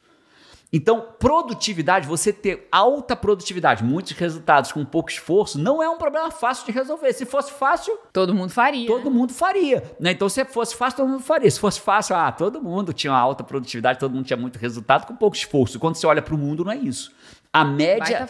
Então, 0.73 1.05
produtividade, 1.19 2.07
você 2.07 2.31
ter 2.31 2.67
alta 2.71 3.13
produtividade, 3.13 3.83
muitos 3.83 4.13
resultados 4.13 4.71
com 4.71 4.85
pouco 4.85 5.09
esforço, 5.09 5.59
não 5.59 5.83
é 5.83 5.89
um 5.89 5.97
problema 5.97 6.31
fácil 6.31 6.65
de 6.65 6.71
resolver. 6.71 7.11
Se 7.11 7.25
fosse 7.25 7.51
fácil, 7.51 7.97
todo 8.13 8.33
mundo 8.33 8.51
faria. 8.51 8.87
Todo 8.87 9.09
né? 9.09 9.17
mundo 9.17 9.33
faria. 9.33 9.83
Né? 9.99 10.11
Então, 10.11 10.29
se 10.29 10.45
fosse 10.45 10.73
fácil, 10.75 10.97
todo 10.97 11.09
mundo 11.09 11.23
faria. 11.23 11.51
Se 11.51 11.59
fosse 11.59 11.81
fácil, 11.81 12.15
ah, 12.15 12.31
todo 12.31 12.61
mundo 12.61 12.93
tinha 12.93 13.11
uma 13.11 13.19
alta 13.19 13.43
produtividade, 13.43 13.99
todo 13.99 14.13
mundo 14.13 14.25
tinha 14.25 14.37
muito 14.37 14.57
resultado 14.57 15.05
com 15.05 15.15
pouco 15.15 15.35
esforço. 15.35 15.77
Quando 15.77 15.95
você 15.95 16.07
olha 16.07 16.21
para 16.21 16.33
o 16.33 16.37
mundo, 16.37 16.63
não 16.63 16.71
é 16.71 16.77
isso. 16.77 17.13
A 17.51 17.65
média, 17.65 18.29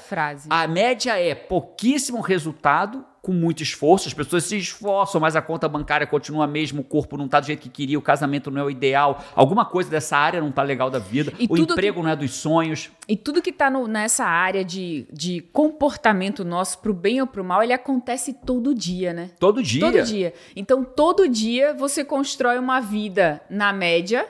a 0.49 0.67
média 0.67 1.19
é 1.19 1.35
pouquíssimo 1.35 2.21
resultado 2.21 3.05
com 3.21 3.31
muito 3.31 3.61
esforço, 3.61 4.07
as 4.07 4.13
pessoas 4.13 4.45
se 4.45 4.57
esforçam, 4.57 5.21
mas 5.21 5.35
a 5.35 5.41
conta 5.41 5.69
bancária 5.69 6.07
continua 6.07 6.47
mesmo, 6.47 6.81
o 6.81 6.83
corpo 6.83 7.15
não 7.15 7.25
está 7.25 7.39
do 7.39 7.45
jeito 7.45 7.61
que 7.61 7.69
queria, 7.69 7.97
o 7.97 8.01
casamento 8.01 8.49
não 8.49 8.61
é 8.61 8.63
o 8.63 8.69
ideal, 8.69 9.23
alguma 9.35 9.63
coisa 9.63 9.91
dessa 9.91 10.17
área 10.17 10.41
não 10.41 10.49
está 10.49 10.63
legal 10.63 10.89
da 10.89 10.97
vida, 10.97 11.31
e 11.37 11.45
o 11.47 11.55
emprego 11.55 11.97
que, 11.97 12.03
não 12.03 12.09
é 12.09 12.15
dos 12.15 12.33
sonhos. 12.33 12.89
E 13.07 13.15
tudo 13.15 13.41
que 13.41 13.51
está 13.51 13.69
nessa 13.69 14.25
área 14.25 14.65
de, 14.65 15.05
de 15.13 15.41
comportamento 15.53 16.43
nosso, 16.43 16.79
pro 16.79 16.93
bem 16.93 17.21
ou 17.21 17.27
pro 17.27 17.43
mal, 17.43 17.61
ele 17.61 17.73
acontece 17.73 18.33
todo 18.33 18.73
dia, 18.73 19.13
né? 19.13 19.29
Todo 19.39 19.61
dia. 19.61 19.81
Todo 19.81 20.03
dia. 20.03 20.33
Então, 20.55 20.83
todo 20.83 21.27
dia 21.27 21.75
você 21.75 22.03
constrói 22.03 22.57
uma 22.57 22.79
vida 22.79 23.39
na 23.49 23.71
média 23.71 24.25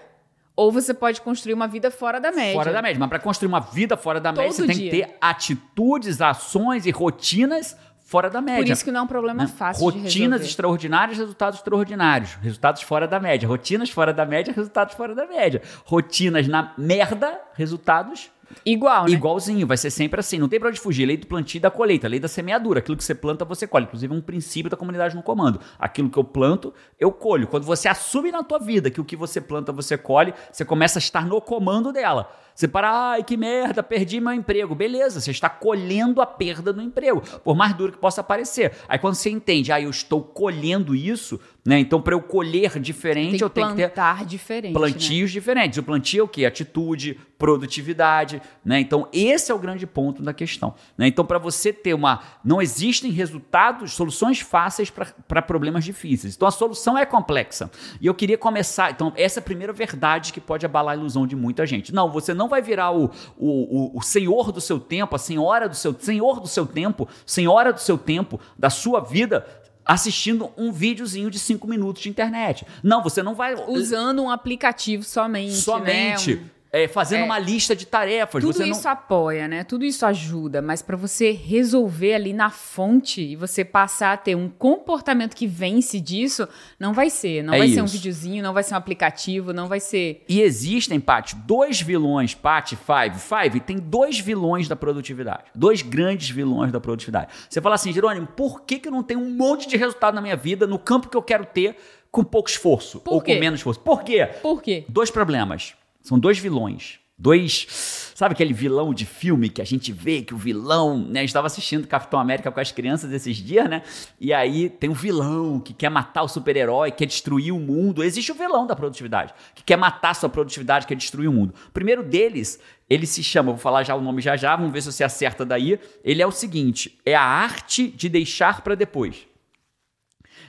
ou 0.53 0.71
você 0.71 0.93
pode 0.93 1.21
construir 1.21 1.53
uma 1.53 1.67
vida 1.67 1.89
fora 1.89 2.19
da 2.19 2.31
média. 2.31 2.53
Fora 2.53 2.73
da 2.73 2.81
média. 2.81 2.99
Mas 2.99 3.09
para 3.09 3.19
construir 3.19 3.47
uma 3.47 3.61
vida 3.61 3.95
fora 3.95 4.19
da 4.19 4.33
Todo 4.33 4.43
média, 4.43 4.53
você 4.53 4.67
dia. 4.67 4.75
tem 4.75 4.83
que 4.83 4.89
ter 5.07 5.17
atitudes, 5.21 6.21
ações 6.21 6.85
e 6.85 6.91
rotinas 6.91 7.75
fora 8.11 8.29
da 8.29 8.41
média. 8.41 8.61
Por 8.61 8.69
isso 8.69 8.83
que 8.83 8.91
não 8.91 8.99
é 8.99 9.03
um 9.03 9.07
problema 9.07 9.43
né? 9.43 9.47
fácil 9.47 9.85
Rotinas 9.85 10.41
extraordinárias, 10.41 11.17
resultados 11.17 11.59
extraordinários. 11.59 12.37
Resultados 12.41 12.81
fora 12.81 13.07
da 13.07 13.21
média. 13.21 13.47
Rotinas 13.47 13.89
fora 13.89 14.13
da 14.13 14.25
média, 14.25 14.53
resultados 14.53 14.95
fora 14.95 15.15
da 15.15 15.25
média. 15.25 15.61
Rotinas 15.85 16.45
na 16.45 16.73
merda, 16.77 17.39
resultados 17.53 18.29
Igual, 18.65 19.05
né? 19.05 19.11
Igualzinho, 19.11 19.65
vai 19.65 19.77
ser 19.77 19.89
sempre 19.89 20.19
assim. 20.19 20.37
Não 20.37 20.49
tem 20.49 20.59
pra 20.59 20.67
onde 20.67 20.79
fugir. 20.79 21.05
Lei 21.05 21.15
do 21.15 21.25
plantio 21.25 21.57
e 21.57 21.61
da 21.61 21.71
colheita, 21.71 22.05
lei 22.07 22.19
da 22.19 22.27
semeadura. 22.27 22.79
Aquilo 22.79 22.97
que 22.97 23.03
você 23.03 23.15
planta, 23.15 23.45
você 23.45 23.65
colhe. 23.65 23.85
Inclusive, 23.85 24.13
é 24.13 24.17
um 24.17 24.21
princípio 24.21 24.69
da 24.69 24.75
comunidade 24.75 25.15
no 25.15 25.23
comando. 25.23 25.61
Aquilo 25.79 26.09
que 26.09 26.17
eu 26.17 26.23
planto, 26.23 26.73
eu 26.99 27.13
colho. 27.13 27.47
Quando 27.47 27.63
você 27.63 27.87
assume 27.87 28.29
na 28.29 28.43
tua 28.43 28.59
vida 28.59 28.91
que 28.91 28.99
o 28.99 29.05
que 29.05 29.15
você 29.15 29.39
planta, 29.39 29.71
você 29.71 29.97
colhe, 29.97 30.33
você 30.51 30.65
começa 30.65 30.99
a 30.99 31.01
estar 31.01 31.25
no 31.25 31.39
comando 31.39 31.93
dela. 31.93 32.29
Você 32.61 32.67
para, 32.67 32.91
ai 32.91 33.23
que 33.23 33.35
merda, 33.35 33.81
perdi 33.81 34.21
meu 34.21 34.33
emprego. 34.33 34.75
Beleza, 34.75 35.19
você 35.19 35.31
está 35.31 35.49
colhendo 35.49 36.21
a 36.21 36.27
perda 36.27 36.71
do 36.71 36.79
emprego, 36.79 37.19
por 37.43 37.55
mais 37.55 37.73
duro 37.73 37.91
que 37.91 37.97
possa 37.97 38.21
parecer. 38.23 38.73
Aí 38.87 38.99
quando 38.99 39.15
você 39.15 39.31
entende, 39.31 39.71
ah, 39.71 39.81
eu 39.81 39.89
estou 39.89 40.21
colhendo 40.21 40.93
isso, 40.93 41.39
né? 41.65 41.79
Então, 41.79 42.01
para 42.01 42.15
eu 42.15 42.21
colher 42.21 42.79
diferente, 42.79 43.41
eu 43.41 43.49
tenho 43.49 43.75
que 43.75 43.87
ter 43.87 44.25
diferente, 44.25 44.73
plantios 44.73 45.29
né? 45.29 45.33
diferentes. 45.33 45.77
O 45.77 45.83
plantio 45.83 46.21
é 46.21 46.23
o 46.23 46.27
quê? 46.27 46.45
Atitude, 46.45 47.19
produtividade, 47.37 48.41
né? 48.63 48.79
Então, 48.79 49.07
esse 49.13 49.51
é 49.51 49.55
o 49.55 49.59
grande 49.59 49.87
ponto 49.87 50.23
da 50.23 50.33
questão. 50.33 50.75
Né? 50.97 51.07
Então, 51.07 51.25
para 51.25 51.37
você 51.37 51.71
ter 51.71 51.93
uma. 51.93 52.21
Não 52.43 52.61
existem 52.61 53.11
resultados, 53.11 53.93
soluções 53.93 54.39
fáceis 54.39 54.91
para 54.91 55.41
problemas 55.41 55.83
difíceis. 55.83 56.35
Então, 56.35 56.47
a 56.47 56.51
solução 56.51 56.97
é 56.97 57.05
complexa. 57.05 57.69
E 57.99 58.07
eu 58.07 58.13
queria 58.13 58.37
começar. 58.37 58.91
Então, 58.91 59.13
essa 59.15 59.39
é 59.39 59.41
a 59.41 59.43
primeira 59.43 59.73
verdade 59.73 60.33
que 60.33 60.41
pode 60.41 60.65
abalar 60.65 60.93
a 60.93 60.97
ilusão 60.97 61.27
de 61.27 61.35
muita 61.35 61.65
gente. 61.65 61.93
Não, 61.93 62.11
você 62.11 62.33
não 62.33 62.47
vai 62.51 62.61
virar 62.61 62.91
o, 62.91 63.05
o, 63.37 63.95
o, 63.95 63.97
o 63.97 64.01
senhor 64.01 64.51
do 64.51 64.61
seu 64.61 64.79
tempo, 64.79 65.15
a 65.15 65.19
senhora 65.19 65.67
do 65.67 65.75
seu 65.75 65.95
senhor 65.99 66.39
do 66.39 66.47
seu 66.47 66.65
tempo, 66.65 67.07
senhora 67.25 67.73
do 67.73 67.79
seu 67.79 67.97
tempo, 67.97 68.39
da 68.57 68.69
sua 68.69 68.99
vida, 68.99 69.47
assistindo 69.83 70.51
um 70.55 70.71
videozinho 70.71 71.31
de 71.31 71.39
5 71.39 71.67
minutos 71.67 72.03
de 72.03 72.09
internet. 72.09 72.65
Não, 72.83 73.01
você 73.01 73.23
não 73.23 73.33
vai. 73.33 73.55
Usando 73.67 74.21
um 74.21 74.29
aplicativo 74.29 75.03
somente. 75.03 75.51
Né? 75.51 75.61
Somente. 75.61 76.35
Né? 76.35 76.45
É, 76.73 76.87
fazendo 76.87 77.21
é, 77.21 77.25
uma 77.25 77.37
lista 77.37 77.75
de 77.75 77.85
tarefas. 77.85 78.41
Tudo 78.41 78.63
isso 78.63 78.83
não... 78.85 78.91
apoia, 78.91 79.47
né? 79.47 79.63
Tudo 79.63 79.83
isso 79.83 80.05
ajuda, 80.05 80.61
mas 80.61 80.81
para 80.81 80.95
você 80.95 81.31
resolver 81.31 82.13
ali 82.13 82.31
na 82.31 82.49
fonte 82.49 83.21
e 83.21 83.35
você 83.35 83.65
passar 83.65 84.13
a 84.13 84.17
ter 84.17 84.35
um 84.35 84.47
comportamento 84.47 85.35
que 85.35 85.45
vence 85.45 85.99
disso, 85.99 86.47
não 86.79 86.93
vai 86.93 87.09
ser. 87.09 87.43
Não 87.43 87.53
é 87.53 87.57
vai 87.57 87.67
isso. 87.67 87.75
ser 87.75 87.81
um 87.81 87.87
videozinho, 87.87 88.41
não 88.41 88.53
vai 88.53 88.63
ser 88.63 88.73
um 88.73 88.77
aplicativo, 88.77 89.51
não 89.51 89.67
vai 89.67 89.81
ser. 89.81 90.23
E 90.29 90.41
existem, 90.41 90.99
Paty, 90.99 91.35
dois 91.35 91.81
vilões, 91.81 92.33
Paty, 92.33 92.77
Five. 92.77 93.19
Five 93.19 93.59
tem 93.59 93.77
dois 93.77 94.19
vilões 94.19 94.69
da 94.69 94.75
produtividade. 94.75 95.43
Dois 95.53 95.81
grandes 95.81 96.29
vilões 96.29 96.71
da 96.71 96.79
produtividade. 96.79 97.33
Você 97.49 97.59
fala 97.59 97.75
assim, 97.75 97.91
Jerônimo, 97.91 98.27
por 98.27 98.61
que, 98.61 98.79
que 98.79 98.87
eu 98.87 98.91
não 98.91 99.03
tenho 99.03 99.19
um 99.19 99.29
monte 99.29 99.67
de 99.67 99.75
resultado 99.75 100.15
na 100.15 100.21
minha 100.21 100.37
vida, 100.37 100.65
no 100.65 100.79
campo 100.79 101.09
que 101.09 101.17
eu 101.17 101.21
quero 101.21 101.45
ter, 101.45 101.75
com 102.09 102.23
pouco 102.23 102.49
esforço? 102.49 103.01
Por 103.01 103.15
ou 103.15 103.21
quê? 103.21 103.33
com 103.33 103.39
menos 103.41 103.59
esforço? 103.59 103.81
Por 103.81 104.03
quê? 104.03 104.25
Por 104.41 104.61
quê? 104.61 104.85
Dois 104.87 105.11
problemas. 105.11 105.75
São 106.01 106.19
dois 106.19 106.37
vilões. 106.39 106.99
Dois. 107.17 108.11
Sabe 108.15 108.33
aquele 108.33 108.51
vilão 108.51 108.95
de 108.95 109.05
filme 109.05 109.47
que 109.47 109.61
a 109.61 109.65
gente 109.65 109.91
vê 109.91 110.23
que 110.23 110.33
o 110.33 110.37
vilão. 110.37 110.97
Né? 110.97 111.19
A 111.19 111.21
gente 111.21 111.29
estava 111.29 111.45
assistindo 111.45 111.87
Capitão 111.87 112.19
América 112.19 112.51
com 112.51 112.59
as 112.59 112.71
crianças 112.71 113.11
esses 113.11 113.37
dias, 113.37 113.69
né? 113.69 113.83
E 114.19 114.33
aí 114.33 114.69
tem 114.69 114.89
um 114.89 114.93
vilão 114.93 115.59
que 115.59 115.71
quer 115.71 115.89
matar 115.89 116.23
o 116.23 116.27
super-herói, 116.27 116.89
quer 116.91 117.05
destruir 117.05 117.53
o 117.53 117.59
mundo. 117.59 118.03
Existe 118.03 118.31
o 118.31 118.35
vilão 118.35 118.65
da 118.65 118.75
produtividade, 118.75 119.35
que 119.53 119.63
quer 119.63 119.77
matar 119.77 120.15
sua 120.15 120.29
produtividade, 120.29 120.87
quer 120.87 120.95
destruir 120.95 121.27
o 121.27 121.31
mundo. 121.33 121.53
O 121.67 121.71
primeiro 121.71 122.03
deles, 122.03 122.59
ele 122.89 123.05
se 123.05 123.23
chama, 123.23 123.51
vou 123.51 123.61
falar 123.61 123.83
já 123.83 123.93
o 123.93 124.01
nome 124.01 124.19
já 124.19 124.35
já, 124.35 124.55
vamos 124.55 124.73
ver 124.73 124.81
se 124.81 124.91
você 124.91 125.03
acerta 125.03 125.45
daí. 125.45 125.79
Ele 126.03 126.23
é 126.23 126.25
o 126.25 126.31
seguinte: 126.31 126.99
é 127.05 127.13
a 127.13 127.23
arte 127.23 127.87
de 127.87 128.09
deixar 128.09 128.61
para 128.61 128.73
depois. 128.73 129.27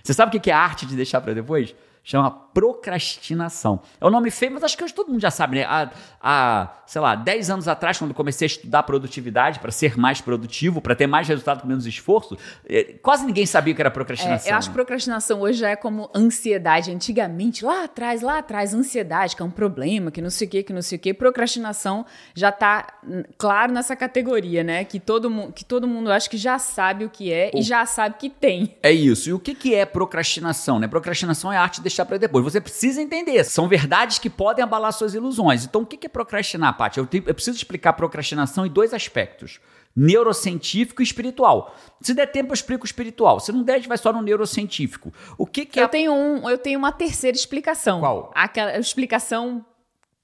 Você 0.03 0.15
sabe 0.15 0.35
o 0.35 0.41
que 0.41 0.51
é 0.51 0.55
a 0.55 0.59
arte 0.59 0.87
de 0.87 0.97
deixar 0.97 1.21
para 1.21 1.35
depois? 1.35 1.75
Chama 2.03 2.31
procrastinação. 2.31 3.81
É 4.01 4.07
um 4.07 4.11
nome 4.11 4.31
feio, 4.31 4.53
mas 4.53 4.65
acho 4.65 4.77
que 4.77 4.85
hoje 4.85 4.93
todo 4.93 5.09
mundo 5.11 5.21
já 5.21 5.31
sabe, 5.31 5.57
né? 5.57 5.65
Há, 5.65 5.91
há 6.21 6.73
sei 6.87 7.01
lá, 7.01 7.15
10 7.15 7.51
anos 7.51 7.69
atrás, 7.69 7.99
quando 7.99 8.13
comecei 8.13 8.45
a 8.45 8.51
estudar 8.51 8.83
produtividade 8.83 9.59
para 9.61 9.71
ser 9.71 9.97
mais 9.97 10.21
produtivo, 10.21 10.81
para 10.81 10.95
ter 10.95 11.07
mais 11.07 11.27
resultado 11.27 11.63
com 11.63 11.67
menos 11.67 11.87
esforço, 11.87 12.37
é, 12.69 12.95
quase 13.01 13.25
ninguém 13.25 13.47
sabia 13.47 13.73
o 13.73 13.77
que 13.77 13.81
era 13.81 13.91
procrastinação. 13.91 14.51
É, 14.51 14.53
eu 14.53 14.59
acho 14.59 14.69
que 14.69 14.75
procrastinação 14.75 15.41
hoje 15.41 15.61
já 15.61 15.71
é 15.71 15.77
como 15.77 16.11
ansiedade. 16.15 16.91
Antigamente, 16.91 17.65
lá 17.65 17.85
atrás, 17.85 18.21
lá 18.21 18.39
atrás, 18.39 18.75
ansiedade, 18.75 19.35
que 19.35 19.43
é 19.43 19.45
um 19.45 19.51
problema, 19.51 20.11
que 20.11 20.21
não 20.21 20.29
sei 20.29 20.47
o 20.47 20.51
que, 20.51 20.63
que 20.63 20.73
não 20.73 20.83
sei 20.83 20.99
o 20.99 21.01
que. 21.01 21.15
Procrastinação 21.15 22.05
já 22.35 22.51
está 22.51 22.87
hum, 23.03 23.23
claro 23.39 23.73
nessa 23.73 23.97
categoria, 23.97 24.63
né? 24.63 24.85
Que 24.85 25.01
todo, 25.01 25.31
mundo, 25.31 25.53
que 25.53 25.65
todo 25.65 25.89
mundo 25.89 26.11
acho 26.13 26.29
que 26.29 26.37
já 26.37 26.59
sabe 26.59 27.05
o 27.05 27.11
que 27.11 27.33
é 27.33 27.51
o... 27.55 27.59
e 27.59 27.63
já 27.63 27.87
sabe 27.87 28.17
que 28.19 28.29
tem. 28.29 28.77
É 28.83 28.93
isso. 28.93 29.31
E 29.31 29.33
o 29.33 29.39
que, 29.39 29.55
que 29.55 29.75
é 29.75 29.87
procrastinação? 29.87 30.79
Né? 30.79 30.87
Procrastinação 30.89 31.53
é 31.53 31.57
a 31.57 31.63
arte 31.63 31.81
de 31.81 31.92
deixar 31.93 32.05
para 32.07 32.17
depois. 32.17 32.45
Você 32.45 32.61
precisa 32.61 33.01
entender. 33.01 33.45
São 33.45 33.69
verdades 33.69 34.19
que 34.19 34.29
podem 34.29 34.65
abalar 34.65 34.93
suas 34.93 35.15
ilusões. 35.15 35.65
Então, 35.65 35.83
o 35.83 35.87
que 35.87 36.07
é 36.07 36.09
procrastinar, 36.09 36.77
Paty? 36.77 36.99
Eu, 36.99 37.09
eu 37.27 37.35
preciso 37.35 37.57
explicar 37.57 37.93
procrastinação 37.93 38.67
em 38.67 38.71
dois 38.71 38.93
aspectos 38.93 39.61
neurocientífico 39.95 41.03
e 41.03 41.05
espiritual. 41.05 41.77
Se 42.01 42.15
der 42.15 42.27
tempo, 42.27 42.51
eu 42.51 42.55
explico 42.55 42.85
o 42.85 42.87
espiritual. 42.87 43.39
Se 43.41 43.53
não 43.53 43.63
der, 43.63 43.75
a 43.75 43.77
gente 43.77 43.89
vai 43.89 43.99
só 43.99 44.13
no 44.13 44.23
neurocientífico. 44.23 45.13
O 45.37 45.47
que, 45.47 45.67
que 45.67 45.79
eu 45.79 45.85
é... 45.85 45.89
tenho 45.89 46.13
um, 46.13 46.49
eu 46.49 46.59
tenho 46.59 46.79
uma 46.79 46.93
terceira 46.93 47.37
explicação. 47.37 48.01
Qual? 48.01 48.33
Aquela 48.35 48.79
explicação 48.79 49.65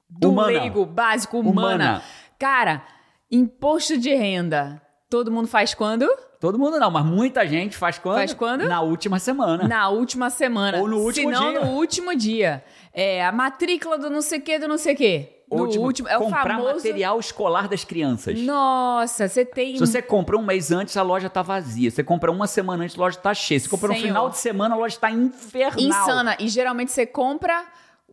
do 0.09 0.31
humana. 0.31 0.49
leigo, 0.49 0.87
básico, 0.87 1.39
humana. 1.39 1.53
humana. 1.53 2.03
Cara, 2.39 2.83
imposto 3.31 3.99
de 3.99 4.15
renda. 4.15 4.81
Todo 5.11 5.31
mundo 5.31 5.49
faz 5.49 5.75
quando? 5.75 6.09
Todo 6.41 6.59
mundo 6.59 6.79
não, 6.79 6.91
mas 6.91 7.05
muita 7.05 7.47
gente 7.47 7.77
faz 7.77 7.99
quando? 7.99 8.17
Faz 8.17 8.33
quando? 8.33 8.69
Na 8.69 8.81
última 8.81 9.19
semana. 9.19 9.67
Na 9.67 9.89
última 9.89 10.31
semana. 10.31 10.79
Ou 10.79 10.89
no 10.89 10.99
último 10.99 11.31
Se 11.31 11.35
não, 11.35 11.51
dia. 11.51 11.61
no 11.61 11.73
último 11.73 12.17
dia. 12.17 12.65
É 12.93 13.25
a 13.25 13.33
matrícula 13.33 13.99
do 13.99 14.09
não 14.09 14.23
sei 14.23 14.39
o 14.39 14.43
que, 14.43 14.59
do 14.59 14.69
não 14.69 14.79
sei 14.79 14.95
o 14.95 14.97
que. 14.97 15.29
No 15.51 15.63
último, 15.63 15.85
último, 15.85 16.09
é 16.09 16.17
o 16.17 16.21
comprar 16.21 16.57
famoso... 16.59 16.75
material 16.75 17.19
escolar 17.19 17.69
das 17.69 17.83
crianças. 17.83 18.39
Nossa, 18.41 19.27
você 19.27 19.45
tem... 19.47 19.75
Se 19.75 19.81
você 19.81 20.03
compra 20.03 20.37
um 20.37 20.45
mês 20.45 20.71
antes, 20.71 20.97
a 20.97 21.03
loja 21.03 21.31
tá 21.31 21.41
vazia. 21.41 21.91
Você 21.91 22.05
compra 22.05 22.31
uma 22.31 22.47
semana 22.47 22.85
antes, 22.85 22.97
a 22.97 23.01
loja 23.01 23.19
tá 23.19 23.33
cheia. 23.33 23.59
Se 23.59 23.69
compra 23.69 23.89
no 23.89 23.95
Senhor. 23.95 24.07
final 24.07 24.29
de 24.29 24.37
semana, 24.37 24.75
a 24.75 24.79
loja 24.79 24.99
tá 24.99 25.11
infernal. 25.11 25.81
Insana. 25.81 26.37
E 26.39 26.49
geralmente 26.49 26.93
você 26.93 27.07
compra... 27.07 27.65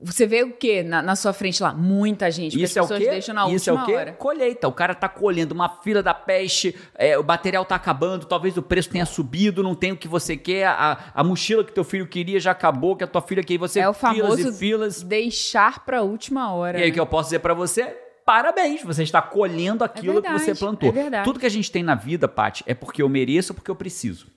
Você 0.01 0.27
vê 0.27 0.43
o 0.43 0.51
quê 0.51 0.83
na, 0.83 1.01
na 1.01 1.15
sua 1.15 1.31
frente 1.31 1.63
lá? 1.63 1.73
Muita 1.73 2.29
gente. 2.29 2.61
Isso 2.61 2.77
é 2.77 2.81
o 2.81 2.85
pessoas 2.85 2.99
quê? 3.01 3.09
deixam 3.09 3.33
na 3.33 3.49
Isso 3.49 3.69
é 3.69 3.73
última 3.73 3.83
o 3.83 3.85
quê? 3.85 3.93
hora. 3.95 4.11
Colheita. 4.13 4.67
O 4.67 4.71
cara 4.73 4.93
tá 4.93 5.07
colhendo 5.07 5.53
uma 5.53 5.69
fila 5.69 6.03
da 6.03 6.13
peste, 6.13 6.75
é, 6.95 7.17
o 7.17 7.23
material 7.23 7.63
tá 7.63 7.75
acabando, 7.75 8.25
talvez 8.25 8.57
o 8.57 8.61
preço 8.61 8.89
tenha 8.89 9.05
subido, 9.05 9.63
não 9.63 9.73
tem 9.73 9.93
o 9.93 9.97
que 9.97 10.07
você 10.07 10.35
quer, 10.35 10.67
a, 10.67 10.97
a 11.13 11.23
mochila 11.23 11.63
que 11.63 11.71
teu 11.71 11.85
filho 11.85 12.05
queria 12.07 12.39
já 12.41 12.51
acabou, 12.51 12.95
que 12.97 13.05
a 13.05 13.07
tua 13.07 13.21
filha 13.21 13.41
queria, 13.41 13.59
você 13.59 13.79
É 13.79 13.87
o 13.89 13.93
filas 13.93 14.17
famoso 14.17 14.49
e 14.49 14.53
filas. 14.53 15.01
deixar 15.01 15.85
pra 15.85 16.01
última 16.01 16.53
hora. 16.53 16.77
E 16.77 16.81
aí 16.83 16.87
o 16.87 16.89
né? 16.89 16.93
que 16.93 16.99
eu 16.99 17.05
posso 17.07 17.27
dizer 17.29 17.39
pra 17.39 17.53
você? 17.53 17.95
Parabéns, 18.25 18.81
você 18.83 19.03
está 19.03 19.21
colhendo 19.21 19.83
aquilo 19.83 20.15
que 20.21 20.27
verdade, 20.27 20.43
você 20.43 20.55
plantou. 20.55 20.89
é 20.89 20.91
verdade. 20.91 21.23
Tudo 21.23 21.39
que 21.39 21.45
a 21.45 21.49
gente 21.49 21.71
tem 21.71 21.83
na 21.83 21.93
vida, 21.95 22.27
Paty, 22.27 22.63
é 22.65 22.73
porque 22.73 23.01
eu 23.01 23.07
mereço 23.07 23.53
ou 23.53 23.55
porque 23.55 23.69
eu 23.69 23.75
preciso. 23.75 24.27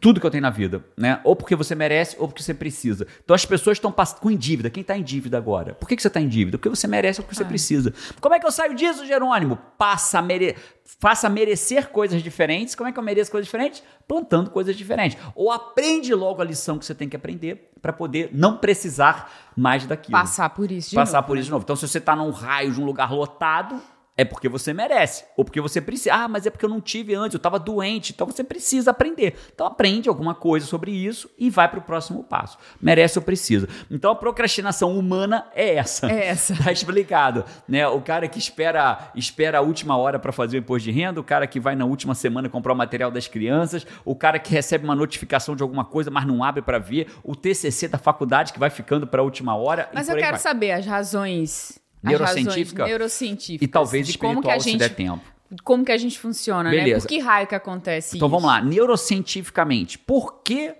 Tudo 0.00 0.20
que 0.20 0.26
eu 0.26 0.30
tenho 0.30 0.42
na 0.42 0.50
vida, 0.50 0.84
né? 0.96 1.20
Ou 1.24 1.34
porque 1.34 1.56
você 1.56 1.74
merece 1.74 2.16
ou 2.18 2.28
porque 2.28 2.42
você 2.42 2.52
precisa. 2.52 3.06
Então 3.24 3.34
as 3.34 3.46
pessoas 3.46 3.78
estão 3.78 3.90
com 4.20 4.30
em 4.30 4.36
dívida. 4.36 4.68
Quem 4.68 4.82
está 4.82 4.96
em 4.96 5.02
dívida 5.02 5.38
agora? 5.38 5.74
Por 5.74 5.88
que, 5.88 5.96
que 5.96 6.02
você 6.02 6.08
está 6.08 6.20
em 6.20 6.28
dívida? 6.28 6.58
Porque 6.58 6.68
você 6.68 6.86
merece 6.86 7.20
ou 7.20 7.24
porque 7.24 7.34
você 7.36 7.42
Ah. 7.42 7.46
precisa. 7.46 7.94
Como 8.20 8.34
é 8.34 8.40
que 8.40 8.46
eu 8.46 8.52
saio 8.52 8.74
disso, 8.74 9.06
Jerônimo? 9.06 9.56
Passa 9.78 10.18
a 10.18 10.22
mere... 10.22 10.56
Faça 11.00 11.28
merecer 11.28 11.88
coisas 11.88 12.22
diferentes. 12.22 12.74
Como 12.74 12.88
é 12.88 12.92
que 12.92 12.98
eu 12.98 13.02
mereço 13.02 13.30
coisas 13.30 13.46
diferentes? 13.46 13.82
Plantando 14.06 14.50
coisas 14.50 14.76
diferentes. 14.76 15.16
Ou 15.34 15.50
aprende 15.50 16.14
logo 16.14 16.42
a 16.42 16.44
lição 16.44 16.78
que 16.78 16.84
você 16.84 16.94
tem 16.94 17.08
que 17.08 17.16
aprender 17.16 17.70
para 17.80 17.92
poder 17.92 18.28
não 18.32 18.58
precisar 18.58 19.30
mais 19.56 19.86
daquilo 19.86 20.12
Passar 20.18 20.50
por 20.50 20.70
isso 20.70 20.90
de 20.90 20.96
passar 20.96 21.18
novo, 21.18 21.26
por 21.28 21.34
né? 21.34 21.40
isso 21.40 21.46
de 21.46 21.50
novo. 21.52 21.62
Então, 21.64 21.76
se 21.76 21.88
você 21.88 21.98
está 21.98 22.14
num 22.14 22.30
raio 22.30 22.72
de 22.72 22.80
um 22.80 22.84
lugar 22.84 23.10
lotado, 23.12 23.80
é 24.16 24.24
porque 24.24 24.48
você 24.48 24.74
merece. 24.74 25.24
Ou 25.36 25.44
porque 25.44 25.60
você 25.60 25.80
precisa. 25.80 26.14
Ah, 26.14 26.28
mas 26.28 26.44
é 26.44 26.50
porque 26.50 26.64
eu 26.64 26.68
não 26.68 26.80
tive 26.80 27.14
antes, 27.14 27.34
eu 27.34 27.38
estava 27.38 27.58
doente. 27.58 28.12
Então 28.12 28.26
você 28.26 28.44
precisa 28.44 28.90
aprender. 28.90 29.34
Então 29.54 29.66
aprende 29.66 30.08
alguma 30.08 30.34
coisa 30.34 30.66
sobre 30.66 30.90
isso 30.90 31.30
e 31.38 31.48
vai 31.48 31.68
para 31.68 31.78
o 31.78 31.82
próximo 31.82 32.22
passo. 32.22 32.58
Merece 32.80 33.18
ou 33.18 33.24
precisa. 33.24 33.68
Então 33.90 34.10
a 34.10 34.14
procrastinação 34.14 34.96
humana 34.98 35.46
é 35.54 35.76
essa. 35.76 36.10
É 36.10 36.26
essa. 36.26 36.52
Tá 36.62 36.70
explicado. 36.70 37.44
Né? 37.66 37.86
O 37.88 38.00
cara 38.00 38.28
que 38.28 38.38
espera, 38.38 39.10
espera 39.16 39.58
a 39.58 39.60
última 39.60 39.96
hora 39.96 40.18
para 40.18 40.30
fazer 40.30 40.58
o 40.58 40.60
imposto 40.60 40.84
de 40.84 40.92
renda, 40.92 41.20
o 41.20 41.24
cara 41.24 41.46
que 41.46 41.58
vai 41.58 41.74
na 41.74 41.84
última 41.84 42.14
semana 42.14 42.48
comprar 42.48 42.72
o 42.72 42.76
material 42.76 43.10
das 43.10 43.26
crianças, 43.26 43.84
o 44.04 44.14
cara 44.14 44.38
que 44.38 44.52
recebe 44.52 44.84
uma 44.84 44.94
notificação 44.94 45.56
de 45.56 45.62
alguma 45.62 45.84
coisa, 45.84 46.08
mas 46.08 46.24
não 46.24 46.44
abre 46.44 46.62
para 46.62 46.78
ver, 46.78 47.08
o 47.24 47.34
TCC 47.34 47.88
da 47.88 47.98
faculdade 47.98 48.52
que 48.52 48.60
vai 48.60 48.70
ficando 48.70 49.06
para 49.06 49.22
a 49.22 49.24
última 49.24 49.56
hora. 49.56 49.88
Mas 49.92 50.08
eu 50.08 50.16
quero 50.16 50.38
saber 50.38 50.70
as 50.70 50.86
razões... 50.86 51.81
Neurocientífica? 52.02 52.82
razões 52.82 52.88
neurocientíficas. 52.98 53.68
E 53.68 53.70
talvez 53.70 54.16
como 54.16 54.32
espiritual, 54.32 54.56
a 54.56 54.60
se 54.60 54.70
gente, 54.70 54.78
der 54.78 54.94
tempo. 54.94 55.22
Como 55.64 55.84
que 55.84 55.92
a 55.92 55.98
gente 55.98 56.18
funciona, 56.18 56.70
né? 56.70 56.76
Beleza. 56.76 57.00
Por 57.00 57.08
que 57.08 57.18
raio 57.18 57.46
que 57.46 57.54
acontece 57.54 58.16
Então 58.16 58.26
isso? 58.26 58.32
vamos 58.36 58.46
lá, 58.48 58.62
neurocientificamente, 58.62 59.98
por 59.98 60.42
que 60.42 60.74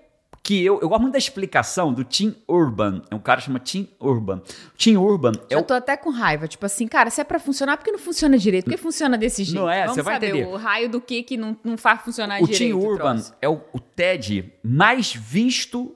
que 0.45 0.65
eu, 0.65 0.81
eu 0.81 0.89
gosto 0.89 1.03
muito 1.03 1.13
da 1.13 1.19
explicação 1.19 1.93
do 1.95 2.03
Tim 2.03 2.35
Urban, 2.49 3.01
é 3.09 3.15
um 3.15 3.21
cara 3.21 3.39
que 3.41 3.47
chama 3.47 3.61
Tim 3.61 3.89
Urban. 4.01 4.43
Tim 4.77 4.97
Urban 4.97 5.31
é 5.49 5.55
Eu 5.55 5.61
o 5.61 5.63
tô 5.63 5.73
até 5.73 5.97
com 5.97 6.11
raiva. 6.11 6.49
Tipo 6.49 6.67
assim, 6.67 6.89
cara, 6.89 7.11
se 7.11 7.21
é 7.21 7.25
pra 7.25 7.39
funcionar, 7.39 7.77
por 7.77 7.85
que 7.85 7.93
não 7.93 7.99
funciona 8.01 8.37
direito? 8.37 8.65
Por 8.65 8.73
que 8.73 8.77
funciona 8.77 9.17
desse 9.17 9.45
jeito? 9.45 9.61
Não 9.61 9.71
é? 9.71 9.83
Vamos 9.83 9.95
Você 9.95 10.03
vai 10.03 10.17
entender. 10.17 10.45
o 10.45 10.57
raio 10.57 10.89
do 10.89 11.01
que 11.01 11.23
que 11.23 11.37
não, 11.37 11.57
não 11.63 11.77
faz 11.77 12.01
funcionar 12.03 12.43
O 12.43 12.47
direito. 12.49 12.59
Tim 12.59 12.73
o 12.73 12.81
Urban 12.85 13.15
troço. 13.19 13.35
é 13.41 13.49
o, 13.49 13.61
o 13.73 13.79
TED 13.79 14.53
mais 14.65 15.15
visto 15.15 15.95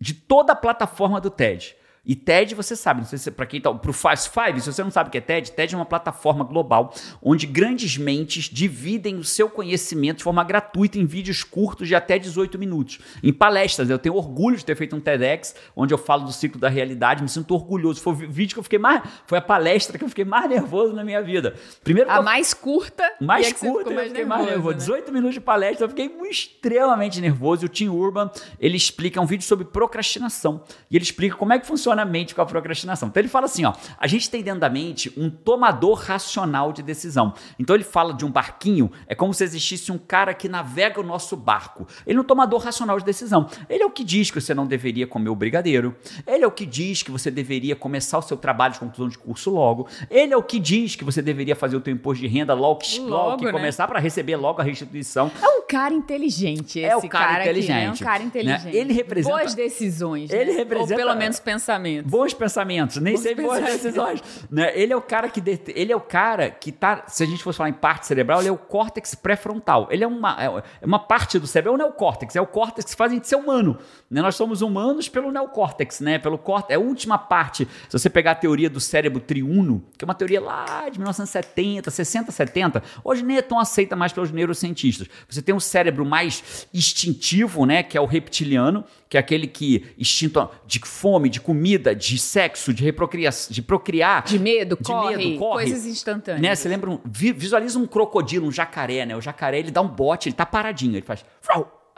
de 0.00 0.14
toda 0.14 0.54
a 0.54 0.56
plataforma 0.56 1.20
do 1.20 1.28
TED. 1.28 1.76
E 2.04 2.16
TED, 2.16 2.56
você 2.56 2.74
sabe, 2.74 3.02
não 3.02 3.06
sei 3.06 3.16
se 3.16 3.30
para 3.30 3.46
quem 3.46 3.60
tá, 3.60 3.72
pro 3.72 3.92
Fast 3.92 4.28
Five, 4.30 4.60
se 4.60 4.72
você 4.72 4.82
não 4.82 4.90
sabe 4.90 5.08
o 5.08 5.12
que 5.12 5.18
é 5.18 5.20
TED, 5.20 5.52
TED 5.52 5.72
é 5.74 5.78
uma 5.78 5.86
plataforma 5.86 6.42
global 6.42 6.92
onde 7.22 7.46
grandes 7.46 7.96
mentes 7.96 8.46
dividem 8.46 9.18
o 9.18 9.22
seu 9.22 9.48
conhecimento 9.48 10.16
de 10.16 10.24
forma 10.24 10.42
gratuita 10.42 10.98
em 10.98 11.06
vídeos 11.06 11.44
curtos 11.44 11.86
de 11.86 11.94
até 11.94 12.18
18 12.18 12.58
minutos. 12.58 12.98
Em 13.22 13.32
palestras, 13.32 13.88
eu 13.88 14.00
tenho 14.00 14.16
orgulho 14.16 14.56
de 14.56 14.64
ter 14.64 14.74
feito 14.74 14.96
um 14.96 15.00
TEDx 15.00 15.54
onde 15.76 15.94
eu 15.94 15.98
falo 15.98 16.24
do 16.24 16.32
ciclo 16.32 16.60
da 16.60 16.68
realidade, 16.68 17.22
me 17.22 17.28
sinto 17.28 17.54
orgulhoso. 17.54 18.00
Foi 18.00 18.14
o 18.14 18.16
vídeo 18.16 18.54
que 18.54 18.58
eu 18.58 18.64
fiquei 18.64 18.80
mais, 18.80 19.00
foi 19.24 19.38
a 19.38 19.42
palestra 19.42 19.96
que 19.96 20.02
eu 20.02 20.08
fiquei 20.08 20.24
mais 20.24 20.50
nervoso 20.50 20.92
na 20.92 21.04
minha 21.04 21.22
vida. 21.22 21.54
Primeiro 21.84 22.10
A 22.10 22.16
eu 22.16 22.22
mais 22.24 22.52
curta. 22.52 23.04
mais 23.20 23.46
é 23.46 23.52
curta, 23.52 23.90
eu 23.90 23.94
mais 23.94 24.08
fiquei 24.08 24.24
mais 24.24 24.44
nervoso, 24.44 24.70
nervoso. 24.70 24.90
né? 24.90 24.96
18 24.98 25.12
minutos 25.12 25.34
de 25.34 25.40
palestra, 25.40 25.84
eu 25.84 25.88
fiquei 25.88 26.10
extremamente 26.28 27.20
nervoso. 27.20 27.64
E 27.64 27.66
o 27.66 27.68
Tim 27.68 27.86
Urban, 27.86 28.28
ele 28.58 28.76
explica 28.76 29.20
um 29.20 29.26
vídeo 29.26 29.44
sobre 29.44 29.64
procrastinação. 29.66 30.64
E 30.90 30.96
ele 30.96 31.04
explica 31.04 31.36
como 31.36 31.52
é 31.52 31.60
que 31.60 31.66
funciona 31.66 31.91
a 32.00 32.04
mente 32.04 32.34
com 32.34 32.40
a 32.40 32.46
procrastinação. 32.46 33.08
Então 33.08 33.20
ele 33.20 33.28
fala 33.28 33.46
assim, 33.46 33.64
ó, 33.64 33.72
a 33.98 34.06
gente 34.06 34.30
tem 34.30 34.42
dentro 34.42 34.60
da 34.60 34.70
mente 34.70 35.12
um 35.16 35.28
tomador 35.28 35.94
racional 35.98 36.72
de 36.72 36.82
decisão. 36.82 37.34
Então 37.58 37.74
ele 37.76 37.84
fala 37.84 38.14
de 38.14 38.24
um 38.24 38.30
barquinho, 38.30 38.90
é 39.06 39.14
como 39.14 39.34
se 39.34 39.44
existisse 39.44 39.90
um 39.92 39.98
cara 39.98 40.32
que 40.34 40.48
navega 40.48 41.00
o 41.00 41.02
nosso 41.02 41.36
barco. 41.36 41.86
Ele 42.06 42.18
é 42.18 42.20
um 42.20 42.24
tomador 42.24 42.60
racional 42.60 42.98
de 42.98 43.04
decisão. 43.04 43.46
Ele 43.68 43.82
é 43.82 43.86
o 43.86 43.90
que 43.90 44.04
diz 44.04 44.30
que 44.30 44.40
você 44.40 44.54
não 44.54 44.66
deveria 44.66 45.06
comer 45.06 45.28
o 45.30 45.34
brigadeiro. 45.34 45.94
Ele 46.26 46.44
é 46.44 46.46
o 46.46 46.50
que 46.50 46.64
diz 46.66 47.02
que 47.02 47.10
você 47.10 47.30
deveria 47.30 47.74
começar 47.76 48.18
o 48.18 48.22
seu 48.22 48.36
trabalho 48.36 48.72
de 48.74 48.80
conclusão 48.80 49.08
de 49.08 49.18
curso 49.18 49.50
logo. 49.50 49.86
Ele 50.10 50.32
é 50.32 50.36
o 50.36 50.42
que 50.42 50.58
diz 50.58 50.96
que 50.96 51.04
você 51.04 51.20
deveria 51.22 51.54
fazer 51.56 51.76
o 51.76 51.80
teu 51.80 51.92
imposto 51.92 52.22
de 52.22 52.28
renda 52.28 52.54
logo 52.54 52.80
que, 52.80 52.98
logo 53.00 53.22
Logo, 53.22 53.36
que 53.38 53.44
né? 53.46 53.52
começar 53.52 53.86
para 53.86 53.98
receber 54.00 54.36
logo 54.36 54.60
a 54.60 54.64
restituição. 54.64 55.30
É 55.42 55.48
um 55.48 55.62
cara 55.66 55.94
inteligente 55.94 56.78
esse 56.78 56.88
É 56.88 56.96
o 56.96 57.08
cara 57.08 57.44
aqui, 57.44 57.66
né? 57.68 57.84
É 57.84 57.88
um 57.90 57.92
inteligente, 57.92 58.04
cara 58.04 58.18
né? 58.20 58.24
inteligente. 58.26 58.76
Ele 58.76 58.92
representa- 58.92 59.36
Boas 59.36 59.54
decisões, 59.54 60.30
né? 60.30 60.40
Ele 60.40 60.52
representa- 60.52 60.92
Ou 60.92 60.96
pelo 60.98 61.14
menos 61.16 61.38
pensamento. 61.40 61.81
Pensamentos. 61.82 62.10
Bons 62.10 62.34
pensamentos, 62.34 62.96
nem 62.98 63.14
bons 63.14 63.22
sempre 63.22 63.44
boas 63.44 63.64
decisões. 63.64 64.22
Né? 64.50 64.72
Ele 64.78 64.92
é 64.92 64.96
o 64.96 65.02
cara 65.02 65.28
que 65.28 65.40
det... 65.40 65.60
ele 65.74 65.92
é 65.92 65.96
o 65.96 66.00
cara 66.00 66.50
que 66.50 66.70
tá, 66.70 67.04
se 67.08 67.22
a 67.22 67.26
gente 67.26 67.42
fosse 67.42 67.58
falar 67.58 67.70
em 67.70 67.74
parte 67.74 68.06
cerebral, 68.06 68.40
ele 68.40 68.48
é 68.48 68.52
o 68.52 68.58
córtex 68.58 69.14
pré-frontal. 69.14 69.88
Ele 69.90 70.04
é 70.04 70.06
uma, 70.06 70.36
é 70.80 70.86
uma 70.86 70.98
parte 70.98 71.38
do 71.38 71.46
cérebro, 71.46 71.72
é 71.72 71.74
o 71.74 71.78
neocórtex, 71.78 72.36
é 72.36 72.40
o 72.40 72.46
córtex 72.46 72.90
que 72.90 72.96
faz 72.96 73.12
a 73.12 73.14
gente 73.14 73.28
ser 73.28 73.36
humano. 73.36 73.78
Né? 74.10 74.22
Nós 74.22 74.34
somos 74.34 74.62
humanos 74.62 75.08
pelo 75.08 75.30
neocórtex, 75.30 76.00
né? 76.00 76.18
Pelo 76.18 76.38
córtex, 76.38 76.70
é 76.70 76.74
a 76.74 76.80
última 76.80 77.18
parte. 77.18 77.66
Se 77.88 77.98
você 77.98 78.08
pegar 78.08 78.32
a 78.32 78.34
teoria 78.34 78.70
do 78.70 78.80
cérebro 78.80 79.20
triuno, 79.20 79.82
que 79.96 80.04
é 80.04 80.06
uma 80.06 80.14
teoria 80.14 80.40
lá 80.40 80.88
de 80.88 80.98
1970, 80.98 81.90
60, 81.90 82.32
70, 82.32 82.82
hoje 83.04 83.22
nem 83.22 83.38
é 83.38 83.42
tão 83.42 83.58
aceita 83.58 83.96
mais 83.96 84.12
pelos 84.12 84.30
neurocientistas. 84.30 85.08
Você 85.28 85.42
tem 85.42 85.54
um 85.54 85.60
cérebro 85.60 86.04
mais 86.04 86.66
instintivo, 86.72 87.66
né? 87.66 87.82
Que 87.82 87.96
é 87.96 88.00
o 88.00 88.06
reptiliano, 88.06 88.84
que 89.08 89.16
é 89.16 89.20
aquele 89.20 89.46
que 89.46 89.86
instinto 89.98 90.48
de 90.66 90.80
fome, 90.80 91.28
de 91.28 91.40
comida, 91.40 91.71
de 91.78 92.18
sexo, 92.18 92.72
de 92.72 92.82
reprocriação, 92.82 93.52
de 93.52 93.62
procriar, 93.62 94.24
de 94.24 94.38
medo, 94.38 94.76
de 94.76 94.84
corre, 94.84 95.16
medo, 95.16 95.38
corre, 95.38 95.64
coisas 95.64 95.86
instantâneas. 95.86 96.42
Né? 96.42 96.54
Você 96.54 96.68
lembra, 96.68 96.90
um, 96.90 97.00
visualiza 97.04 97.78
um 97.78 97.86
crocodilo, 97.86 98.46
um 98.46 98.52
jacaré, 98.52 99.06
né? 99.06 99.16
O 99.16 99.20
jacaré 99.20 99.58
ele 99.58 99.70
dá 99.70 99.80
um 99.80 99.88
bote, 99.88 100.28
ele 100.28 100.36
tá 100.36 100.46
paradinho, 100.46 100.94
ele 100.94 101.02
faz, 101.02 101.24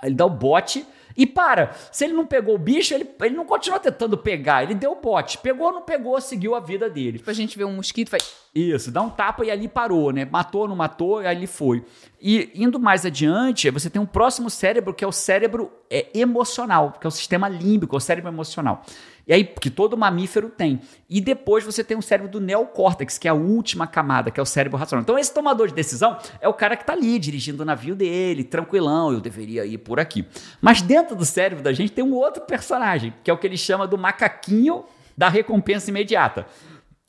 ele 0.03 0.15
dá 0.15 0.27
o 0.27 0.31
bote 0.31 0.85
e 1.17 1.27
para. 1.27 1.73
Se 1.93 2.05
ele 2.05 2.13
não 2.13 2.27
pegou 2.27 2.55
o 2.55 2.59
bicho, 2.59 2.93
ele, 2.93 3.09
ele 3.23 3.37
não 3.37 3.45
continua 3.45 3.79
tentando 3.79 4.19
pegar. 4.19 4.63
Ele 4.63 4.75
deu 4.75 4.93
o 4.93 5.01
bote. 5.01 5.39
Pegou, 5.39 5.73
não 5.73 5.83
pegou, 5.83 6.21
seguiu 6.21 6.55
a 6.55 6.61
vida 6.61 6.91
dele. 6.91 7.19
Tipo, 7.19 7.31
a 7.31 7.35
gente 7.35 7.57
vê 7.57 7.65
um 7.65 7.77
mosquito 7.77 8.11
faz. 8.11 8.35
Isso, 8.55 8.91
dá 8.91 9.03
um 9.03 9.11
tapa 9.11 9.45
e 9.45 9.51
ali 9.51 9.69
parou, 9.69 10.13
né? 10.13 10.25
Matou, 10.25 10.69
não 10.69 10.77
matou, 10.77 11.23
e 11.23 11.27
ali 11.27 11.47
foi. 11.47 11.85
E 12.21 12.51
indo 12.55 12.79
mais 12.79 13.05
adiante, 13.05 13.71
você 13.71 13.89
tem 13.89 14.01
um 14.01 14.07
próximo 14.07 14.51
cérebro 14.51 14.95
que 14.95 15.05
é 15.05 15.07
o 15.07 15.13
cérebro 15.13 15.73
é, 15.91 16.07
emocional, 16.15 16.93
que 17.01 17.07
é 17.07 17.09
o 17.09 17.11
sistema 17.11 17.49
límbico, 17.49 17.95
é 17.95 17.99
o 17.99 18.01
cérebro 18.01 18.31
emocional. 18.31 18.85
E 19.27 19.33
aí, 19.33 19.45
que 19.45 19.71
todo 19.71 19.97
mamífero 19.97 20.51
tem. 20.51 20.81
E 21.09 21.21
depois 21.21 21.65
você 21.65 21.83
tem 21.83 21.97
o 21.97 22.03
cérebro 22.03 22.31
do 22.31 22.41
neocórtex, 22.41 23.17
que 23.17 23.27
é 23.27 23.31
a 23.31 23.35
última 23.35 23.87
camada, 23.87 24.31
que 24.31 24.39
é 24.39 24.43
o 24.43 24.47
cérebro 24.47 24.79
racional. 24.79 25.03
Então, 25.03 25.19
esse 25.19 25.33
tomador 25.33 25.69
de 25.69 25.75
decisão 25.75 26.19
é 26.41 26.49
o 26.49 26.53
cara 26.53 26.77
que 26.77 26.83
está 26.83 26.93
ali, 26.93 27.19
dirigindo 27.19 27.63
o 27.63 27.67
navio 27.67 27.95
dele, 27.95 28.45
tranquilão, 28.45 29.13
eu 29.13 29.21
deveria 29.21 29.65
ir 29.65 29.79
por 29.79 29.99
aqui. 29.99 30.27
Mas 30.61 30.83
dentro 30.83 31.17
do 31.17 31.25
cérebro 31.25 31.65
da 31.65 31.73
gente 31.73 31.93
tem 31.93 32.05
um 32.05 32.13
outro 32.13 32.43
personagem, 32.43 33.15
que 33.25 33.31
é 33.31 33.35
o 33.35 33.39
que 33.39 33.47
ele 33.47 33.57
chama 33.57 33.87
do 33.87 33.97
macaquinho 33.97 34.85
da 35.17 35.31
recompensa 35.31 35.89
imediata. 35.89 36.47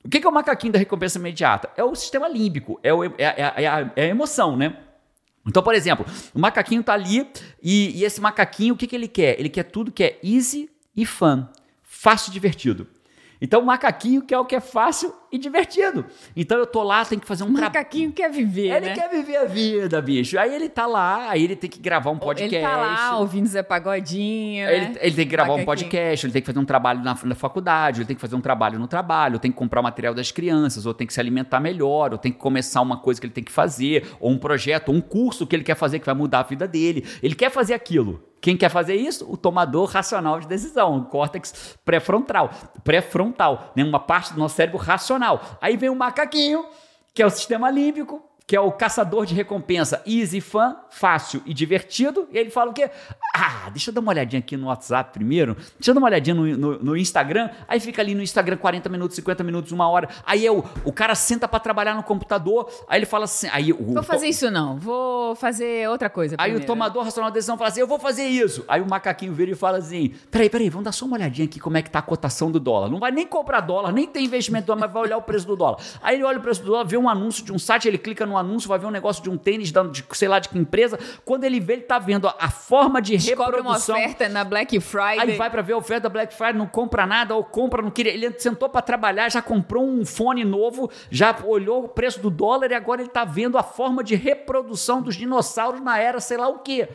O 0.04 0.10
que 0.10 0.26
é 0.26 0.30
o 0.30 0.32
macaquinho 0.32 0.72
da 0.72 0.80
recompensa 0.80 1.20
imediata? 1.20 1.70
É 1.76 1.84
o 1.84 1.94
sistema 1.96 2.30
límbico, 2.30 2.80
é, 2.82 2.94
o, 2.94 3.04
é, 3.04 3.12
é, 3.18 3.54
é, 3.64 3.68
a, 3.68 3.92
é 3.96 4.04
a 4.04 4.08
emoção, 4.08 4.56
né? 4.56 4.78
Então, 5.46 5.62
por 5.62 5.76
exemplo, 5.76 6.06
o 6.34 6.40
macaquinho 6.40 6.82
está 6.82 6.94
ali 6.94 7.30
e, 7.62 8.00
e, 8.00 8.06
esse 8.06 8.22
macaquinho, 8.22 8.74
o 8.74 8.78
que, 8.78 8.88
que 8.88 8.96
ele 8.96 9.08
quer? 9.08 9.40
Ele 9.40 9.50
quer 9.50 9.64
tudo 9.64 9.92
que 9.92 10.04
é 10.04 10.20
easy 10.24 10.70
e 10.96 11.06
fun 11.06 11.46
fácil 12.06 12.30
e 12.30 12.34
divertido. 12.34 12.86
Então 13.42 13.62
o 13.62 13.66
macaquinho 13.66 14.22
quer 14.22 14.38
o 14.38 14.46
que 14.46 14.56
é 14.56 14.60
fácil 14.60 15.12
e 15.32 15.40
divertido. 15.40 16.06
Então 16.36 16.58
eu 16.58 16.68
tô 16.68 16.84
lá, 16.84 17.04
tem 17.04 17.18
que 17.18 17.28
fazer 17.28 17.44
um. 17.44 17.48
O 17.48 17.52
macaquinho 17.52 18.12
quer 18.12 18.30
viver, 18.32 18.70
ele 18.70 18.88
né? 18.88 18.94
quer 18.94 19.10
viver 19.10 19.38
a 19.38 19.46
vida, 19.46 20.00
bicho. 20.04 20.38
Aí 20.38 20.54
ele 20.54 20.70
tá 20.70 20.86
lá, 20.86 21.32
aí 21.32 21.44
ele 21.44 21.56
tem 21.56 21.68
que 21.68 21.80
gravar 21.80 22.12
um 22.12 22.18
podcast. 22.20 22.56
Ele 22.56 22.64
tá 22.64 22.78
lá 22.78 23.18
ouvindo 23.18 23.48
Zé 23.48 23.64
Pagodinho, 23.64 24.70
ele, 24.70 24.86
né? 24.86 24.96
ele, 25.02 25.16
tem 25.16 25.26
que 25.26 25.32
gravar 25.32 25.50
macaquinho. 25.50 25.64
um 25.64 25.66
podcast, 25.66 26.26
ele 26.28 26.34
tem 26.34 26.42
que 26.44 26.46
fazer 26.46 26.60
um 26.60 26.66
trabalho 26.66 27.04
na, 27.04 27.18
na, 27.24 27.36
faculdade, 27.36 28.02
ele 28.02 28.08
tem 28.08 28.16
que 28.16 28.22
fazer 28.22 28.36
um 28.36 28.42
trabalho 28.42 28.78
no 28.78 28.88
trabalho, 28.88 29.40
tem 29.40 29.52
que 29.52 29.58
comprar 29.58 29.82
o 29.82 29.84
material 29.84 30.14
das 30.14 30.32
crianças, 30.32 30.86
ou 30.86 30.94
tem 30.94 31.08
que 31.08 31.14
se 31.14 31.20
alimentar 31.20 31.60
melhor, 31.60 32.14
ou 32.14 32.20
tem 32.20 32.32
que 32.32 32.38
começar 32.38 32.82
uma 32.82 32.98
coisa 32.98 33.20
que 33.20 33.26
ele 33.26 33.34
tem 33.34 33.44
que 33.44 33.52
fazer, 33.52 34.06
ou 34.20 34.32
um 34.32 34.38
projeto, 34.38 34.90
ou 34.90 34.96
um 34.96 35.02
curso 35.02 35.48
que 35.48 35.56
ele 35.56 35.64
quer 35.64 35.76
fazer 35.76 36.00
que 36.00 36.06
vai 36.06 36.16
mudar 36.16 36.40
a 36.42 36.44
vida 36.44 36.68
dele. 36.68 37.04
Ele 37.22 37.36
quer 37.36 37.50
fazer 37.50 37.74
aquilo. 37.74 38.24
Quem 38.46 38.56
quer 38.56 38.70
fazer 38.70 38.94
isso? 38.94 39.26
O 39.28 39.36
tomador 39.36 39.90
racional 39.90 40.40
de 40.40 40.46
decisão, 40.46 41.00
o 41.00 41.06
córtex 41.06 41.76
pré-frontal, 41.84 42.52
pré-frontal, 42.84 43.74
né? 43.76 43.84
uma 43.84 44.00
parte 44.00 44.34
do 44.34 44.40
nosso 44.40 44.56
cérebro 44.56 44.78
racional. 44.78 45.42
Aí 45.60 45.76
vem 45.76 45.90
o 45.90 45.96
macaquinho, 45.96 46.64
que 47.12 47.24
é 47.24 47.26
o 47.26 47.30
sistema 47.32 47.72
límbico, 47.72 48.22
que 48.48 48.56
é 48.56 48.60
o 48.60 48.72
caçador 48.72 49.26
de 49.26 49.34
recompensa 49.34 50.04
easy, 50.06 50.40
fun, 50.40 50.76
fácil 50.90 51.42
e 51.46 51.54
divertido. 51.54 52.28
E 52.32 52.38
ele 52.38 52.52
fala 52.52 52.70
o 52.70 52.74
quê? 52.74 52.92
Ah, 53.36 53.70
deixa 53.72 53.90
eu 53.90 53.94
dar 53.94 54.02
uma 54.02 54.12
olhadinha 54.12 54.40
aqui 54.40 54.56
no 54.56 54.68
WhatsApp 54.68 55.12
primeiro. 55.12 55.56
Deixa 55.56 55.90
eu 55.90 55.96
dar 55.96 56.00
uma 56.00 56.08
olhadinha 56.08 56.36
no, 56.36 56.46
no, 56.56 56.80
no 56.80 56.98
Instagram. 56.98 57.50
Aí 57.68 57.80
fica 57.80 58.02
ali 58.02 58.14
no 58.14 58.22
Instagram 58.22 58.58
40 58.58 58.88
minutos, 58.88 59.16
50 59.16 59.44
minutos, 59.44 59.72
uma 59.72 59.90
hora. 59.90 60.08
Aí 60.24 60.46
é 60.46 60.52
o, 60.52 60.64
o 60.84 60.92
cara 60.92 61.16
senta 61.16 61.48
para 61.48 61.60
trabalhar 61.60 61.96
no 61.96 62.04
computador. 62.04 62.70
Aí 62.88 63.00
ele 63.00 63.08
fala 63.08 63.26
assim. 63.26 63.48
Aí, 63.52 63.74
o, 63.74 63.94
vou 63.94 64.04
fazer 64.04 64.28
isso 64.28 64.52
não, 64.52 64.78
vou 64.78 65.36
fazer 65.36 65.90
outra 65.90 66.10
coisa. 66.10 66.36
Aí 66.38 66.56
o 66.56 66.64
tomador 66.64 67.04
racional 67.04 67.32
de 67.32 67.36
decisão 67.36 67.58
fala 67.58 67.70
assim: 67.70 67.82
eu 67.82 67.88
vou 67.88 67.98
fazer 67.98 68.26
isso. 68.26 68.64
Aí 68.68 68.80
o 68.80 68.88
macaquinho 68.88 69.34
vira 69.34 69.52
e 69.52 69.56
fala 69.56 69.80
assim: 69.80 70.14
peraí, 70.30 70.52
peraí, 70.52 70.70
vamos 70.70 70.86
dar 70.86 70.92
só 70.92 71.06
uma 71.06 71.18
olhadinha 71.18 71.48
aqui 71.48 71.60
como 71.60 71.78
é 71.78 71.82
que 71.82 71.90
tá 71.90 71.98
a 71.98 72.04
cotação 72.04 72.52
do 72.52 72.60
dólar. 72.60 72.90
Não 72.90 73.00
vai 73.00 73.12
nem 73.12 73.26
comprar 73.26 73.62
dólar, 73.62 73.92
nem 73.92 74.06
tem 74.06 74.26
investimento 74.26 74.68
dólar, 74.68 74.82
mas 74.82 74.92
vai 74.92 75.02
olhar 75.02 75.18
o 75.18 75.22
preço 75.24 75.48
do 75.48 75.56
dólar. 75.56 75.80
Aí 76.04 76.18
ele 76.18 76.24
olha 76.24 76.38
o 76.38 76.42
preço 76.42 76.62
do 76.62 76.68
dólar, 76.68 76.86
vê 76.86 76.96
um 76.96 77.10
anúncio 77.10 77.44
de 77.44 77.52
um 77.52 77.58
site, 77.58 77.88
ele 77.88 77.98
clica 77.98 78.24
no 78.24 78.35
anúncio, 78.38 78.68
vai 78.68 78.80
ver 78.80 78.86
um 78.86 78.92
negócio 78.92 79.24
de 79.24 79.30
um 79.30 79.38
tênis, 79.38 79.72
de 79.72 80.06
sei 80.12 80.28
lá 80.28 80.40
de 80.40 80.50
que 80.50 80.58
empresa. 80.58 81.00
Quando 81.24 81.44
ele 81.44 81.60
vê, 81.60 81.74
ele 81.74 81.82
tá 81.84 82.00
vendo 82.00 82.28
a, 82.28 82.36
a 82.40 82.50
forma 82.50 83.02
de 83.02 83.18
Descobre 83.18 83.58
reprodução. 83.58 83.96
uma 83.96 84.04
oferta 84.04 84.30
na 84.30 84.44
Black 84.44 84.80
Friday. 84.80 85.20
Aí 85.20 85.38
vai 85.38 85.50
para 85.50 85.62
ver 85.62 85.74
a 85.74 85.78
oferta 85.78 86.04
da 86.04 86.10
Black 86.10 86.34
Friday, 86.34 86.54
não 86.54 86.68
compra 86.68 87.06
nada, 87.06 87.36
ou 87.36 87.44
compra, 87.44 87.82
não 87.82 87.92
queria. 87.92 88.14
Ele 88.14 88.38
sentou 88.40 88.70
para 88.70 88.82
trabalhar, 88.82 89.30
já 89.30 89.42
comprou 89.42 89.86
um 89.86 90.06
fone 90.06 90.44
novo, 90.44 90.90
já 91.10 91.36
olhou 91.44 91.86
o 91.86 91.88
preço 91.90 92.20
do 92.20 92.30
dólar 92.30 92.72
e 92.72 92.74
agora 92.74 93.02
ele 93.02 93.10
tá 93.10 93.24
vendo 93.24 93.58
a 93.58 93.64
forma 93.64 94.04
de 94.04 94.16
reprodução 94.16 95.02
dos 95.02 95.16
dinossauros 95.16 95.82
na 95.82 95.98
era 95.98 96.20
sei 96.20 96.38
lá 96.38 96.48
o 96.48 96.60
quê. 96.60 96.88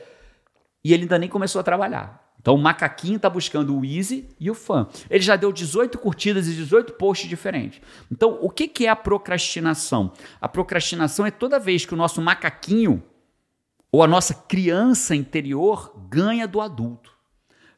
E 0.85 0.93
ele 0.93 1.03
ainda 1.03 1.19
nem 1.19 1.29
começou 1.29 1.61
a 1.61 1.65
trabalhar. 1.65 2.20
Então 2.41 2.55
o 2.55 2.59
macaquinho 2.59 3.17
está 3.17 3.29
buscando 3.29 3.79
o 3.79 3.85
easy 3.85 4.29
e 4.41 4.51
o 4.51 4.55
fun. 4.55 4.87
Ele 5.09 5.23
já 5.23 5.37
deu 5.37 5.53
18 5.53 5.99
curtidas 5.99 6.49
e 6.49 6.55
18 6.55 6.95
posts 6.95 7.29
diferentes. 7.29 7.81
Então 8.11 8.39
o 8.41 8.49
que, 8.49 8.67
que 8.67 8.87
é 8.87 8.89
a 8.89 8.97
procrastinação? 8.97 10.13
A 10.41 10.49
procrastinação 10.49 11.27
é 11.27 11.31
toda 11.31 11.59
vez 11.59 11.85
que 11.85 11.95
o 11.95 11.97
nosso 11.97 12.21
macaquinho 12.23 13.03
ou 13.93 14.03
a 14.03 14.07
nossa 14.07 14.33
criança 14.33 15.15
interior 15.15 15.93
ganha 16.09 16.49
do 16.49 16.61
adulto. 16.61 17.20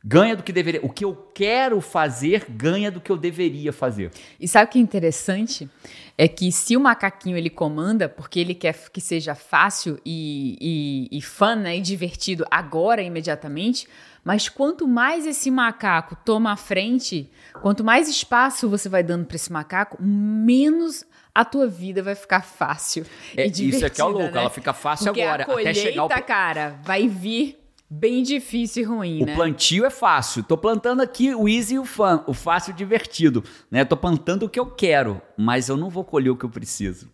Ganha 0.05 0.35
do 0.35 0.43
que 0.43 0.53
deveria. 0.53 0.81
O 0.83 0.89
que 0.89 1.05
eu 1.05 1.15
quero 1.33 1.81
fazer 1.81 2.47
ganha 2.49 2.91
do 2.91 3.01
que 3.01 3.11
eu 3.11 3.17
deveria 3.17 3.73
fazer. 3.73 4.11
E 4.41 4.49
sabe 4.49 4.69
o 4.69 4.73
que 4.73 4.79
é 4.79 4.83
interessante? 4.83 5.71
É 6.19 6.27
que 6.27 6.51
se 6.51 6.77
o 6.77 6.81
macaquinho 6.81 7.37
ele 7.37 7.51
comanda, 7.51 8.09
porque 8.09 8.41
ele 8.41 8.55
quer 8.55 8.75
que 8.91 9.01
seja 9.01 9.35
fácil 9.35 9.99
e, 10.05 11.09
e, 11.11 11.19
e 11.19 11.23
fun 11.23 11.57
né, 11.57 11.77
e 11.77 11.81
divertido 11.81 12.45
agora, 12.51 13.01
imediatamente, 13.01 13.87
mas 14.25 14.49
quanto 14.49 14.87
mais 14.87 15.27
esse 15.27 15.51
macaco 15.51 16.17
toma 16.25 16.53
a 16.53 16.57
frente, 16.57 17.31
quanto 17.61 17.85
mais 17.85 18.09
espaço 18.09 18.69
você 18.69 18.89
vai 18.89 19.03
dando 19.03 19.25
para 19.25 19.37
esse 19.37 19.53
macaco, 19.53 19.97
menos 20.01 21.05
a 21.35 21.45
tua 21.45 21.67
vida 21.67 22.03
vai 22.03 22.15
ficar 22.15 22.43
fácil. 22.43 23.07
É, 23.37 23.47
isso 23.47 23.85
é 23.85 23.91
que 23.91 24.01
é 24.01 24.05
o 24.05 24.09
louco, 24.09 24.35
né? 24.35 24.41
ela 24.41 24.51
fica 24.51 24.73
fácil 24.73 25.07
Porque 25.07 25.23
agora. 25.23 25.45
A 25.45 25.47
colheita, 25.47 25.71
até 25.71 25.81
chegar 25.81 26.05
o... 26.05 26.09
cara, 26.09 26.79
vai 26.83 27.09
vir 27.09 27.62
bem 27.93 28.23
difícil 28.23 28.83
e 28.83 28.87
ruim, 28.87 29.23
o 29.23 29.27
né? 29.27 29.33
O 29.33 29.37
plantio 29.37 29.85
é 29.85 29.91
fácil. 29.91 30.43
Tô 30.43 30.57
plantando 30.57 31.03
aqui 31.03 31.35
o 31.35 31.47
easy 31.47 31.75
e 31.75 31.79
o 31.79 31.85
fun, 31.85 32.21
o 32.27 32.33
fácil 32.33 32.71
e 32.71 32.75
divertido, 32.75 33.45
né? 33.71 33.85
Tô 33.85 33.97
plantando 33.97 34.45
o 34.45 34.49
que 34.49 34.59
eu 34.59 34.67
quero, 34.67 35.21
mas 35.37 35.69
eu 35.69 35.77
não 35.77 35.91
vou 35.91 36.03
colher 36.03 36.31
o 36.31 36.37
que 36.37 36.45
eu 36.45 36.51
preciso. 36.51 37.11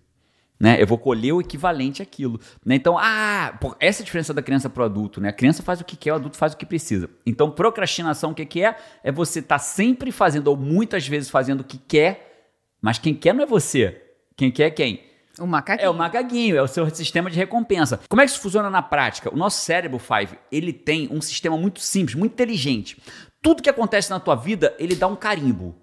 Né? 0.60 0.80
Eu 0.82 0.86
vou 0.86 0.98
colher 0.98 1.32
o 1.32 1.40
equivalente 1.40 2.02
àquilo. 2.02 2.40
Né? 2.64 2.74
Então, 2.74 2.96
ah, 2.98 3.56
essa 3.78 4.00
é 4.00 4.02
a 4.02 4.04
diferença 4.04 4.34
da 4.34 4.42
criança 4.42 4.68
para 4.68 4.82
o 4.82 4.86
adulto. 4.86 5.20
Né? 5.20 5.28
A 5.28 5.32
criança 5.32 5.62
faz 5.62 5.80
o 5.80 5.84
que 5.84 5.96
quer, 5.96 6.12
o 6.12 6.16
adulto 6.16 6.36
faz 6.36 6.52
o 6.52 6.56
que 6.56 6.66
precisa. 6.66 7.08
Então, 7.24 7.48
procrastinação, 7.48 8.32
o 8.32 8.34
que, 8.34 8.44
que 8.44 8.64
é? 8.64 8.76
É 9.04 9.12
você 9.12 9.38
estar 9.38 9.54
tá 9.54 9.58
sempre 9.60 10.10
fazendo, 10.10 10.48
ou 10.48 10.56
muitas 10.56 11.06
vezes 11.06 11.30
fazendo 11.30 11.60
o 11.60 11.64
que 11.64 11.78
quer, 11.78 12.50
mas 12.82 12.98
quem 12.98 13.14
quer 13.14 13.32
não 13.34 13.44
é 13.44 13.46
você. 13.46 14.02
Quem 14.36 14.50
quer 14.50 14.64
é 14.64 14.70
quem? 14.70 15.00
O 15.38 15.46
macaquinho. 15.46 15.86
É 15.86 15.90
o 15.90 15.94
macaquinho, 15.94 16.56
é 16.56 16.62
o 16.62 16.68
seu 16.68 16.88
sistema 16.94 17.30
de 17.30 17.36
recompensa. 17.36 18.00
Como 18.08 18.20
é 18.20 18.24
que 18.24 18.30
isso 18.30 18.40
funciona 18.40 18.68
na 18.68 18.82
prática? 18.82 19.32
O 19.32 19.36
nosso 19.36 19.60
cérebro, 19.60 19.98
Five, 19.98 20.38
ele 20.50 20.72
tem 20.72 21.08
um 21.10 21.20
sistema 21.20 21.56
muito 21.56 21.80
simples, 21.80 22.14
muito 22.14 22.32
inteligente. 22.32 23.00
Tudo 23.40 23.62
que 23.62 23.70
acontece 23.70 24.10
na 24.10 24.18
tua 24.18 24.34
vida, 24.34 24.74
ele 24.78 24.94
dá 24.94 25.06
um 25.06 25.16
carimbo. 25.16 25.74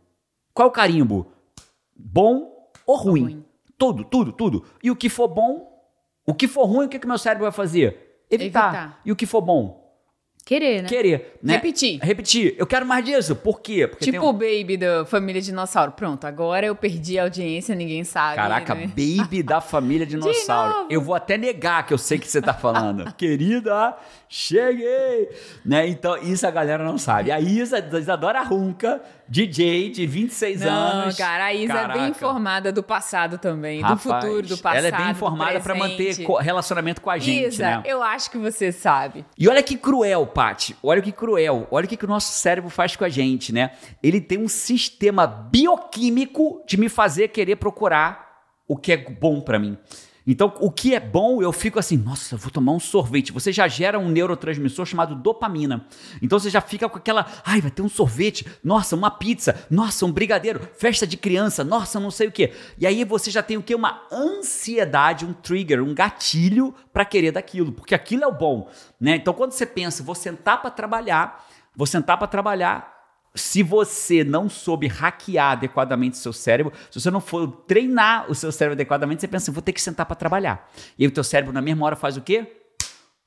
Qual 0.54 0.68
é 0.68 0.70
o 0.70 0.74
carimbo? 0.74 1.32
Bom 1.96 2.70
ou 2.86 2.98
ruim? 2.98 3.22
ruim. 3.24 3.46
Tudo, 3.78 4.04
tudo, 4.04 4.32
tudo. 4.32 4.66
E 4.82 4.90
o 4.90 4.96
que 4.96 5.10
for 5.10 5.28
bom, 5.28 5.72
o 6.26 6.34
que 6.34 6.48
for 6.48 6.66
ruim, 6.66 6.86
o 6.86 6.90
que, 6.90 7.00
que 7.00 7.08
meu 7.08 7.18
cérebro 7.18 7.44
vai 7.44 7.52
fazer? 7.52 8.24
Evitar. 8.30 8.68
Evitar. 8.70 9.02
E 9.06 9.12
o 9.12 9.16
que 9.16 9.26
for 9.26 9.42
bom? 9.42 9.85
Querer, 10.46 10.84
né? 10.84 10.88
Querer. 10.88 11.40
Né? 11.42 11.54
Repetir. 11.54 12.00
Repetir. 12.04 12.56
Eu 12.56 12.68
quero 12.68 12.86
mais 12.86 13.04
disso. 13.04 13.36
Por 13.36 13.62
quê? 13.62 13.88
Porque 13.88 14.12
tipo 14.12 14.24
o 14.24 14.30
um... 14.30 14.34
Baby 14.34 14.78
da 14.78 15.04
Família 15.04 15.42
Dinossauro. 15.42 15.94
Pronto, 15.94 16.24
agora 16.26 16.68
eu 16.68 16.76
perdi 16.76 17.18
a 17.18 17.24
audiência, 17.24 17.74
ninguém 17.74 18.04
sabe. 18.04 18.36
Caraca, 18.36 18.76
né? 18.76 18.86
Baby 18.86 19.42
da 19.42 19.60
Família 19.60 20.06
Dinossauro. 20.08 20.86
eu 20.88 21.02
vou 21.02 21.16
até 21.16 21.36
negar 21.36 21.84
que 21.88 21.96
eu 21.96 21.98
sei 21.98 22.20
que 22.20 22.28
você 22.28 22.44
tá 22.44 22.54
falando. 22.54 23.12
Querida, 23.18 23.98
cheguei! 24.30 25.30
Né? 25.66 25.88
Então, 25.88 26.16
isso 26.18 26.46
a 26.46 26.52
galera 26.52 26.84
não 26.84 27.00
sabe. 27.00 27.32
A 27.32 27.40
Isa, 27.40 27.80
Isadora 27.80 28.44
Runca, 28.44 29.02
DJ 29.28 29.90
de 29.90 30.06
26 30.06 30.62
Não, 30.62 30.70
anos. 30.70 31.18
cara, 31.18 31.46
a 31.46 31.54
Isa 31.54 31.74
Caraca. 31.74 32.00
é 32.00 32.02
bem 32.02 32.12
informada 32.12 32.72
do 32.72 32.84
passado 32.84 33.38
também, 33.38 33.82
Rapaz, 33.82 34.00
do 34.00 34.04
futuro, 34.04 34.48
do 34.48 34.58
passado. 34.58 34.86
Ela 34.86 34.88
é 34.88 35.04
bem 35.04 35.12
informada 35.12 35.60
para 35.60 35.76
manter 35.76 36.16
relacionamento 36.42 37.02
com 37.02 37.10
a 37.10 37.18
gente, 37.18 37.48
Isa, 37.48 37.64
né? 37.64 37.84
eu 37.86 38.04
acho 38.04 38.30
que 38.30 38.38
você 38.38 38.72
sabe. 38.72 39.26
E 39.38 39.48
olha 39.48 39.64
que 39.64 39.78
cruel, 39.78 40.28
Paty. 40.28 40.76
Olha 40.84 41.02
que 41.02 41.12
cruel. 41.12 41.68
Olha 41.72 41.86
o 41.86 41.88
que, 41.88 41.98
que 41.98 42.06
o 42.06 42.08
nosso 42.08 42.34
cérebro 42.34 42.70
faz 42.70 42.96
com 42.96 43.04
a 43.04 43.10
gente, 43.10 43.54
né? 43.54 43.72
Ele 44.02 44.22
tem 44.22 44.38
um 44.38 44.48
sistema 44.48 45.26
bioquímico 45.26 46.64
de 46.68 46.78
me 46.78 46.90
fazer 46.90 47.30
querer 47.30 47.56
procurar 47.56 48.26
o 48.68 48.76
que 48.78 48.92
é 48.92 48.98
bom 48.98 49.42
pra 49.42 49.60
mim. 49.60 49.78
Então, 50.28 50.54
o 50.60 50.72
que 50.72 50.96
é 50.96 51.00
bom, 51.00 51.42
eu 51.42 51.52
fico 51.52 51.78
assim, 51.78 51.96
nossa, 51.98 52.36
vou 52.36 52.50
tomar 52.50 52.72
um 52.72 52.80
sorvete. 52.80 53.32
Você 53.32 53.52
já 53.52 53.68
gera 53.68 54.00
um 54.00 54.10
neurotransmissor 54.10 54.86
chamado 54.86 55.14
dopamina. 55.16 55.86
Então 56.22 56.40
você 56.40 56.50
já 56.50 56.62
fica 56.62 56.90
com 56.90 56.98
aquela, 56.98 57.28
ai, 57.46 57.62
vai 57.62 57.70
ter 57.70 57.84
um 57.84 57.90
sorvete, 57.90 58.46
nossa, 58.64 58.96
uma 58.96 59.12
pizza, 59.12 59.56
nossa, 59.70 60.06
um 60.06 60.12
brigadeiro, 60.12 60.68
festa 60.78 61.06
de 61.06 61.16
criança, 61.16 61.64
nossa, 61.64 62.00
não 62.00 62.10
sei 62.10 62.28
o 62.28 62.32
quê. 62.32 62.54
E 62.78 62.88
aí 62.88 63.04
você 63.04 63.30
já 63.30 63.44
tem 63.44 63.58
o 63.58 63.62
quê? 63.62 63.76
Uma 63.76 64.02
ansiedade, 64.12 65.26
um 65.26 65.34
trigger, 65.34 65.84
um 65.84 65.94
gatilho 65.94 66.74
para 66.92 67.06
querer 67.06 67.32
daquilo, 67.32 67.72
porque 67.72 67.94
aquilo 67.94 68.24
é 68.24 68.28
o 68.28 68.32
bom, 68.32 68.70
né? 69.00 69.18
Então 69.18 69.34
quando 69.34 69.52
você 69.52 69.66
pensa, 69.66 70.02
vou 70.02 70.16
sentar 70.16 70.62
para 70.62 70.72
trabalhar, 70.72 71.46
vou 71.76 71.86
sentar 71.86 72.18
para 72.18 72.28
trabalhar, 72.28 72.95
se 73.36 73.62
você 73.62 74.24
não 74.24 74.50
soube 74.50 74.88
hackear 74.88 75.52
adequadamente 75.52 76.14
o 76.14 76.18
seu 76.18 76.34
cérebro, 76.34 76.74
se 76.90 77.00
você 77.00 77.12
não 77.12 77.20
for 77.20 77.48
treinar 77.68 78.32
o 78.32 78.36
seu 78.36 78.52
cérebro 78.52 78.74
adequadamente, 78.74 79.22
você 79.22 79.28
pensa, 79.28 79.52
vou 79.52 79.62
ter 79.62 79.74
que 79.74 79.82
sentar 79.82 80.06
para 80.06 80.16
trabalhar. 80.16 80.72
E 80.98 81.04
aí 81.04 81.08
o 81.08 81.12
teu 81.12 81.24
cérebro 81.24 81.54
na 81.54 81.62
mesma 81.62 81.86
hora 81.86 81.96
faz 81.96 82.16
o 82.18 82.22
quê? 82.22 82.48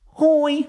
Ruim. 0.07 0.69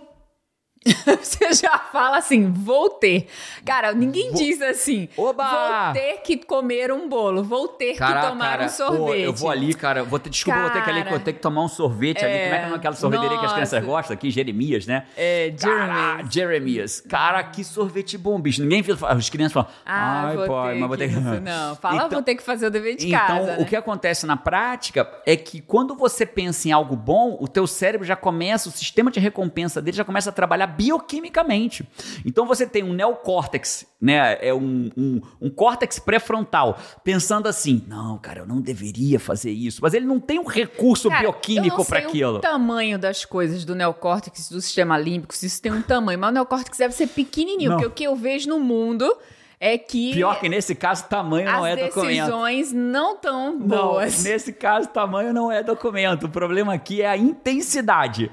Você 1.21 1.53
já 1.53 1.77
fala 1.77 2.17
assim, 2.17 2.51
vou 2.51 2.89
ter. 2.89 3.27
Cara, 3.65 3.93
ninguém 3.93 4.31
diz 4.33 4.61
assim, 4.61 5.09
Oba! 5.17 5.43
vou 5.85 5.93
ter 5.93 6.17
que 6.21 6.37
comer 6.37 6.91
um 6.91 7.07
bolo, 7.09 7.43
vou 7.43 7.67
ter 7.67 7.95
Caraca, 7.95 8.21
que 8.21 8.31
tomar 8.31 8.49
cara, 8.51 8.65
um 8.65 8.69
sorvete. 8.69 8.97
pô, 8.99 9.13
eu 9.13 9.33
vou 9.33 9.49
ali, 9.49 9.73
cara, 9.73 10.03
vou 10.03 10.17
ter, 10.19 10.29
desculpa, 10.29 10.61
vou 10.61 10.69
ter 10.69 10.83
que 10.83 10.89
ali, 10.89 10.99
Cara, 10.99 11.09
vou 11.11 11.19
ter 11.19 11.33
que 11.33 11.39
tomar 11.39 11.63
um 11.63 11.67
sorvete 11.67 12.23
ali. 12.23 12.33
Como 12.39 12.45
é 12.45 12.49
que 12.49 12.55
é 12.55 12.59
o 12.59 12.61
nome 12.63 12.73
daquela 12.77 12.95
sorveteria 12.95 13.29
que 13.29 13.35
as 13.35 13.41
nossa. 13.43 13.53
crianças 13.55 13.83
gostam 13.85 14.13
aqui? 14.13 14.31
Jeremias, 14.31 14.85
né? 14.87 15.05
É, 15.17 15.53
Cara, 15.59 16.23
Jeremy's. 16.29 16.33
Jeremias. 16.33 17.01
Cara, 17.09 17.43
que 17.43 17.63
sorvete 17.63 18.17
bom, 18.17 18.39
bicho. 18.39 18.61
Ninguém 18.61 18.81
fala, 18.81 19.13
as 19.13 19.29
crianças 19.29 19.53
falam, 19.53 19.69
Ah, 19.85 20.27
ai, 20.27 20.37
vou 20.37 20.47
pai, 20.47 20.75
mas 20.79 20.87
vou 20.87 20.97
ter 20.97 21.09
que... 21.09 21.13
isso. 21.15 21.41
Não, 21.41 21.75
fala, 21.77 21.95
Então- 21.95 22.09
vou 22.09 22.21
ter 22.21 22.35
que 22.35 22.43
fazer 22.43 22.67
o 22.67 22.71
dever 22.71 22.95
de 22.95 23.07
então, 23.07 23.19
casa, 23.19 23.53
o 23.57 23.59
né? 23.59 23.65
que 23.65 23.75
acontece 23.75 24.25
na 24.25 24.37
prática 24.37 25.07
é 25.25 25.35
que 25.35 25.59
quando 25.61 25.93
você 25.95 26.25
pensa 26.25 26.67
em 26.69 26.71
algo 26.71 26.95
bom, 26.95 27.37
o 27.39 27.47
teu 27.47 27.67
cérebro 27.67 28.05
já 28.07 28.15
começa, 28.15 28.69
o 28.69 28.71
sistema 28.71 29.11
de 29.11 29.19
recompensa 29.19 29.81
dele 29.81 29.97
já 29.97 30.05
começa 30.05 30.29
a 30.29 30.33
trabalhar 30.33 30.68
bioquimicamente. 30.69 31.87
Então 32.25 32.45
você 32.45 32.65
tem 32.65 32.83
um 32.83 32.93
neocórtex, 32.93 33.85
né? 34.01 34.37
É 34.41 34.53
um, 34.53 34.89
um, 34.95 35.21
um 35.41 35.49
córtex 35.49 35.99
pré-frontal, 35.99 36.77
pensando 37.03 37.47
assim: 37.47 37.83
não, 37.87 38.17
cara, 38.17 38.39
eu 38.39 38.45
não 38.45 38.61
deveria 38.61 39.19
fazer 39.19 39.51
isso. 39.51 39.79
Mas 39.81 39.93
ele 39.93 40.05
não 40.05 40.19
tem 40.19 40.39
um 40.39 40.45
recurso 40.45 41.09
Cara, 41.09 41.21
bioquímico 41.21 41.77
não 41.79 41.85
para 41.85 41.99
aquilo. 41.99 42.37
o 42.37 42.39
tamanho 42.39 42.97
das 42.97 43.25
coisas 43.25 43.65
do 43.65 43.75
neocórtex, 43.75 44.49
do 44.49 44.61
sistema 44.61 44.97
límbico, 44.97 45.33
se 45.35 45.45
isso 45.47 45.61
tem 45.61 45.71
um 45.71 45.81
tamanho, 45.81 46.19
mas 46.19 46.29
o 46.29 46.33
neocórtex 46.33 46.77
deve 46.77 46.93
ser 46.93 47.07
pequenininho, 47.07 47.71
Não. 47.71 47.77
porque 47.77 47.87
o 47.87 47.91
que 47.91 48.03
eu 48.05 48.15
vejo 48.15 48.47
no 48.49 48.59
mundo 48.59 49.13
é 49.61 49.77
que 49.77 50.13
Pior 50.13 50.39
que 50.39 50.47
nesse 50.47 50.73
caso, 50.73 51.03
tamanho 51.09 51.51
não 51.51 51.65
as 51.65 51.77
é 51.77 51.85
documento. 51.87 52.07
decisões 52.15 52.71
não 52.71 53.17
tão 53.17 53.51
Não, 53.59 53.67
boas. 53.67 54.23
nesse 54.23 54.53
caso, 54.53 54.87
tamanho 54.87 55.33
não 55.33 55.51
é 55.51 55.61
documento. 55.61 56.27
O 56.27 56.29
problema 56.29 56.73
aqui 56.73 57.01
é 57.01 57.07
a 57.09 57.17
intensidade. 57.17 58.31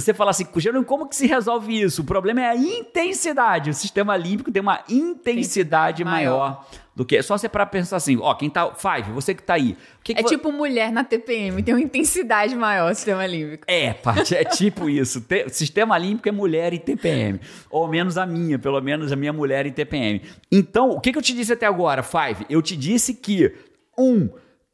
Se 0.00 0.06
você 0.06 0.14
falar 0.14 0.30
assim, 0.32 0.46
Jerônimo, 0.56 0.84
como 0.84 1.08
que 1.08 1.14
se 1.16 1.26
resolve 1.26 1.80
isso? 1.80 2.02
O 2.02 2.04
problema 2.04 2.40
é 2.40 2.48
a 2.50 2.56
intensidade. 2.56 3.70
O 3.70 3.74
sistema 3.74 4.16
límbico 4.16 4.50
tem 4.50 4.60
uma 4.62 4.82
intensidade 4.88 6.04
maior. 6.04 6.38
maior. 6.50 6.66
do 6.96 7.04
que. 7.04 7.20
Só 7.22 7.36
você 7.36 7.48
para 7.48 7.66
pensar 7.66 7.96
assim, 7.96 8.18
ó, 8.20 8.34
quem 8.34 8.48
tá. 8.48 8.72
Five, 8.74 9.10
você 9.12 9.34
que 9.34 9.42
tá 9.42 9.54
aí. 9.54 9.76
Que 10.02 10.14
que 10.14 10.20
É 10.20 10.22
vo- 10.22 10.28
tipo 10.28 10.52
mulher 10.52 10.92
na 10.92 11.02
TPM, 11.02 11.62
tem 11.62 11.74
uma 11.74 11.80
intensidade 11.80 12.54
maior 12.54 12.92
o 12.92 12.94
sistema 12.94 13.26
límbico. 13.26 13.64
É, 13.66 13.92
Paty, 13.92 14.36
é 14.36 14.44
tipo 14.44 14.88
isso. 14.88 15.20
Te- 15.20 15.48
Sistema 15.48 15.96
límbico 15.98 16.28
é 16.28 16.32
mulher 16.32 16.72
e 16.72 16.78
TPM. 16.78 17.40
Ou 17.70 17.88
menos 17.88 18.16
a 18.18 18.24
minha, 18.26 18.58
pelo 18.58 18.80
menos 18.80 19.10
a 19.12 19.16
minha 19.16 19.32
mulher 19.32 19.66
e 19.66 19.72
TPM. 19.72 20.22
Então, 20.52 20.90
o 20.90 21.00
que, 21.00 21.10
que 21.12 21.18
eu 21.18 21.22
te 21.22 21.34
disse 21.34 21.52
até 21.52 21.66
agora, 21.66 22.02
Five? 22.02 22.46
Eu 22.48 22.62
te 22.62 22.76
disse 22.76 23.14
que, 23.14 23.52
um, 23.98 24.28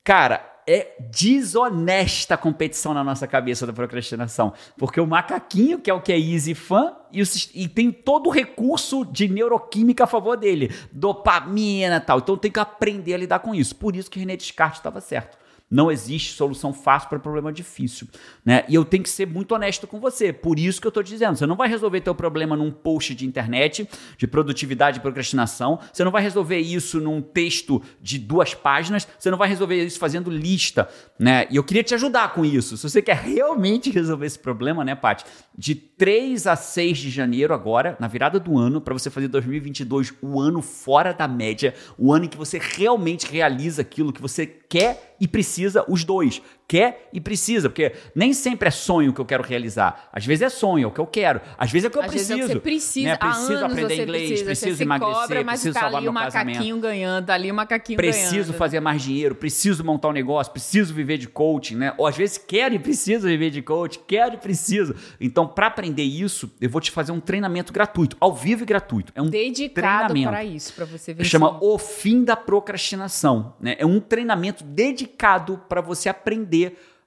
cara, 0.04 0.46
é 0.72 0.94
desonesta 1.00 2.34
a 2.34 2.38
competição 2.38 2.94
na 2.94 3.02
nossa 3.02 3.26
cabeça 3.26 3.66
da 3.66 3.72
procrastinação. 3.72 4.52
Porque 4.78 5.00
o 5.00 5.06
macaquinho, 5.06 5.80
que 5.80 5.90
é 5.90 5.94
o 5.94 6.00
que 6.00 6.12
é 6.12 6.18
easy 6.18 6.54
fã, 6.54 6.94
e, 7.10 7.20
o 7.20 7.26
e 7.52 7.66
tem 7.66 7.90
todo 7.90 8.28
o 8.28 8.30
recurso 8.30 9.04
de 9.04 9.28
neuroquímica 9.28 10.04
a 10.04 10.06
favor 10.06 10.36
dele. 10.36 10.72
Dopamina 10.92 11.96
e 11.96 12.00
tal. 12.00 12.18
Então 12.20 12.36
tem 12.36 12.52
que 12.52 12.60
aprender 12.60 13.14
a 13.14 13.18
lidar 13.18 13.40
com 13.40 13.52
isso. 13.52 13.74
Por 13.74 13.96
isso 13.96 14.08
que 14.08 14.20
René 14.20 14.36
Descartes 14.36 14.78
estava 14.78 15.00
certo. 15.00 15.39
Não 15.70 15.90
existe 15.90 16.34
solução 16.34 16.72
fácil 16.72 17.08
para 17.08 17.20
problema 17.20 17.52
difícil, 17.52 18.08
né? 18.44 18.64
E 18.68 18.74
eu 18.74 18.84
tenho 18.84 19.04
que 19.04 19.08
ser 19.08 19.26
muito 19.26 19.54
honesto 19.54 19.86
com 19.86 20.00
você. 20.00 20.32
Por 20.32 20.58
isso 20.58 20.80
que 20.80 20.86
eu 20.86 20.90
tô 20.90 21.00
te 21.00 21.10
dizendo, 21.10 21.36
você 21.36 21.46
não 21.46 21.54
vai 21.54 21.68
resolver 21.68 22.00
teu 22.00 22.14
problema 22.14 22.56
num 22.56 22.72
post 22.72 23.14
de 23.14 23.24
internet 23.24 23.88
de 24.16 24.26
produtividade 24.26 24.98
e 24.98 25.00
procrastinação, 25.00 25.78
você 25.92 26.02
não 26.02 26.10
vai 26.10 26.22
resolver 26.22 26.58
isso 26.58 26.98
num 26.98 27.22
texto 27.22 27.80
de 28.00 28.18
duas 28.18 28.52
páginas, 28.52 29.06
você 29.16 29.30
não 29.30 29.38
vai 29.38 29.48
resolver 29.48 29.84
isso 29.84 29.98
fazendo 29.98 30.28
lista, 30.30 30.88
né? 31.18 31.46
E 31.50 31.56
eu 31.56 31.62
queria 31.62 31.84
te 31.84 31.94
ajudar 31.94 32.32
com 32.32 32.44
isso. 32.44 32.76
Se 32.76 32.88
você 32.88 33.00
quer 33.00 33.16
realmente 33.16 33.90
resolver 33.90 34.26
esse 34.26 34.38
problema, 34.38 34.84
né, 34.84 34.96
Paty? 34.96 35.24
De 35.56 35.74
3 35.74 36.46
a 36.46 36.56
6 36.56 36.98
de 36.98 37.10
janeiro 37.10 37.54
agora, 37.54 37.96
na 38.00 38.08
virada 38.08 38.40
do 38.40 38.58
ano, 38.58 38.80
para 38.80 38.94
você 38.94 39.08
fazer 39.08 39.28
2022 39.28 40.14
o 40.20 40.40
ano 40.40 40.60
fora 40.60 41.12
da 41.12 41.28
média, 41.28 41.74
o 41.96 42.12
ano 42.12 42.24
em 42.24 42.28
que 42.28 42.36
você 42.36 42.58
realmente 42.58 43.30
realiza 43.30 43.82
aquilo 43.82 44.12
que 44.12 44.20
você 44.20 44.59
quer 44.70 45.16
e 45.20 45.28
precisa, 45.28 45.84
os 45.88 46.04
dois. 46.04 46.40
Quer 46.70 47.08
e 47.12 47.20
precisa, 47.20 47.68
porque 47.68 47.90
nem 48.14 48.32
sempre 48.32 48.68
é 48.68 48.70
sonho 48.70 49.12
que 49.12 49.20
eu 49.20 49.24
quero 49.24 49.42
realizar. 49.42 50.08
Às 50.12 50.24
vezes 50.24 50.42
é 50.42 50.48
sonho, 50.48 50.84
é 50.84 50.86
o 50.86 50.92
que 50.92 51.00
eu 51.00 51.06
quero. 51.06 51.40
Às 51.58 51.72
vezes 51.72 51.86
é 51.86 51.88
o 51.88 51.90
que 51.90 51.98
eu 51.98 52.02
Às 52.02 52.12
vezes 52.12 52.28
preciso. 52.28 52.42
é 52.42 52.44
o 52.44 52.46
que 52.46 52.52
você 52.54 52.60
precisa, 52.60 53.08
né? 53.08 53.16
Preciso 53.16 53.64
aprender 53.64 54.02
inglês, 54.04 54.28
precisa, 54.28 54.44
preciso 54.44 54.82
emagrecer, 54.84 55.14
cobra, 55.16 55.44
preciso 55.44 55.74
tá 55.74 55.80
salvar 55.80 55.96
ali 55.98 56.04
meu 56.04 56.14
casamento. 56.22 56.78
ganhando, 56.80 57.26
tá 57.26 57.34
ali 57.34 57.50
o 57.50 57.54
macaquinho 57.54 57.96
Preciso 57.96 58.30
ganhando. 58.30 58.52
fazer 58.54 58.78
mais 58.78 59.02
dinheiro, 59.02 59.34
preciso 59.34 59.82
montar 59.82 60.10
um 60.10 60.12
negócio, 60.12 60.52
preciso 60.52 60.94
viver 60.94 61.18
de 61.18 61.26
coaching, 61.26 61.74
né? 61.74 61.92
Ou 61.98 62.06
às 62.06 62.16
vezes 62.16 62.38
quero 62.38 62.72
e 62.72 62.78
preciso 62.78 63.26
viver 63.26 63.50
de 63.50 63.62
coaching, 63.62 63.98
quero 64.06 64.34
e 64.34 64.38
preciso. 64.38 64.94
Então, 65.20 65.48
para 65.48 65.66
aprender 65.66 66.04
isso, 66.04 66.52
eu 66.60 66.70
vou 66.70 66.80
te 66.80 66.92
fazer 66.92 67.10
um 67.10 67.18
treinamento 67.18 67.72
gratuito, 67.72 68.16
ao 68.20 68.32
vivo 68.32 68.62
e 68.62 68.66
gratuito. 68.66 69.12
É 69.16 69.20
um 69.20 69.26
Dedicado 69.28 69.74
treinamento. 70.12 70.28
para 70.30 70.44
isso, 70.44 70.72
para 70.72 70.84
você 70.84 71.12
ver 71.14 71.24
Chama 71.24 71.58
O 71.60 71.76
Fim 71.78 72.22
da 72.22 72.36
Procrastinação. 72.36 73.54
Né? 73.60 73.74
É 73.76 73.84
um 73.84 73.98
treinamento 73.98 74.62
dedicado 74.62 75.60
para 75.68 75.80
você 75.80 76.08
aprender 76.08 76.59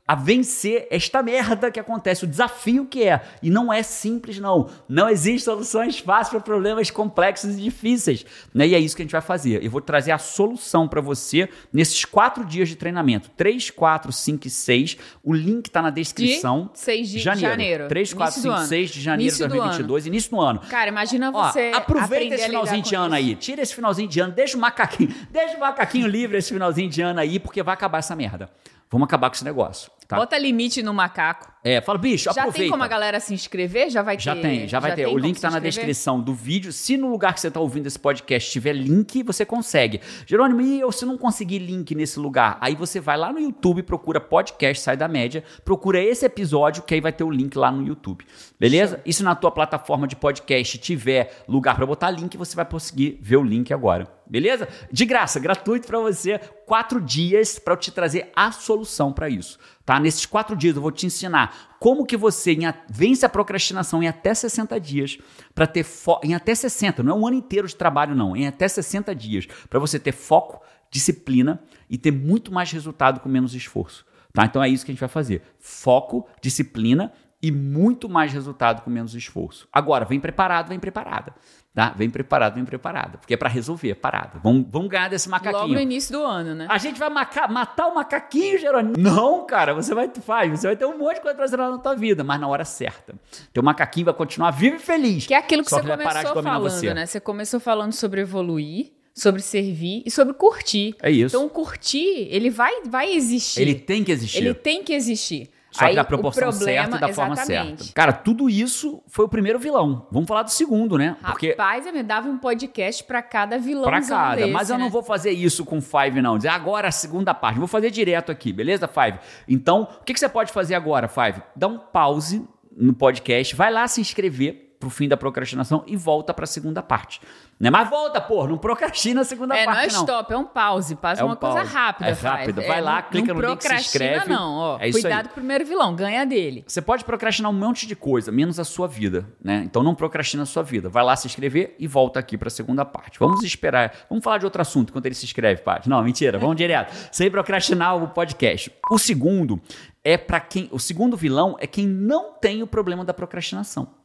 a 0.05 0.15
vencer 0.15 0.85
esta 0.91 1.23
merda 1.23 1.71
que 1.71 1.79
acontece, 1.79 2.25
o 2.25 2.27
desafio 2.27 2.85
que 2.85 3.03
é. 3.03 3.21
E 3.41 3.49
não 3.49 3.71
é 3.71 3.81
simples, 3.81 4.37
não. 4.37 4.69
Não 4.87 5.07
existem 5.07 5.39
soluções 5.39 5.99
fáceis 5.99 6.29
para 6.29 6.39
problemas 6.41 6.91
complexos 6.91 7.55
e 7.55 7.61
difíceis. 7.61 8.25
Né? 8.53 8.67
E 8.67 8.75
é 8.75 8.79
isso 8.79 8.95
que 8.95 9.01
a 9.01 9.05
gente 9.05 9.13
vai 9.13 9.21
fazer. 9.21 9.63
Eu 9.63 9.71
vou 9.71 9.79
trazer 9.79 10.11
a 10.11 10.17
solução 10.17 10.89
para 10.89 10.99
você 10.99 11.47
nesses 11.71 12.03
quatro 12.03 12.43
dias 12.43 12.67
de 12.67 12.75
treinamento. 12.75 13.29
3, 13.37 13.69
4, 13.71 14.11
5 14.11 14.47
e 14.47 14.49
6. 14.49 14.97
O 15.23 15.33
link 15.33 15.67
está 15.67 15.81
na 15.81 15.89
descrição. 15.89 16.69
De 16.73 16.79
6 16.79 17.09
de 17.09 17.19
janeiro. 17.19 17.87
3, 17.87 18.13
4, 18.13 18.33
Início 18.35 18.41
do 18.41 18.55
5, 18.55 18.59
ano. 18.59 18.67
6 18.67 18.89
de 18.89 19.01
janeiro 19.01 19.35
de 19.35 19.43
Início 19.43 19.47
do 19.47 19.55
2022. 19.55 20.05
Início 20.07 20.31
do 20.31 20.41
ano. 20.41 20.59
Cara, 20.69 20.89
imagina 20.89 21.31
Ó, 21.33 21.49
você 21.49 21.71
aproveita 21.73 22.05
aprender 22.05 22.35
esse 22.35 22.45
finalzinho 22.47 22.83
de 22.83 22.95
ano 22.95 23.05
isso. 23.05 23.15
aí. 23.15 23.35
Tira 23.35 23.61
esse 23.61 23.73
finalzinho 23.73 24.09
de 24.09 24.19
ano, 24.19 24.33
deixa 24.33 24.57
o 24.57 24.59
macaquinho, 24.59 25.15
deixa 25.31 25.55
o 25.55 25.59
macaquinho 25.61 26.07
livre 26.07 26.37
esse 26.37 26.51
finalzinho 26.51 26.89
de 26.89 27.01
ano 27.01 27.21
aí, 27.21 27.39
porque 27.39 27.63
vai 27.63 27.73
acabar 27.73 27.99
essa 27.99 28.15
merda. 28.15 28.49
Vamos 28.91 29.05
acabar 29.05 29.29
com 29.29 29.35
esse 29.35 29.43
negócio, 29.43 29.91
tá? 30.13 30.19
Bota 30.19 30.37
limite 30.37 30.81
no 30.83 30.93
macaco. 30.93 31.53
É, 31.63 31.79
fala, 31.79 31.97
bicho, 31.97 32.25
Já 32.25 32.31
aproveita. 32.31 32.59
tem 32.59 32.69
como 32.69 32.83
a 32.83 32.87
galera 32.87 33.21
se 33.21 33.33
inscrever? 33.33 33.89
Já 33.89 34.01
vai 34.01 34.17
ter? 34.17 34.23
Já 34.23 34.35
tem, 34.35 34.67
já 34.67 34.79
vai 34.79 34.93
ter. 34.93 35.05
tem 35.05 35.13
O 35.13 35.17
link 35.17 35.39
tá 35.39 35.49
na 35.49 35.59
descrição 35.59 36.19
do 36.19 36.33
vídeo. 36.33 36.73
Se 36.73 36.97
no 36.97 37.09
lugar 37.09 37.33
que 37.33 37.39
você 37.39 37.49
tá 37.49 37.59
ouvindo 37.59 37.87
esse 37.87 37.97
podcast 37.97 38.51
tiver 38.51 38.73
link, 38.73 39.23
você 39.23 39.45
consegue. 39.45 40.01
Jerônimo, 40.25 40.59
e 40.61 40.81
eu 40.81 40.91
se 40.91 41.05
não 41.05 41.17
conseguir 41.17 41.59
link 41.59 41.95
nesse 41.95 42.19
lugar? 42.19 42.57
Aí 42.59 42.75
você 42.75 42.99
vai 42.99 43.17
lá 43.17 43.31
no 43.31 43.39
YouTube, 43.39 43.81
procura 43.83 44.19
podcast 44.19 44.83
Sai 44.83 44.97
da 44.97 45.07
Média, 45.07 45.41
procura 45.63 46.03
esse 46.03 46.25
episódio, 46.25 46.83
que 46.83 46.93
aí 46.93 46.99
vai 46.99 47.13
ter 47.13 47.23
o 47.23 47.31
link 47.31 47.57
lá 47.57 47.71
no 47.71 47.87
YouTube. 47.87 48.25
Beleza? 48.59 48.99
E 49.05 49.13
se 49.13 49.23
na 49.23 49.33
tua 49.33 49.49
plataforma 49.49 50.05
de 50.05 50.17
podcast 50.17 50.77
tiver 50.77 51.43
lugar 51.47 51.75
para 51.75 51.85
botar 51.85 52.11
link, 52.11 52.35
você 52.35 52.57
vai 52.57 52.65
conseguir 52.65 53.17
ver 53.21 53.37
o 53.37 53.43
link 53.43 53.73
agora. 53.73 54.11
Beleza? 54.27 54.67
De 54.91 55.05
graça, 55.05 55.39
gratuito 55.39 55.87
para 55.87 55.99
você. 55.99 56.39
Quatro 56.65 56.99
dias 56.99 57.59
para 57.59 57.73
eu 57.73 57.77
te 57.77 57.91
trazer 57.91 58.31
a 58.35 58.51
solução 58.51 59.13
para 59.13 59.29
isso. 59.29 59.59
Tá? 59.85 59.99
Nesses 59.99 60.25
quatro 60.25 60.55
dias 60.55 60.75
eu 60.75 60.81
vou 60.81 60.91
te 60.91 61.05
ensinar 61.05 61.75
como 61.79 62.05
que 62.05 62.15
você 62.15 62.57
vence 62.89 63.25
a 63.25 63.29
procrastinação 63.29 64.01
em 64.01 64.07
até 64.07 64.33
60 64.33 64.79
dias 64.79 65.17
para 65.53 65.67
ter 65.67 65.83
fo- 65.83 66.21
em 66.23 66.33
até 66.33 66.55
60, 66.55 67.03
não 67.03 67.11
é 67.15 67.19
um 67.19 67.27
ano 67.27 67.35
inteiro 67.37 67.67
de 67.67 67.75
trabalho 67.75 68.15
não, 68.15 68.33
em 68.35 68.47
até 68.47 68.65
60 68.67 69.13
dias 69.13 69.45
para 69.69 69.79
você 69.79 69.99
ter 69.99 70.13
foco, 70.13 70.61
disciplina 70.89 71.61
e 71.89 71.97
ter 71.97 72.11
muito 72.11 72.53
mais 72.53 72.71
resultado 72.71 73.19
com 73.19 73.27
menos 73.27 73.53
esforço. 73.53 74.05
Tá? 74.31 74.45
Então 74.45 74.63
é 74.63 74.69
isso 74.69 74.85
que 74.85 74.91
a 74.91 74.93
gente 74.93 74.99
vai 75.01 75.09
fazer. 75.09 75.41
Foco, 75.59 76.27
disciplina 76.41 77.11
e 77.43 77.51
muito 77.51 78.07
mais 78.07 78.31
resultado 78.31 78.81
com 78.83 78.89
menos 78.89 79.13
esforço. 79.13 79.67
Agora, 79.71 80.05
vem 80.05 80.17
preparado, 80.17 80.69
vem 80.69 80.79
preparada. 80.79 81.35
Tá? 81.75 81.89
Vem 81.89 82.09
preparado, 82.09 82.53
vem 82.53 82.63
preparada. 82.63 83.17
Porque 83.17 83.33
é 83.33 83.37
para 83.37 83.49
resolver, 83.49 83.95
parada. 83.95 84.39
Vamos, 84.41 84.65
vamos 84.69 84.87
ganhar 84.87 85.09
desse 85.09 85.27
macaquinho. 85.27 85.63
Logo 85.63 85.73
no 85.73 85.79
início 85.79 86.13
do 86.13 86.23
ano, 86.23 86.55
né? 86.55 86.67
A 86.69 86.77
gente 86.77 86.97
vai 86.97 87.09
maca 87.09 87.47
matar 87.49 87.87
o 87.87 87.95
macaquinho, 87.95 88.57
Jerônimo? 88.57 88.93
Não, 88.97 89.45
cara, 89.45 89.73
você 89.73 89.93
vai 89.93 90.09
faz, 90.21 90.51
você 90.51 90.67
vai 90.67 90.77
ter 90.77 90.85
um 90.85 90.97
monte 90.97 91.15
de 91.15 91.21
coisa 91.21 91.35
pra 91.35 91.69
na 91.69 91.77
tua 91.79 91.95
vida, 91.95 92.23
mas 92.23 92.39
na 92.39 92.47
hora 92.47 92.63
certa. 92.63 93.13
Teu 93.51 93.61
macaquinho 93.61 94.05
vai 94.05 94.13
continuar 94.13 94.51
vivo 94.51 94.77
e 94.77 94.79
feliz. 94.79 95.25
Que 95.25 95.33
é 95.33 95.37
aquilo 95.37 95.63
que 95.63 95.69
você 95.69 95.81
que 95.81 95.87
começou 95.87 96.43
falando, 96.43 96.61
você. 96.61 96.93
né? 96.93 97.05
Você 97.05 97.19
começou 97.19 97.59
falando 97.59 97.91
sobre 97.91 98.21
evoluir 98.21 98.93
sobre 99.15 99.41
servir 99.41 100.01
e 100.05 100.09
sobre 100.09 100.33
curtir. 100.33 100.95
É 100.99 101.11
isso. 101.11 101.35
Então, 101.35 101.47
curtir, 101.47 102.27
ele 102.31 102.49
vai, 102.49 102.81
vai 102.85 103.13
existir. 103.13 103.61
Ele 103.61 103.75
tem 103.75 104.03
que 104.03 104.11
existir. 104.11 104.37
Ele 104.39 104.53
tem 104.55 104.83
que 104.83 104.93
existir. 104.93 105.49
Só 105.73 105.85
Aí, 105.85 105.89
que 105.89 105.95
da 105.95 106.03
proporção 106.03 106.49
problema, 106.49 106.81
certa 106.81 106.97
e 106.97 106.99
da 106.99 107.09
exatamente. 107.09 107.15
forma 107.15 107.35
certa. 107.35 107.93
Cara, 107.95 108.13
tudo 108.13 108.47
isso 108.47 109.01
foi 109.07 109.25
o 109.25 109.27
primeiro 109.27 109.57
vilão. 109.57 110.07
Vamos 110.11 110.27
falar 110.27 110.43
do 110.43 110.51
segundo, 110.51 110.99
né? 110.99 111.17
Porque... 111.19 111.49
Rapaz, 111.49 111.87
eu 111.87 111.91
me 111.91 112.03
dava 112.03 112.29
um 112.29 112.37
podcast 112.37 113.03
para 113.03 113.23
cada 113.23 113.57
vilão. 113.57 113.83
Pra 113.83 113.99
cada. 113.99 114.35
Desse, 114.35 114.51
mas 114.51 114.69
eu 114.69 114.77
né? 114.77 114.83
não 114.83 114.91
vou 114.91 115.01
fazer 115.01 115.31
isso 115.31 115.65
com 115.65 115.81
Five, 115.81 116.21
não. 116.21 116.37
Dizer 116.37 116.49
agora 116.49 116.89
a 116.89 116.91
segunda 116.91 117.33
parte. 117.33 117.57
Vou 117.57 117.67
fazer 117.67 117.89
direto 117.89 118.31
aqui, 118.31 118.53
beleza, 118.53 118.87
Five? 118.87 119.17
Então, 119.47 119.87
o 119.99 120.03
que, 120.03 120.13
que 120.13 120.19
você 120.19 120.29
pode 120.29 120.51
fazer 120.53 120.75
agora, 120.75 121.07
Five? 121.07 121.41
Dá 121.55 121.67
um 121.67 121.79
pause 121.79 122.47
no 122.77 122.93
podcast, 122.93 123.55
vai 123.55 123.71
lá 123.71 123.87
se 123.87 123.99
inscrever 123.99 124.72
pro 124.83 124.89
fim 124.89 125.07
da 125.07 125.15
procrastinação 125.15 125.81
e 125.87 125.95
volta 125.95 126.33
para 126.33 126.43
a 126.43 126.47
segunda 126.47 126.83
parte. 126.83 127.21
Né? 127.57 127.69
Mas 127.69 127.89
volta, 127.89 128.19
pô, 128.19 128.45
não 128.45 128.57
procrastina 128.57 129.21
a 129.21 129.23
segunda 129.23 129.55
é, 129.55 129.63
parte. 129.63 129.77
Não 129.77 129.83
é 129.83 129.87
stop, 129.87 130.33
é 130.33 130.37
um 130.37 130.43
pause. 130.43 130.95
Passa 130.95 131.21
é 131.21 131.23
um 131.23 131.27
uma 131.27 131.35
pause. 131.37 131.59
coisa 131.59 131.71
rápida. 131.71 132.09
É 132.09 132.11
rápido. 132.11 132.61
Vai 132.61 132.79
é, 132.79 132.81
lá, 132.81 133.01
clica 133.01 133.33
no 133.33 133.39
link, 133.39 133.61
se 133.61 133.73
inscreve. 133.73 134.29
não, 134.29 134.57
ó. 134.57 134.77
É 134.81 134.91
cuidado 134.91 135.27
com 135.27 135.31
o 135.31 135.35
primeiro 135.35 135.65
vilão, 135.65 135.95
ganha 135.95 136.25
dele. 136.25 136.65
Você 136.67 136.81
pode 136.81 137.05
procrastinar 137.05 137.49
um 137.49 137.53
monte 137.53 137.87
de 137.87 137.95
coisa, 137.95 138.31
menos 138.31 138.59
a 138.59 138.65
sua 138.65 138.87
vida, 138.87 139.25
né? 139.41 139.63
Então 139.63 139.81
não 139.81 139.95
procrastina 139.95 140.43
a 140.43 140.45
sua 140.45 140.63
vida. 140.63 140.89
Vai 140.89 141.03
lá 141.03 141.15
se 141.15 141.27
inscrever 141.27 141.75
e 141.79 141.87
volta 141.87 142.19
aqui 142.19 142.37
para 142.37 142.49
a 142.49 142.51
segunda 142.51 142.83
parte. 142.83 143.17
Vamos 143.17 143.41
esperar. 143.43 143.93
Vamos 144.09 144.23
falar 144.23 144.39
de 144.39 144.45
outro 144.45 144.61
assunto 144.61 144.89
enquanto 144.89 145.05
ele 145.05 145.15
se 145.15 145.23
inscreve, 145.23 145.61
Paty. 145.61 145.87
Não, 145.87 146.03
mentira, 146.03 146.37
vamos 146.37 146.57
direto. 146.57 146.93
Sem 147.13 147.31
procrastinar 147.31 147.95
o 147.95 148.09
podcast. 148.09 148.69
O 148.91 148.97
segundo 148.97 149.61
é 150.03 150.17
para 150.17 150.41
quem. 150.41 150.67
O 150.71 150.79
segundo 150.79 151.15
vilão 151.15 151.55
é 151.59 151.67
quem 151.67 151.87
não 151.87 152.33
tem 152.33 152.61
o 152.61 152.67
problema 152.67 153.05
da 153.05 153.13
procrastinação. 153.13 154.02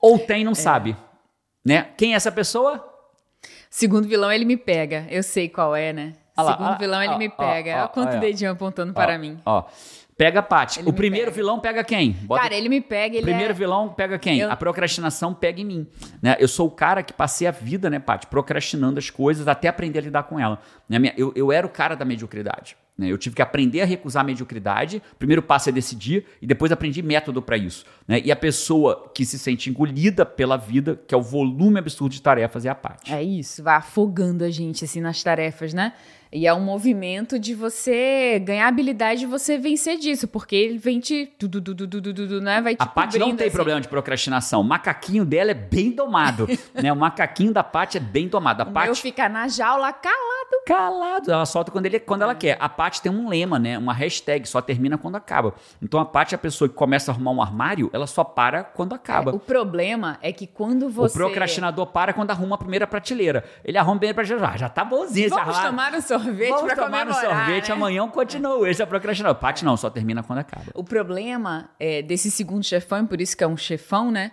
Ou 0.00 0.18
tem, 0.18 0.44
não 0.44 0.52
é. 0.52 0.54
sabe. 0.54 0.96
Né? 1.64 1.88
Quem 1.96 2.12
é 2.12 2.16
essa 2.16 2.30
pessoa? 2.30 2.92
Segundo 3.68 4.06
vilão, 4.06 4.30
ele 4.30 4.44
me 4.44 4.56
pega. 4.56 5.06
Eu 5.10 5.22
sei 5.22 5.48
qual 5.48 5.74
é, 5.74 5.92
né? 5.92 6.14
lá, 6.36 6.52
Segundo 6.52 6.68
ah, 6.68 6.78
vilão, 6.78 7.02
ele 7.02 7.14
ah, 7.14 7.18
me 7.18 7.28
pega. 7.28 7.76
Olha 7.78 7.88
quanto 7.88 8.18
dedinho 8.18 8.50
apontando 8.50 8.92
para 8.92 9.18
mim. 9.18 9.38
Ó. 9.44 9.64
Pega 10.16 10.40
a 10.40 10.42
Paty. 10.42 10.80
o 10.86 10.94
primeiro 10.94 11.26
pega. 11.26 11.36
vilão 11.36 11.60
pega 11.60 11.84
quem? 11.84 12.12
Bota... 12.12 12.40
Cara, 12.42 12.54
ele 12.54 12.70
me 12.70 12.80
pega. 12.80 13.16
Ele 13.16 13.22
o 13.22 13.26
primeiro 13.26 13.50
é... 13.50 13.54
vilão 13.54 13.90
pega 13.90 14.18
quem? 14.18 14.38
Eu... 14.38 14.50
A 14.50 14.56
procrastinação 14.56 15.34
pega 15.34 15.60
em 15.60 15.64
mim. 15.64 15.86
Né? 16.22 16.36
Eu 16.38 16.48
sou 16.48 16.68
o 16.68 16.70
cara 16.70 17.02
que 17.02 17.12
passei 17.12 17.46
a 17.46 17.50
vida, 17.50 17.90
né, 17.90 17.98
Paty, 17.98 18.26
procrastinando 18.26 18.98
as 18.98 19.10
coisas 19.10 19.46
até 19.46 19.68
aprender 19.68 19.98
a 19.98 20.02
lidar 20.02 20.22
com 20.22 20.40
ela. 20.40 20.58
Né? 20.88 21.12
Eu, 21.18 21.32
eu 21.36 21.52
era 21.52 21.66
o 21.66 21.70
cara 21.70 21.94
da 21.94 22.04
mediocridade. 22.04 22.78
Né? 22.96 23.08
Eu 23.10 23.18
tive 23.18 23.36
que 23.36 23.42
aprender 23.42 23.82
a 23.82 23.84
recusar 23.84 24.22
a 24.22 24.26
mediocridade. 24.26 25.02
O 25.12 25.16
primeiro 25.16 25.42
passo 25.42 25.68
é 25.68 25.72
decidir 25.72 26.24
e 26.40 26.46
depois 26.46 26.72
aprendi 26.72 27.02
método 27.02 27.42
para 27.42 27.56
isso. 27.56 27.84
Né? 28.08 28.20
E 28.24 28.32
a 28.32 28.36
pessoa 28.36 29.10
que 29.14 29.24
se 29.24 29.38
sente 29.38 29.68
engolida 29.68 30.24
pela 30.24 30.56
vida, 30.56 31.00
que 31.06 31.14
é 31.14 31.18
o 31.18 31.22
volume 31.22 31.78
absurdo 31.78 32.12
de 32.12 32.22
tarefas, 32.22 32.64
é 32.64 32.68
a 32.68 32.74
Paty. 32.74 33.12
É 33.12 33.22
isso, 33.22 33.62
vai 33.62 33.76
afogando 33.76 34.44
a 34.44 34.50
gente 34.50 34.84
assim 34.84 35.00
nas 35.00 35.22
tarefas, 35.22 35.74
né? 35.74 35.92
E 36.32 36.46
é 36.46 36.52
um 36.52 36.60
movimento 36.60 37.38
de 37.38 37.54
você 37.54 38.38
ganhar 38.40 38.66
habilidade 38.66 39.20
de 39.20 39.26
você 39.26 39.56
vencer 39.56 39.96
disso, 39.96 40.26
porque 40.26 40.56
ele 40.56 40.76
vem 40.76 40.98
te. 40.98 41.32
Du, 41.38 41.48
du, 41.48 41.60
du, 41.60 42.40
né? 42.40 42.60
Vai 42.60 42.74
te 42.74 42.82
a 42.82 42.86
Paty 42.86 43.18
não 43.18 43.34
tem 43.36 43.46
assim. 43.46 43.54
problema 43.54 43.80
de 43.80 43.88
procrastinação. 43.88 44.60
O 44.60 44.64
macaquinho 44.64 45.24
dela 45.24 45.52
é 45.52 45.54
bem 45.54 45.92
domado. 45.92 46.48
né? 46.74 46.92
O 46.92 46.96
macaquinho 46.96 47.52
da 47.52 47.62
Paty 47.62 47.98
é 47.98 48.00
bem 48.00 48.28
domado. 48.28 48.62
A 48.62 48.66
o 48.66 48.70
meu 48.70 48.94
fica 48.94 49.28
na 49.28 49.46
jaula 49.46 49.92
calado. 49.92 50.45
Calado. 50.66 51.30
Ela 51.30 51.46
solta 51.46 51.70
quando, 51.70 51.86
ele, 51.86 52.00
quando 52.00 52.22
é. 52.22 52.24
ela 52.24 52.34
quer. 52.34 52.56
A 52.60 52.68
Paty 52.68 53.00
tem 53.00 53.12
um 53.12 53.28
lema, 53.28 53.58
né? 53.58 53.78
Uma 53.78 53.92
hashtag, 53.92 54.48
só 54.48 54.60
termina 54.60 54.98
quando 54.98 55.14
acaba. 55.14 55.54
Então 55.80 56.00
a 56.00 56.04
Paty 56.04 56.34
é 56.34 56.36
a 56.36 56.38
pessoa 56.38 56.68
que 56.68 56.74
começa 56.74 57.10
a 57.10 57.14
arrumar 57.14 57.30
um 57.30 57.40
armário, 57.40 57.88
ela 57.92 58.06
só 58.06 58.24
para 58.24 58.64
quando 58.64 58.94
acaba. 58.94 59.30
É, 59.30 59.34
o 59.34 59.38
problema 59.38 60.18
é 60.20 60.32
que 60.32 60.46
quando 60.46 60.88
você. 60.88 61.16
O 61.16 61.18
procrastinador 61.18 61.86
para 61.86 62.12
quando 62.12 62.30
arruma 62.30 62.56
a 62.56 62.58
primeira 62.58 62.86
prateleira. 62.86 63.44
Ele 63.64 63.78
arruma 63.78 63.96
a 63.96 63.98
primeira 63.98 64.14
prateleira. 64.14 64.50
Ah, 64.52 64.56
já 64.56 64.68
tá 64.68 64.84
bonzinho 64.84 65.30
Vamos 65.30 65.56
esse 65.56 65.62
tomar 65.62 65.94
um 65.94 66.00
sorvete 66.00 66.50
Vamos 66.50 66.72
pra 66.72 66.84
tomar 66.84 67.08
um 67.08 67.12
sorvete, 67.14 67.68
né? 67.68 67.74
amanhã 67.74 68.08
continua. 68.08 68.68
Esse 68.68 68.82
é 68.82 68.86
procrastinador. 68.86 69.40
Paty 69.40 69.64
não, 69.64 69.76
só 69.76 69.88
termina 69.88 70.22
quando 70.22 70.40
acaba. 70.40 70.66
O 70.74 70.82
problema 70.82 71.70
é, 71.78 72.02
desse 72.02 72.30
segundo 72.30 72.64
chefão, 72.64 73.06
por 73.06 73.20
isso 73.20 73.36
que 73.36 73.44
é 73.44 73.46
um 73.46 73.56
chefão, 73.56 74.10
né? 74.10 74.32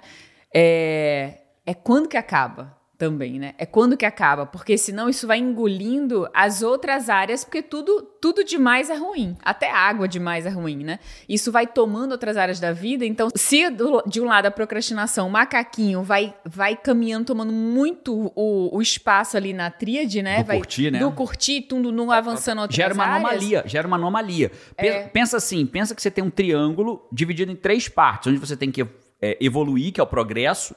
É, 0.53 1.39
é 1.65 1.73
quando 1.73 2.07
que 2.07 2.17
acaba 2.17 2.82
também, 2.97 3.39
né? 3.39 3.53
É 3.57 3.65
quando 3.65 3.97
que 3.97 4.05
acaba, 4.05 4.45
porque 4.45 4.77
senão 4.77 5.09
isso 5.09 5.25
vai 5.25 5.39
engolindo 5.39 6.27
as 6.33 6.61
outras 6.61 7.09
áreas, 7.09 7.43
porque 7.43 7.61
tudo 7.61 8.01
tudo 8.21 8.43
demais 8.43 8.89
é 8.89 8.95
ruim. 8.95 9.35
Até 9.43 9.69
água 9.69 10.07
demais 10.07 10.45
é 10.45 10.49
ruim, 10.49 10.83
né? 10.83 10.99
Isso 11.27 11.51
vai 11.51 11.67
tomando 11.67 12.13
outras 12.13 12.37
áreas 12.37 12.59
da 12.59 12.71
vida. 12.71 13.05
Então, 13.05 13.29
se 13.35 13.69
do, 13.69 14.01
de 14.07 14.21
um 14.21 14.25
lado 14.25 14.45
a 14.45 14.51
procrastinação, 14.51 15.27
o 15.27 15.31
macaquinho 15.31 16.03
vai 16.03 16.33
vai 16.45 16.75
caminhando, 16.75 17.25
tomando 17.25 17.51
muito 17.51 18.31
o, 18.35 18.77
o 18.77 18.81
espaço 18.81 19.35
ali 19.35 19.53
na 19.53 19.69
tríade, 19.69 20.21
né? 20.21 20.43
Do 20.43 20.47
vai, 20.47 20.57
curtir, 20.57 20.91
né? 20.91 20.99
Do 20.99 21.11
curtir, 21.11 21.61
tudo 21.61 21.91
não 21.91 22.11
avançando 22.11 22.61
outras 22.61 22.75
Gera 22.75 22.93
uma 22.93 23.03
áreas. 23.03 23.25
anomalia, 23.25 23.63
gera 23.65 23.87
uma 23.87 23.97
anomalia. 23.97 24.51
É. 24.77 25.03
Pensa 25.07 25.37
assim, 25.37 25.65
pensa 25.65 25.93
que 25.95 26.01
você 26.01 26.11
tem 26.11 26.23
um 26.23 26.29
triângulo 26.29 27.05
dividido 27.11 27.51
em 27.51 27.55
três 27.55 27.87
partes, 27.89 28.27
onde 28.27 28.39
você 28.39 28.55
tem 28.55 28.71
que 28.71 28.85
é, 29.21 29.37
evoluir, 29.41 29.91
que 29.93 29.99
é 29.99 30.03
o 30.03 30.07
progresso, 30.07 30.75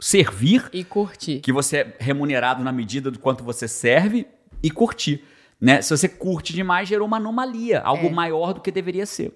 servir. 0.00 0.68
E 0.72 0.84
curtir. 0.84 1.40
Que 1.40 1.52
você 1.52 1.78
é 1.78 1.96
remunerado 1.98 2.62
na 2.62 2.72
medida 2.72 3.10
do 3.10 3.18
quanto 3.18 3.44
você 3.44 3.68
serve 3.68 4.26
e 4.62 4.70
curtir. 4.70 5.24
Né? 5.60 5.80
Se 5.80 5.96
você 5.96 6.08
curte 6.08 6.52
demais, 6.52 6.88
gerou 6.88 7.06
uma 7.06 7.16
anomalia, 7.16 7.80
algo 7.80 8.06
é. 8.06 8.10
maior 8.10 8.52
do 8.52 8.60
que 8.60 8.70
deveria 8.70 9.06
ser. 9.06 9.32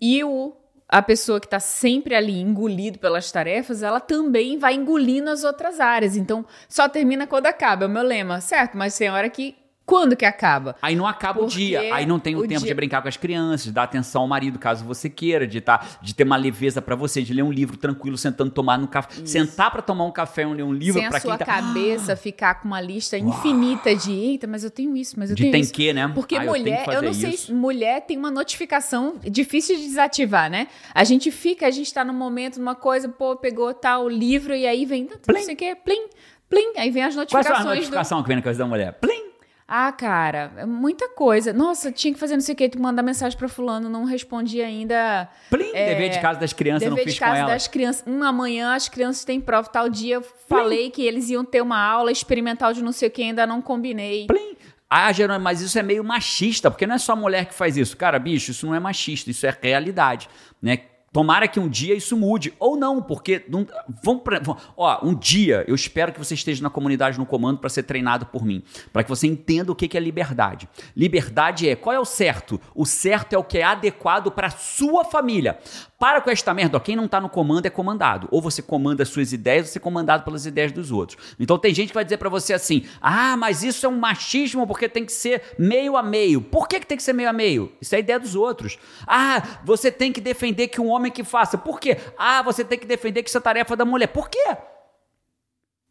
E 0.00 0.22
o 0.24 0.54
a 0.90 1.00
pessoa 1.00 1.38
que 1.38 1.46
está 1.46 1.60
sempre 1.60 2.16
ali 2.16 2.40
engolido 2.40 2.98
pelas 2.98 3.30
tarefas, 3.30 3.80
ela 3.80 4.00
também 4.00 4.58
vai 4.58 4.74
engolindo 4.74 5.30
as 5.30 5.44
outras 5.44 5.78
áreas. 5.78 6.16
Então, 6.16 6.44
só 6.68 6.88
termina 6.88 7.28
quando 7.28 7.46
acaba. 7.46 7.84
É 7.84 7.86
o 7.86 7.90
meu 7.90 8.02
lema, 8.02 8.40
certo? 8.40 8.76
Mas 8.76 8.98
tem 8.98 9.08
hora 9.08 9.30
que 9.30 9.54
quando 9.90 10.14
que 10.14 10.24
acaba? 10.24 10.76
Aí 10.80 10.94
não 10.94 11.04
acaba 11.04 11.40
Porque 11.40 11.52
o 11.52 11.58
dia, 11.58 11.92
aí 11.92 12.06
não 12.06 12.20
tem 12.20 12.36
o, 12.36 12.38
o 12.38 12.42
tempo 12.42 12.60
dia... 12.60 12.68
de 12.68 12.74
brincar 12.74 13.02
com 13.02 13.08
as 13.08 13.16
crianças, 13.16 13.64
de 13.64 13.72
dar 13.72 13.82
atenção 13.82 14.22
ao 14.22 14.28
marido, 14.28 14.56
caso 14.56 14.84
você 14.84 15.10
queira, 15.10 15.48
de, 15.48 15.60
tá, 15.60 15.84
de 16.00 16.14
ter 16.14 16.22
uma 16.22 16.36
leveza 16.36 16.80
para 16.80 16.94
você, 16.94 17.22
de 17.22 17.34
ler 17.34 17.42
um 17.42 17.50
livro 17.50 17.76
tranquilo, 17.76 18.16
sentando 18.16 18.52
tomar 18.52 18.78
no 18.78 18.86
café. 18.86 19.14
Isso. 19.14 19.26
Sentar 19.26 19.68
para 19.72 19.82
tomar 19.82 20.04
um 20.04 20.12
café 20.12 20.42
e 20.42 20.46
ler 20.46 20.62
um 20.62 20.72
livro 20.72 21.02
para 21.08 21.18
quem 21.18 21.36
tá... 21.36 21.44
cabeça 21.44 22.14
ficar 22.14 22.60
com 22.60 22.68
uma 22.68 22.80
lista 22.80 23.16
Uau. 23.16 23.28
infinita 23.28 23.92
de, 23.92 24.12
eita, 24.12 24.46
mas 24.46 24.62
eu 24.62 24.70
tenho 24.70 24.96
isso, 24.96 25.18
mas 25.18 25.30
eu 25.30 25.34
de 25.34 25.42
tenho 25.42 25.52
tem 25.52 25.60
isso. 25.60 25.72
que, 25.72 25.92
né? 25.92 26.06
Porque 26.14 26.36
ah, 26.36 26.44
mulher, 26.44 26.84
eu, 26.86 26.92
eu 26.92 27.02
não 27.02 27.12
sei, 27.12 27.30
isso. 27.30 27.52
mulher 27.52 28.02
tem 28.02 28.16
uma 28.16 28.30
notificação 28.30 29.16
difícil 29.28 29.74
de 29.74 29.82
desativar, 29.86 30.48
né? 30.48 30.68
A 30.94 31.02
gente 31.02 31.32
fica, 31.32 31.66
a 31.66 31.70
gente 31.72 31.92
tá 31.92 32.04
no 32.04 32.12
momento, 32.12 32.60
numa 32.60 32.76
coisa, 32.76 33.08
pô, 33.08 33.34
pegou 33.34 33.74
tal 33.74 34.08
livro 34.08 34.54
e 34.54 34.68
aí 34.68 34.86
vem, 34.86 35.08
não 35.26 35.42
sei 35.42 35.54
o 35.54 35.56
que, 35.56 35.74
plim, 35.74 36.06
plim, 36.48 36.74
aí 36.76 36.92
vem 36.92 37.02
as 37.02 37.16
notificações. 37.16 37.56
Qual 37.56 37.66
é 37.66 37.72
a 37.72 37.74
notificação 37.74 38.18
do... 38.18 38.22
que 38.22 38.28
vem 38.28 38.36
na 38.36 38.42
coisa 38.42 38.60
da 38.60 38.66
mulher? 38.66 38.92
Plim! 38.92 39.29
Ah, 39.72 39.92
cara, 39.92 40.50
é 40.56 40.66
muita 40.66 41.08
coisa. 41.10 41.52
Nossa, 41.52 41.92
tinha 41.92 42.12
que 42.12 42.18
fazer 42.18 42.34
não 42.34 42.40
sei 42.40 42.54
o 42.54 42.56
que, 42.56 42.68
tu 42.68 42.82
mandar 42.82 43.04
mensagem 43.04 43.38
pra 43.38 43.48
fulano, 43.48 43.88
não 43.88 44.04
respondi 44.04 44.60
ainda. 44.60 45.28
Plim, 45.48 45.70
é, 45.72 45.94
dever 45.94 46.08
de 46.08 46.18
casa 46.18 46.40
das 46.40 46.52
crianças, 46.52 46.80
dever 46.80 46.96
não 46.96 47.04
fiz 47.04 47.14
de 47.14 47.20
casa 47.20 47.46
das 47.46 47.68
crianças. 47.68 48.04
Um, 48.04 48.24
amanhã 48.24 48.74
as 48.74 48.88
crianças 48.88 49.24
têm 49.24 49.40
prova, 49.40 49.68
tal 49.68 49.88
dia 49.88 50.16
eu 50.16 50.22
falei 50.48 50.90
que 50.90 51.02
eles 51.02 51.30
iam 51.30 51.44
ter 51.44 51.62
uma 51.62 51.80
aula 51.80 52.10
experimental 52.10 52.72
de 52.72 52.82
não 52.82 52.90
sei 52.90 53.06
o 53.06 53.12
que, 53.12 53.22
ainda 53.22 53.46
não 53.46 53.62
combinei. 53.62 54.26
Plim. 54.26 54.56
Ah, 54.92 55.12
Jerônimo, 55.12 55.44
mas 55.44 55.60
isso 55.60 55.78
é 55.78 55.84
meio 55.84 56.02
machista, 56.02 56.68
porque 56.68 56.84
não 56.84 56.96
é 56.96 56.98
só 56.98 57.14
mulher 57.14 57.44
que 57.44 57.54
faz 57.54 57.76
isso. 57.76 57.96
Cara, 57.96 58.18
bicho, 58.18 58.50
isso 58.50 58.66
não 58.66 58.74
é 58.74 58.80
machista, 58.80 59.30
isso 59.30 59.46
é 59.46 59.56
realidade, 59.62 60.28
né? 60.60 60.78
Tomara 61.12 61.48
que 61.48 61.58
um 61.58 61.68
dia 61.68 61.94
isso 61.94 62.16
mude. 62.16 62.54
Ou 62.58 62.76
não, 62.76 63.02
porque. 63.02 63.44
Não, 63.48 63.66
vamos 64.02 64.22
pra, 64.22 64.40
ó, 64.76 65.04
um 65.04 65.12
dia 65.12 65.64
eu 65.66 65.74
espero 65.74 66.12
que 66.12 66.18
você 66.18 66.34
esteja 66.34 66.62
na 66.62 66.70
comunidade 66.70 67.18
no 67.18 67.26
comando 67.26 67.58
para 67.58 67.68
ser 67.68 67.82
treinado 67.82 68.26
por 68.26 68.44
mim. 68.44 68.62
Para 68.92 69.02
que 69.02 69.08
você 69.08 69.26
entenda 69.26 69.72
o 69.72 69.74
que 69.74 69.96
é 69.96 70.00
liberdade. 70.00 70.68
Liberdade 70.96 71.68
é 71.68 71.74
qual 71.74 71.94
é 71.94 71.98
o 71.98 72.04
certo? 72.04 72.60
O 72.74 72.86
certo 72.86 73.32
é 73.32 73.38
o 73.38 73.42
que 73.42 73.58
é 73.58 73.64
adequado 73.64 74.30
para 74.30 74.50
sua 74.50 75.04
família. 75.04 75.58
Para 75.98 76.20
com 76.20 76.30
esta 76.30 76.54
merda. 76.54 76.76
Ó, 76.76 76.80
quem 76.80 76.94
não 76.94 77.08
tá 77.08 77.20
no 77.20 77.28
comando 77.28 77.66
é 77.66 77.70
comandado. 77.70 78.28
Ou 78.30 78.40
você 78.40 78.62
comanda 78.62 79.02
as 79.02 79.08
suas 79.08 79.32
ideias, 79.32 79.66
ou 79.66 79.72
você 79.72 79.78
é 79.78 79.82
comandado 79.82 80.24
pelas 80.24 80.46
ideias 80.46 80.70
dos 80.70 80.92
outros. 80.92 81.34
Então 81.40 81.58
tem 81.58 81.74
gente 81.74 81.88
que 81.88 81.94
vai 81.94 82.04
dizer 82.04 82.18
para 82.18 82.28
você 82.28 82.52
assim: 82.52 82.84
ah, 83.00 83.36
mas 83.36 83.64
isso 83.64 83.84
é 83.84 83.88
um 83.88 83.98
machismo 83.98 84.64
porque 84.64 84.88
tem 84.88 85.04
que 85.04 85.12
ser 85.12 85.42
meio 85.58 85.96
a 85.96 86.02
meio. 86.04 86.40
Por 86.40 86.68
que, 86.68 86.78
que 86.78 86.86
tem 86.86 86.96
que 86.96 87.02
ser 87.02 87.12
meio 87.12 87.28
a 87.28 87.32
meio? 87.32 87.72
Isso 87.80 87.96
é 87.96 87.98
a 87.98 88.00
ideia 88.00 88.20
dos 88.20 88.36
outros. 88.36 88.78
Ah, 89.06 89.42
você 89.64 89.90
tem 89.90 90.12
que 90.12 90.20
defender 90.20 90.68
que 90.68 90.80
um 90.80 90.88
homem 90.88 90.99
que 91.08 91.22
faça. 91.22 91.56
Por 91.56 91.78
quê? 91.78 91.96
Ah, 92.18 92.42
você 92.42 92.64
tem 92.64 92.76
que 92.76 92.86
defender 92.86 93.22
que 93.22 93.28
isso 93.28 93.38
é 93.38 93.40
tarefa 93.40 93.76
da 93.76 93.84
mulher. 93.84 94.08
Por 94.08 94.28
quê? 94.28 94.56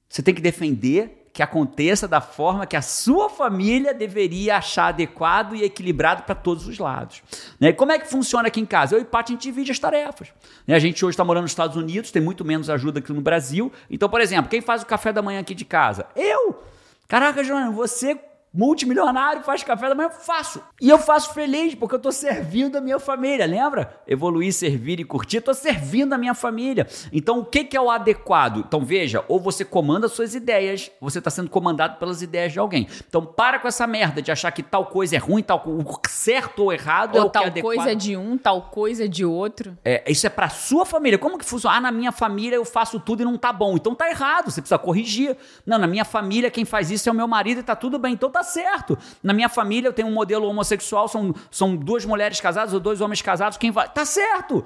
Você 0.09 0.21
tem 0.21 0.35
que 0.35 0.41
defender 0.41 1.29
que 1.31 1.43
aconteça 1.43 2.07
da 2.07 2.19
forma 2.19 2.65
que 2.65 2.75
a 2.75 2.81
sua 2.81 3.29
família 3.29 3.93
deveria 3.93 4.57
achar 4.57 4.87
adequado 4.87 5.55
e 5.55 5.63
equilibrado 5.63 6.23
para 6.23 6.35
todos 6.35 6.67
os 6.67 6.77
lados. 6.77 7.21
Né? 7.59 7.71
Como 7.71 7.91
é 7.91 7.99
que 7.99 8.07
funciona 8.09 8.47
aqui 8.47 8.59
em 8.59 8.65
casa? 8.65 8.95
Eu 8.95 9.01
e 9.01 9.05
Paty, 9.05 9.31
a 9.31 9.35
gente 9.35 9.43
divide 9.43 9.71
as 9.71 9.79
tarefas. 9.79 10.33
Né? 10.67 10.75
A 10.75 10.79
gente 10.79 11.05
hoje 11.05 11.13
está 11.13 11.23
morando 11.23 11.43
nos 11.43 11.51
Estados 11.51 11.77
Unidos, 11.77 12.11
tem 12.11 12.21
muito 12.21 12.43
menos 12.43 12.69
ajuda 12.69 12.99
aqui 12.99 13.13
no 13.13 13.21
Brasil. 13.21 13.71
Então, 13.89 14.09
por 14.09 14.19
exemplo, 14.19 14.49
quem 14.49 14.59
faz 14.59 14.81
o 14.81 14.85
café 14.85 15.13
da 15.13 15.21
manhã 15.21 15.39
aqui 15.39 15.55
de 15.55 15.63
casa? 15.63 16.07
Eu! 16.15 16.61
Caraca, 17.07 17.43
Joana, 17.43 17.71
você 17.71 18.19
multimilionário, 18.53 19.43
faz 19.43 19.63
café 19.63 19.89
da 19.89 19.95
manhã, 19.95 20.09
faço. 20.09 20.62
E 20.81 20.89
eu 20.89 20.97
faço 20.97 21.33
feliz, 21.33 21.75
porque 21.75 21.95
eu 21.95 21.99
tô 21.99 22.12
servindo 22.12 22.77
a 22.77 22.81
minha 22.81 22.99
família, 22.99 23.45
lembra? 23.45 24.01
Evoluir, 24.07 24.53
servir 24.53 24.99
e 24.99 25.03
curtir, 25.03 25.38
eu 25.38 25.41
tô 25.41 25.53
servindo 25.53 26.13
a 26.13 26.17
minha 26.17 26.33
família. 26.33 26.88
Então, 27.12 27.39
o 27.39 27.45
que, 27.45 27.63
que 27.63 27.77
é 27.77 27.81
o 27.81 27.89
adequado? 27.89 28.63
Então, 28.67 28.83
veja, 28.83 29.23
ou 29.27 29.39
você 29.39 29.63
comanda 29.63 30.07
suas 30.07 30.35
ideias, 30.35 30.91
você 30.99 31.21
tá 31.21 31.29
sendo 31.29 31.49
comandado 31.49 31.97
pelas 31.97 32.21
ideias 32.21 32.53
de 32.53 32.59
alguém. 32.59 32.88
Então, 33.07 33.25
para 33.25 33.59
com 33.59 33.67
essa 33.67 33.85
merda 33.85 34.21
de 34.21 34.31
achar 34.31 34.51
que 34.51 34.63
tal 34.63 34.88
coisa 34.88 35.15
é 35.15 35.19
ruim, 35.19 35.43
tal 35.43 35.63
certo 36.07 36.63
ou 36.63 36.73
errado 36.73 37.15
ou 37.15 37.21
é 37.21 37.25
o 37.25 37.29
tal 37.29 37.43
que 37.43 37.47
é 37.47 37.52
adequado. 37.52 37.75
coisa 37.75 37.91
é 37.91 37.95
de 37.95 38.17
um, 38.17 38.37
tal 38.37 38.63
coisa 38.63 39.06
é 39.06 39.08
de 39.08 39.25
outro. 39.25 39.77
É, 39.83 40.04
isso 40.10 40.25
é 40.25 40.29
pra 40.29 40.50
sua 40.50 40.85
família. 40.85 41.17
Como 41.17 41.37
que 41.37 41.45
funciona? 41.45 41.77
Ah, 41.77 41.81
na 41.81 41.91
minha 41.91 42.12
família 42.12 42.56
eu 42.56 42.65
faço 42.65 43.00
tudo 43.00 43.21
e 43.21 43.25
não 43.25 43.37
tá 43.37 43.54
bom. 43.54 43.75
Então 43.75 43.93
tá 43.93 44.10
errado, 44.10 44.50
você 44.50 44.62
precisa 44.62 44.79
corrigir. 44.79 45.37
Não, 45.65 45.77
na 45.77 45.87
minha 45.87 46.06
família 46.06 46.50
quem 46.50 46.65
faz 46.65 46.89
isso 46.91 47.08
é 47.10 47.12
o 47.12 47.15
meu 47.15 47.27
marido 47.27 47.60
e 47.60 47.63
tá 47.63 47.75
tudo 47.75 48.00
bem. 48.00 48.13
Então 48.13 48.29
tá 48.29 48.38
tá 48.40 48.44
certo. 48.44 48.98
Na 49.21 49.33
minha 49.33 49.50
família 49.50 49.87
eu 49.90 49.94
tenho 49.94 50.08
um 50.08 50.13
modelo 50.13 50.48
homossexual, 50.48 51.08
são, 51.08 51.33
são 51.52 51.75
duas 51.75 52.06
mulheres 52.06 52.40
casadas 52.40 52.73
ou 52.73 52.79
dois 52.79 53.02
homens 53.02 53.21
casados, 53.21 53.58
quem 53.58 53.71
vai. 53.71 53.87
Tá 53.90 54.06
certo! 54.06 54.63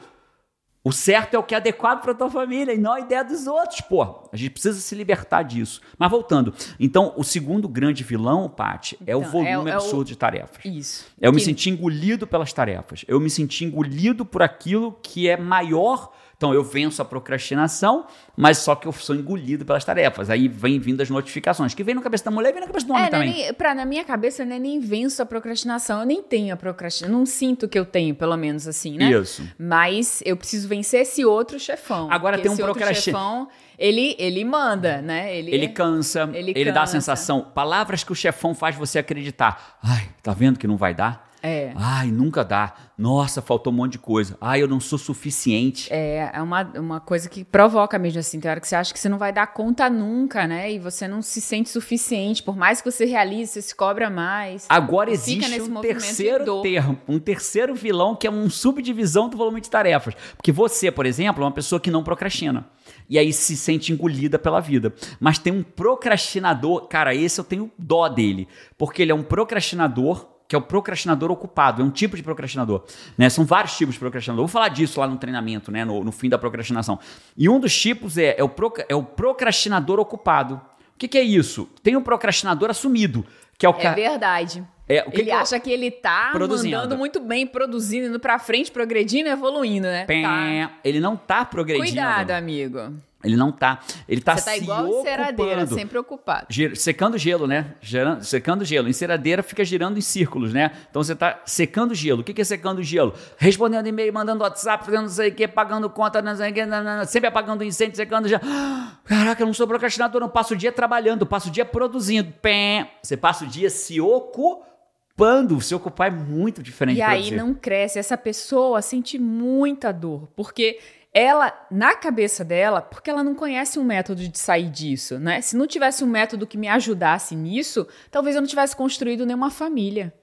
O 0.86 0.91
certo 0.91 1.34
é 1.36 1.39
o 1.39 1.43
que 1.43 1.53
é 1.55 1.57
adequado 1.57 2.01
para 2.01 2.13
tua 2.13 2.30
família 2.30 2.74
e 2.74 2.78
não 2.78 2.91
a 2.91 2.99
ideia 2.99 3.24
dos 3.24 3.47
outros, 3.47 3.80
pô. 3.80 4.03
A 4.34 4.36
gente 4.36 4.49
precisa 4.51 4.78
se 4.82 4.93
libertar 4.93 5.41
disso. 5.41 5.80
Mas 5.97 6.11
voltando. 6.11 6.53
Então, 6.78 7.13
o 7.15 7.24
segundo 7.24 7.69
grande 7.69 8.03
vilão, 8.03 8.49
Paty, 8.49 8.97
é 9.07 9.15
o 9.15 9.19
Então, 9.19 9.32
volume 9.32 9.49
é 9.49 9.57
o- 9.59 9.67
é 9.69 9.71
o- 9.71 9.76
absurdo 9.78 10.03
de 10.09 10.17
tarefas. 10.17 10.59
Isso. 10.65 11.05
Eu 11.21 11.32
me 11.32 11.39
Que- 11.39 11.45
senti 11.45 11.69
engolido 11.69 12.28
pelas 12.28 12.51
tarefas. 12.51 13.05
Eu 13.07 13.17
me 13.21 13.30
senti 13.30 13.63
engolido 13.63 14.26
por 14.26 14.43
aquilo 14.43 14.91
que 15.01 15.30
é 15.30 15.38
maior. 15.38 16.11
Então, 16.43 16.53
eu 16.53 16.61
venço 16.61 17.01
a 17.01 17.05
procrastinação, 17.05 18.05
mas 18.35 18.57
só 18.57 18.75
que 18.75 18.85
eu 18.85 18.91
sou 18.91 19.15
engolido 19.15 19.63
pelas 19.63 19.85
tarefas. 19.85 20.29
Aí 20.29 20.49
vem 20.49 20.77
vindo 20.77 20.99
as 20.99 21.09
notificações, 21.09 21.73
que 21.73 21.81
vem 21.85 21.95
na 21.95 22.01
cabeça 22.01 22.25
da 22.25 22.31
mulher 22.31 22.49
e 22.49 22.51
vem 22.51 22.59
na 22.59 22.67
cabeça 22.67 22.85
do 22.85 22.91
homem 22.91 23.03
É, 23.05 23.07
é 23.07 23.09
também. 23.11 23.33
nem, 23.33 23.53
pra, 23.53 23.73
na 23.73 23.85
minha 23.85 24.03
cabeça, 24.03 24.43
não 24.43 24.53
é 24.57 24.59
nem 24.59 24.77
venço 24.81 25.21
a 25.21 25.25
procrastinação. 25.25 26.01
Eu 26.01 26.05
nem 26.05 26.21
tenho 26.21 26.53
a 26.53 26.57
procrastinação. 26.57 27.17
Não 27.17 27.25
sinto 27.25 27.65
que 27.69 27.79
eu 27.79 27.85
tenho, 27.85 28.13
pelo 28.13 28.35
menos 28.35 28.67
assim, 28.67 28.97
né? 28.97 29.09
Isso. 29.11 29.41
Mas 29.57 30.21
eu 30.25 30.35
preciso 30.35 30.67
vencer 30.67 31.03
esse 31.03 31.23
outro 31.23 31.57
chefão. 31.57 32.11
Agora 32.11 32.37
tem 32.37 32.51
um 32.51 32.53
esse 32.55 32.61
outro 32.61 32.75
procrasti- 32.75 33.03
chefão, 33.05 33.47
ele, 33.79 34.13
ele 34.19 34.43
manda, 34.43 35.01
né? 35.01 35.33
Ele, 35.37 35.49
Ele 35.49 35.69
cansa, 35.69 36.29
ele, 36.33 36.51
Ele 36.53 36.71
dá 36.73 36.81
a 36.81 36.83
cansa. 36.83 36.91
sensação. 36.91 37.39
Palavras 37.55 38.03
que 38.03 38.11
o 38.11 38.15
chefão 38.15 38.53
faz 38.53 38.75
você 38.75 38.99
acreditar. 38.99 39.77
Ai, 39.81 40.09
tá 40.21 40.33
vendo 40.33 40.59
que 40.59 40.67
não 40.67 40.75
vai 40.75 40.93
dar? 40.93 41.31
É. 41.45 41.73
Ai, 41.75 42.09
nunca 42.09 42.41
dá. 42.41 42.73
Nossa, 42.97 43.41
faltou 43.41 43.73
um 43.73 43.75
monte 43.75 43.93
de 43.93 43.99
coisa. 43.99 44.37
Ai, 44.39 44.61
eu 44.61 44.67
não 44.67 44.79
sou 44.79 44.97
suficiente. 44.97 45.91
É, 45.91 46.31
é 46.33 46.41
uma, 46.41 46.63
uma 46.79 46.99
coisa 47.01 47.27
que 47.27 47.43
provoca 47.43 47.99
mesmo 47.99 48.21
assim. 48.21 48.39
Tem 48.39 48.49
hora 48.49 48.61
que 48.61 48.67
você 48.67 48.77
acha 48.77 48.93
que 48.93 48.99
você 48.99 49.09
não 49.09 49.17
vai 49.17 49.33
dar 49.33 49.47
conta 49.47 49.89
nunca, 49.89 50.47
né? 50.47 50.71
E 50.71 50.79
você 50.79 51.05
não 51.05 51.21
se 51.21 51.41
sente 51.41 51.69
suficiente. 51.69 52.41
Por 52.41 52.55
mais 52.55 52.81
que 52.81 52.89
você 52.89 53.03
realize, 53.03 53.51
você 53.51 53.61
se 53.61 53.75
cobra 53.75 54.09
mais. 54.09 54.65
Agora 54.69 55.11
existe 55.11 55.49
nesse 55.49 55.69
um 55.69 55.81
terceiro 55.81 56.61
termo, 56.61 56.97
um 57.09 57.19
terceiro 57.19 57.75
vilão 57.75 58.15
que 58.15 58.25
é 58.25 58.29
uma 58.29 58.49
subdivisão 58.49 59.27
do 59.27 59.35
volume 59.35 59.59
de 59.59 59.69
tarefas. 59.69 60.15
Porque 60.37 60.51
você, 60.51 60.89
por 60.89 61.05
exemplo, 61.05 61.43
é 61.43 61.45
uma 61.45 61.51
pessoa 61.51 61.77
que 61.77 61.91
não 61.91 62.05
procrastina. 62.05 62.65
E 63.09 63.19
aí 63.19 63.33
se 63.33 63.57
sente 63.57 63.91
engolida 63.91 64.39
pela 64.39 64.61
vida. 64.61 64.93
Mas 65.19 65.39
tem 65.39 65.51
um 65.51 65.61
procrastinador, 65.61 66.87
cara, 66.87 67.13
esse 67.13 67.37
eu 67.37 67.43
tenho 67.43 67.69
dó 67.77 68.07
dele. 68.07 68.47
Porque 68.77 69.01
ele 69.01 69.11
é 69.11 69.15
um 69.15 69.23
procrastinador 69.23 70.32
que 70.47 70.55
é 70.55 70.57
o 70.57 70.61
procrastinador 70.61 71.31
ocupado, 71.31 71.81
é 71.81 71.85
um 71.85 71.89
tipo 71.89 72.15
de 72.15 72.21
procrastinador. 72.23 72.83
Né? 73.17 73.29
São 73.29 73.45
vários 73.45 73.75
tipos 73.77 73.95
de 73.95 73.99
procrastinador. 73.99 74.45
Vou 74.45 74.51
falar 74.51 74.69
disso 74.69 74.99
lá 74.99 75.07
no 75.07 75.17
treinamento, 75.17 75.71
né? 75.71 75.83
no, 75.85 76.03
no 76.03 76.11
fim 76.11 76.29
da 76.29 76.37
procrastinação. 76.37 76.99
E 77.37 77.47
um 77.49 77.59
dos 77.59 77.75
tipos 77.79 78.17
é, 78.17 78.35
é, 78.37 78.43
o, 78.43 78.49
proca- 78.49 78.85
é 78.87 78.95
o 78.95 79.03
procrastinador 79.03 79.99
ocupado. 79.99 80.55
O 80.95 80.97
que, 80.97 81.07
que 81.07 81.17
é 81.17 81.23
isso? 81.23 81.67
Tem 81.81 81.95
o 81.95 82.01
procrastinador 82.01 82.69
assumido, 82.69 83.25
que 83.57 83.65
é 83.65 83.69
o 83.69 83.73
É 83.77 83.93
verdade. 83.93 84.63
É, 84.87 85.01
o 85.07 85.11
que 85.11 85.17
ele 85.21 85.23
que 85.25 85.29
eu- 85.31 85.37
acha 85.39 85.59
que 85.59 85.71
ele 85.71 85.89
tá 85.89 86.29
Produzindo. 86.33 86.75
mandando 86.75 86.97
muito 86.97 87.19
bem, 87.21 87.47
produzindo, 87.47 88.07
indo 88.07 88.19
pra 88.19 88.37
frente, 88.37 88.69
progredindo, 88.69 89.29
evoluindo, 89.29 89.87
né? 89.87 90.05
Pé, 90.05 90.21
Tá. 90.21 90.71
Ele 90.83 90.99
não 90.99 91.15
tá 91.15 91.45
progredindo. 91.45 91.87
Cuidado, 91.87 92.31
amigo. 92.31 92.93
Ele 93.24 93.38
não 93.38 93.51
tá. 93.51 93.80
Ele 94.07 94.19
tá 94.19 94.36
Você 94.36 94.45
tá 94.45 94.51
se 94.51 94.57
igual 94.63 94.84
ocupando. 94.86 94.99
enceradeira, 95.01 95.65
sempre 95.67 95.97
ocupado. 95.97 96.47
Secando 96.76 97.17
gelo, 97.17 97.47
né? 97.47 97.74
Gerando- 97.82 98.24
secando 98.24 98.65
gelo. 98.65 98.89
Enceradeira 98.89 99.41
fica 99.41 99.63
girando 99.63 99.97
em 99.97 100.01
círculos, 100.01 100.53
né? 100.53 100.71
Então 100.89 101.01
você 101.01 101.15
tá 101.15 101.41
secando 101.45 101.95
gelo. 101.95 102.21
O 102.21 102.24
que 102.24 102.34
que 102.34 102.41
é 102.41 102.43
secando 102.43 102.84
gelo? 102.84 103.13
Respondendo 103.38 103.88
e-mail, 103.88 104.11
mandando 104.13 104.43
WhatsApp, 104.43 104.84
fazendo 104.86 105.03
não 105.03 105.09
sei 105.09 105.30
o 105.30 105.34
que, 105.34 105.47
pagando 105.47 105.89
conta, 105.89 106.21
não 106.21 106.36
sei 106.36 106.51
o 106.51 106.53
que, 106.53 106.65
não, 106.65 106.84
não, 106.84 107.05
sempre 107.05 107.28
apagando 107.30 107.63
incêndio, 107.63 107.95
secando 107.95 108.28
gelo. 108.28 108.41
Caraca, 109.05 109.41
eu 109.41 109.47
não 109.47 109.53
sou 109.53 109.67
procrastinador, 109.67 110.19
não 110.19 110.30
passo 110.30 110.53
o 110.53 110.57
dia 110.57 110.71
trabalhando, 110.71 111.26
passo 111.26 111.47
o 111.49 111.51
dia 111.51 111.63
produzindo. 111.65 112.32
Pé. 112.41 112.91
Você 113.01 113.15
passa 113.15 113.45
o 113.45 113.47
dia 113.47 113.69
se 113.69 113.99
ocupando. 114.01 115.61
Se 115.61 115.74
ocupar 115.76 116.07
é 116.07 116.11
muito 116.11 116.61
diferente 116.63 116.97
E 116.97 117.01
aí 117.01 117.32
não 117.32 117.53
cresce. 117.53 117.99
Essa 117.99 118.17
pessoa 118.17 118.82
sente 118.82 119.19
muita 119.19 119.91
dor, 119.91 120.28
porque 120.36 120.80
ela, 121.14 121.53
na 121.70 121.95
cabeça 121.95 122.43
dela, 122.43 122.82
porque 122.82 123.09
ela 123.09 123.24
não 123.24 123.36
conhece 123.36 123.78
um 123.78 123.84
método 123.84 124.28
de 124.28 124.38
sair 124.39 124.70
disso, 124.70 125.20
né? 125.20 125.41
Se 125.41 125.55
não 125.55 125.68
tivesse 125.68 126.03
um 126.03 126.07
método 126.07 126.47
que 126.47 126.57
me 126.57 126.68
ajudasse 126.68 127.36
nisso, 127.36 127.88
talvez 128.09 128.36
eu 128.36 128.41
não 128.41 128.47
tivesse 128.47 128.76
construído 128.76 129.26
nenhuma 129.26 129.51
família. 129.51 130.14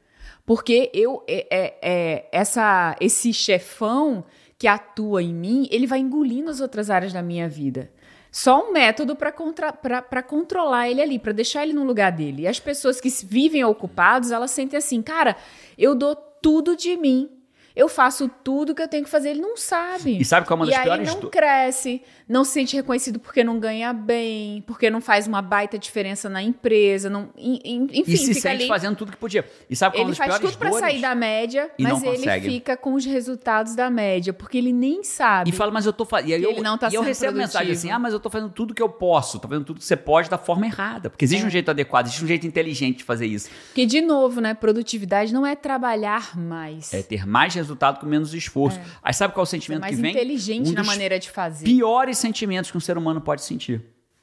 Porque 0.45 0.91
eu, 0.93 1.23
é, 1.29 1.47
é- 1.51 1.79
é- 1.81 2.29
essa, 2.33 2.97
esse 3.01 3.33
chefão 3.33 4.25
que 4.59 4.67
atua 4.67 5.23
em 5.23 5.33
mim, 5.33 5.69
ele 5.71 5.87
vai 5.87 6.01
engolindo 6.01 6.51
as 6.51 6.61
outras 6.61 6.91
áreas 6.91 7.13
da 7.13 7.23
minha 7.23 7.49
vida. 7.49 7.91
Só 8.33 8.69
um 8.69 8.73
método 8.73 9.17
para 9.17 10.23
controlar 10.23 10.89
ele 10.89 11.01
ali, 11.01 11.19
para 11.19 11.33
deixar 11.33 11.63
ele 11.63 11.73
no 11.73 11.85
lugar 11.85 12.13
dele. 12.13 12.43
E 12.43 12.47
as 12.49 12.61
pessoas 12.61 13.01
que 13.01 13.09
vivem 13.25 13.65
ocupados, 13.65 14.31
elas 14.31 14.51
sentem 14.51 14.77
assim, 14.77 15.03
cara, 15.03 15.37
eu 15.79 15.95
dou 15.95 16.15
tudo 16.15 16.77
de 16.77 16.97
mim. 16.97 17.29
Eu 17.75 17.89
faço 17.89 18.29
tudo 18.43 18.75
que 18.75 18.83
eu 18.83 18.89
tenho 18.89 19.05
que 19.05 19.11
fazer. 19.11 19.31
Ele 19.31 19.41
não 19.41 19.57
sabe. 19.57 20.19
E 20.19 20.25
sabe 20.25 20.47
qual 20.47 20.59
é 20.59 20.61
uma 20.63 20.67
e 20.67 20.71
das 20.71 20.79
aí 20.79 20.85
piores 20.85 21.09
não 21.09 21.21
do- 21.21 21.31
cresce, 21.31 22.03
não 22.29 22.45
se 22.45 22.53
sente 22.53 22.75
reconhecido 22.77 23.19
porque 23.21 23.45
não 23.45 23.59
ganha 23.61 23.93
bem, 23.93 24.63
porque 24.67 24.91
não 24.91 25.01
faz 25.01 25.27
uma 25.27 25.41
baita 25.41 25.79
diferença 25.79 26.29
na 26.29 26.43
empresa, 26.43 27.09
não, 27.09 27.31
en- 27.37 27.61
en- 27.65 27.89
enfim, 27.93 28.13
E 28.13 28.17
se 28.17 28.27
fica 28.35 28.41
sente 28.41 28.63
ali. 28.63 28.69
fazendo 28.69 28.97
tudo 28.97 29.13
que 29.13 29.17
podia. 29.19 29.45
E 29.69 29.77
sabe 29.77 29.95
qual 29.97 30.01
é 30.03 30.05
uma 30.07 30.11
Ele 30.11 30.19
das 30.19 30.27
faz 30.27 30.41
tudo 30.41 30.59
pra 30.59 30.71
dores? 30.71 30.85
sair 30.85 31.01
da 31.01 31.15
média, 31.15 31.71
E 31.79 31.83
mas 31.83 32.03
ele 32.03 32.17
consegue. 32.17 32.49
fica 32.49 32.77
com 32.77 32.95
os 32.95 33.05
resultados 33.05 33.75
da 33.75 33.89
média, 33.91 34.33
porque 34.33 34.59
ele 34.59 34.73
nem 34.73 35.05
sabe. 35.05 35.51
E 35.51 35.53
fala, 35.53 35.71
mas 35.71 35.87
eu 35.87 35.93
tô 35.93 36.05
fazendo. 36.05 36.31
E 36.31 36.35
aí 36.35 36.41
Que 36.41 36.47
eu, 36.47 36.51
ele 36.53 36.61
não 36.63 36.77
tá 36.77 36.89
e 36.91 36.95
eu 36.95 37.03
recebo 37.03 37.33
mensagem 37.39 37.69
produtivo. 37.69 37.79
assim: 37.79 37.91
ah, 37.91 37.99
mas 37.99 38.13
eu 38.13 38.21
tô 38.21 38.29
fazendo 38.31 38.51
tudo 38.51 38.75
que 38.75 38.83
eu 38.83 38.89
posso, 38.89 39.39
tô 39.39 39.47
fazendo 39.49 39.65
tudo 39.65 39.79
que 39.79 39.85
você 39.87 39.97
pode 39.97 40.29
da 40.29 40.39
forma 40.39 40.67
errada. 40.67 41.09
Porque 41.09 41.25
existe 41.25 41.45
É. 41.45 41.47
um 41.47 41.51
jeito 41.51 41.71
adequado, 41.71 42.07
existe 42.07 42.25
um 42.25 42.27
jeito 42.29 42.47
inteligente 42.47 42.99
de 42.99 43.05
fazer 43.05 43.27
isso. 43.27 43.49
Porque, 43.69 43.87
de 43.87 44.01
novo, 44.01 44.41
né? 44.41 44.55
Produtividade 44.55 45.33
não 45.33 45.47
é 45.47 45.55
trabalhar 45.55 46.37
mais. 46.37 46.93
É 46.93 47.03
ter 47.03 47.27
mais 47.27 47.53
resultado 47.61 48.01
com 48.01 48.07
menos 48.07 48.35
esforço. 48.35 48.81
Aí 49.03 49.15
sabe 49.15 49.33
qual 49.35 49.43
é 49.43 49.45
o 49.45 49.47
sentimento 49.47 49.81
mais 49.81 49.97
que 49.97 50.03
vem? 50.03 50.11
inteligente 50.11 50.71
Um 50.71 50.75
na 50.75 50.85
maneira 50.85 51.19
de 51.19 51.31
fazer. 51.31 51.65
piores 51.65 52.19
sentimentos 52.19 52.71
que 52.71 52.77
um 52.77 52.81
ser 52.81 52.99
humano 52.99 53.21
pode 53.21 53.43
sentir. 53.43 53.83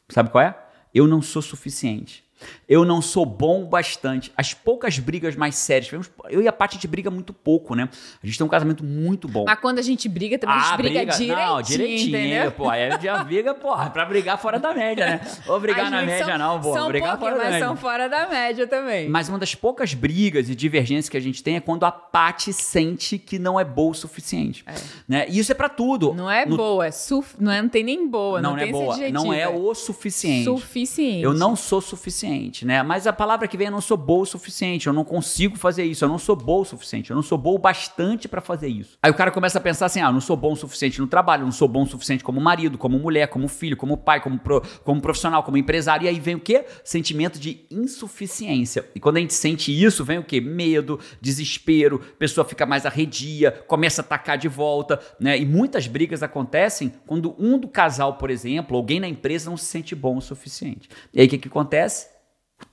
Sabe 0.09 0.29
qual 0.29 0.43
é? 0.43 0.57
Eu 0.93 1.07
não 1.07 1.21
sou 1.21 1.41
suficiente. 1.41 2.23
Eu 2.69 2.83
não 2.83 3.01
sou 3.01 3.25
bom 3.25 3.63
o 3.63 3.65
bastante. 3.65 4.29
As 4.35 4.53
poucas 4.53 4.99
brigas 4.99 5.37
mais 5.37 5.55
sérias. 5.55 5.89
Eu 6.29 6.41
e 6.41 6.47
a 6.49 6.51
Paty 6.51 6.73
a 6.73 6.75
gente 6.77 6.87
briga 6.87 7.09
muito 7.09 7.31
pouco, 7.31 7.73
né? 7.75 7.87
A 8.21 8.25
gente 8.25 8.37
tem 8.37 8.45
um 8.45 8.49
casamento 8.49 8.83
muito 8.83 9.25
bom. 9.25 9.45
Mas 9.47 9.57
quando 9.59 9.79
a 9.79 9.81
gente 9.81 10.09
briga, 10.09 10.37
também 10.37 10.55
a 10.57 10.59
gente 10.59 10.75
briga, 10.77 10.99
direitinho, 11.05 11.33
Ah, 11.37 11.45
Não, 11.47 11.61
direitinho, 11.61 12.09
entendeu? 12.17 12.51
pô. 12.51 12.69
Aí 12.69 12.89
já 13.01 13.23
briga, 13.23 13.53
porra, 13.53 13.89
pra 13.89 14.03
brigar 14.03 14.37
fora 14.37 14.59
da 14.59 14.73
média, 14.73 15.05
né? 15.05 15.21
Ou 15.47 15.59
brigar 15.61 15.89
na 15.89 16.01
média, 16.01 16.25
são, 16.25 16.37
não, 16.37 16.59
pô. 16.59 16.73
São 16.73 16.87
brigar 16.89 17.17
fora 17.17 17.37
da 17.37 17.43
média. 17.45 17.59
são 17.59 17.77
fora 17.77 18.09
da 18.09 18.27
média 18.27 18.67
também. 18.67 19.07
Mas 19.07 19.29
uma 19.29 19.39
das 19.39 19.55
poucas 19.55 19.93
brigas 19.93 20.49
e 20.49 20.55
divergências 20.55 21.07
que 21.07 21.15
a 21.15 21.21
gente 21.21 21.41
tem 21.41 21.55
é 21.55 21.61
quando 21.61 21.85
a 21.85 21.91
Paty 21.91 22.51
sente 22.51 23.17
que 23.17 23.39
não 23.39 23.57
é 23.57 23.63
boa 23.63 23.91
o 23.91 23.95
suficiente. 23.95 24.65
Né? 25.07 25.25
E 25.29 25.39
isso 25.39 25.53
é 25.53 25.55
pra 25.55 25.69
tudo. 25.69 26.13
Não 26.13 26.29
é 26.29 26.45
No- 26.45 26.57
boa, 26.57 26.85
é 26.87 26.91
suf... 26.91 27.35
não, 27.39 27.51
é, 27.51 27.61
não 27.61 27.69
tem 27.69 27.83
nem 27.83 28.05
boa, 28.09 28.41
não, 28.41 28.51
Não, 28.51 28.57
tem 28.59 28.67
é 28.67 28.71
boa. 28.71 28.97
Não 29.09 29.31
é 29.33 29.47
o 29.47 29.73
suficiente. 29.73 30.43
Suficiente. 30.43 31.23
Eu 31.23 31.33
não 31.33 31.55
sou 31.55 31.79
suficiente. 31.79 32.56
Suficiente, 32.57 32.65
né? 32.65 32.81
Mas 32.81 33.05
a 33.05 33.13
palavra 33.13 33.47
que 33.47 33.57
vem 33.57 33.67
é 33.67 33.71
não 33.71 33.81
sou 33.81 33.97
boa 33.97 34.23
o 34.23 34.25
suficiente, 34.25 34.87
eu 34.87 34.93
não 34.93 35.03
consigo 35.03 35.57
fazer 35.57 35.83
isso, 35.83 36.03
eu 36.03 36.09
não 36.09 36.17
sou 36.17 36.35
boa 36.35 36.61
o 36.61 36.65
suficiente, 36.65 37.11
eu 37.11 37.15
não 37.15 37.23
sou 37.23 37.37
boa 37.37 37.55
o 37.55 37.59
bastante 37.59 38.27
para 38.27 38.41
fazer 38.41 38.67
isso. 38.67 38.97
Aí 39.01 39.11
o 39.11 39.13
cara 39.13 39.31
começa 39.31 39.57
a 39.57 39.61
pensar 39.61 39.85
assim: 39.87 40.01
ah, 40.01 40.11
não 40.11 40.21
sou 40.21 40.35
bom 40.35 40.53
o 40.53 40.55
suficiente 40.55 40.99
no 40.99 41.07
trabalho, 41.07 41.43
não 41.43 41.51
sou 41.51 41.67
bom 41.67 41.83
o 41.83 41.87
suficiente 41.87 42.23
como 42.23 42.39
marido, 42.39 42.77
como 42.77 42.97
mulher, 42.97 43.27
como 43.27 43.47
filho, 43.47 43.77
como 43.77 43.97
pai, 43.97 44.21
como, 44.21 44.39
pro, 44.39 44.61
como 44.83 45.01
profissional, 45.01 45.43
como 45.43 45.57
empresário. 45.57 46.05
E 46.05 46.07
aí 46.07 46.19
vem 46.19 46.35
o 46.35 46.39
quê? 46.39 46.65
Sentimento 46.83 47.39
de 47.39 47.65
insuficiência. 47.69 48.85
E 48.95 48.99
quando 48.99 49.17
a 49.17 49.19
gente 49.19 49.33
sente 49.33 49.71
isso, 49.71 50.03
vem 50.03 50.19
o 50.19 50.23
quê? 50.23 50.39
Medo, 50.41 50.99
desespero, 51.21 51.99
pessoa 52.17 52.45
fica 52.45 52.65
mais 52.65 52.85
arredia, 52.85 53.51
começa 53.67 54.01
a 54.01 54.05
atacar 54.05 54.37
de 54.37 54.47
volta, 54.47 54.99
né? 55.19 55.37
E 55.37 55.45
muitas 55.45 55.87
brigas 55.87 56.23
acontecem 56.23 56.93
quando 57.05 57.35
um 57.37 57.57
do 57.57 57.67
casal, 57.67 58.15
por 58.15 58.29
exemplo, 58.29 58.77
alguém 58.77 58.99
na 58.99 59.07
empresa 59.07 59.49
não 59.49 59.57
se 59.57 59.65
sente 59.65 59.95
bom 59.95 60.17
o 60.17 60.21
suficiente. 60.21 60.89
E 61.13 61.19
aí 61.21 61.27
o 61.27 61.29
que, 61.29 61.37
que 61.37 61.47
acontece? 61.47 62.16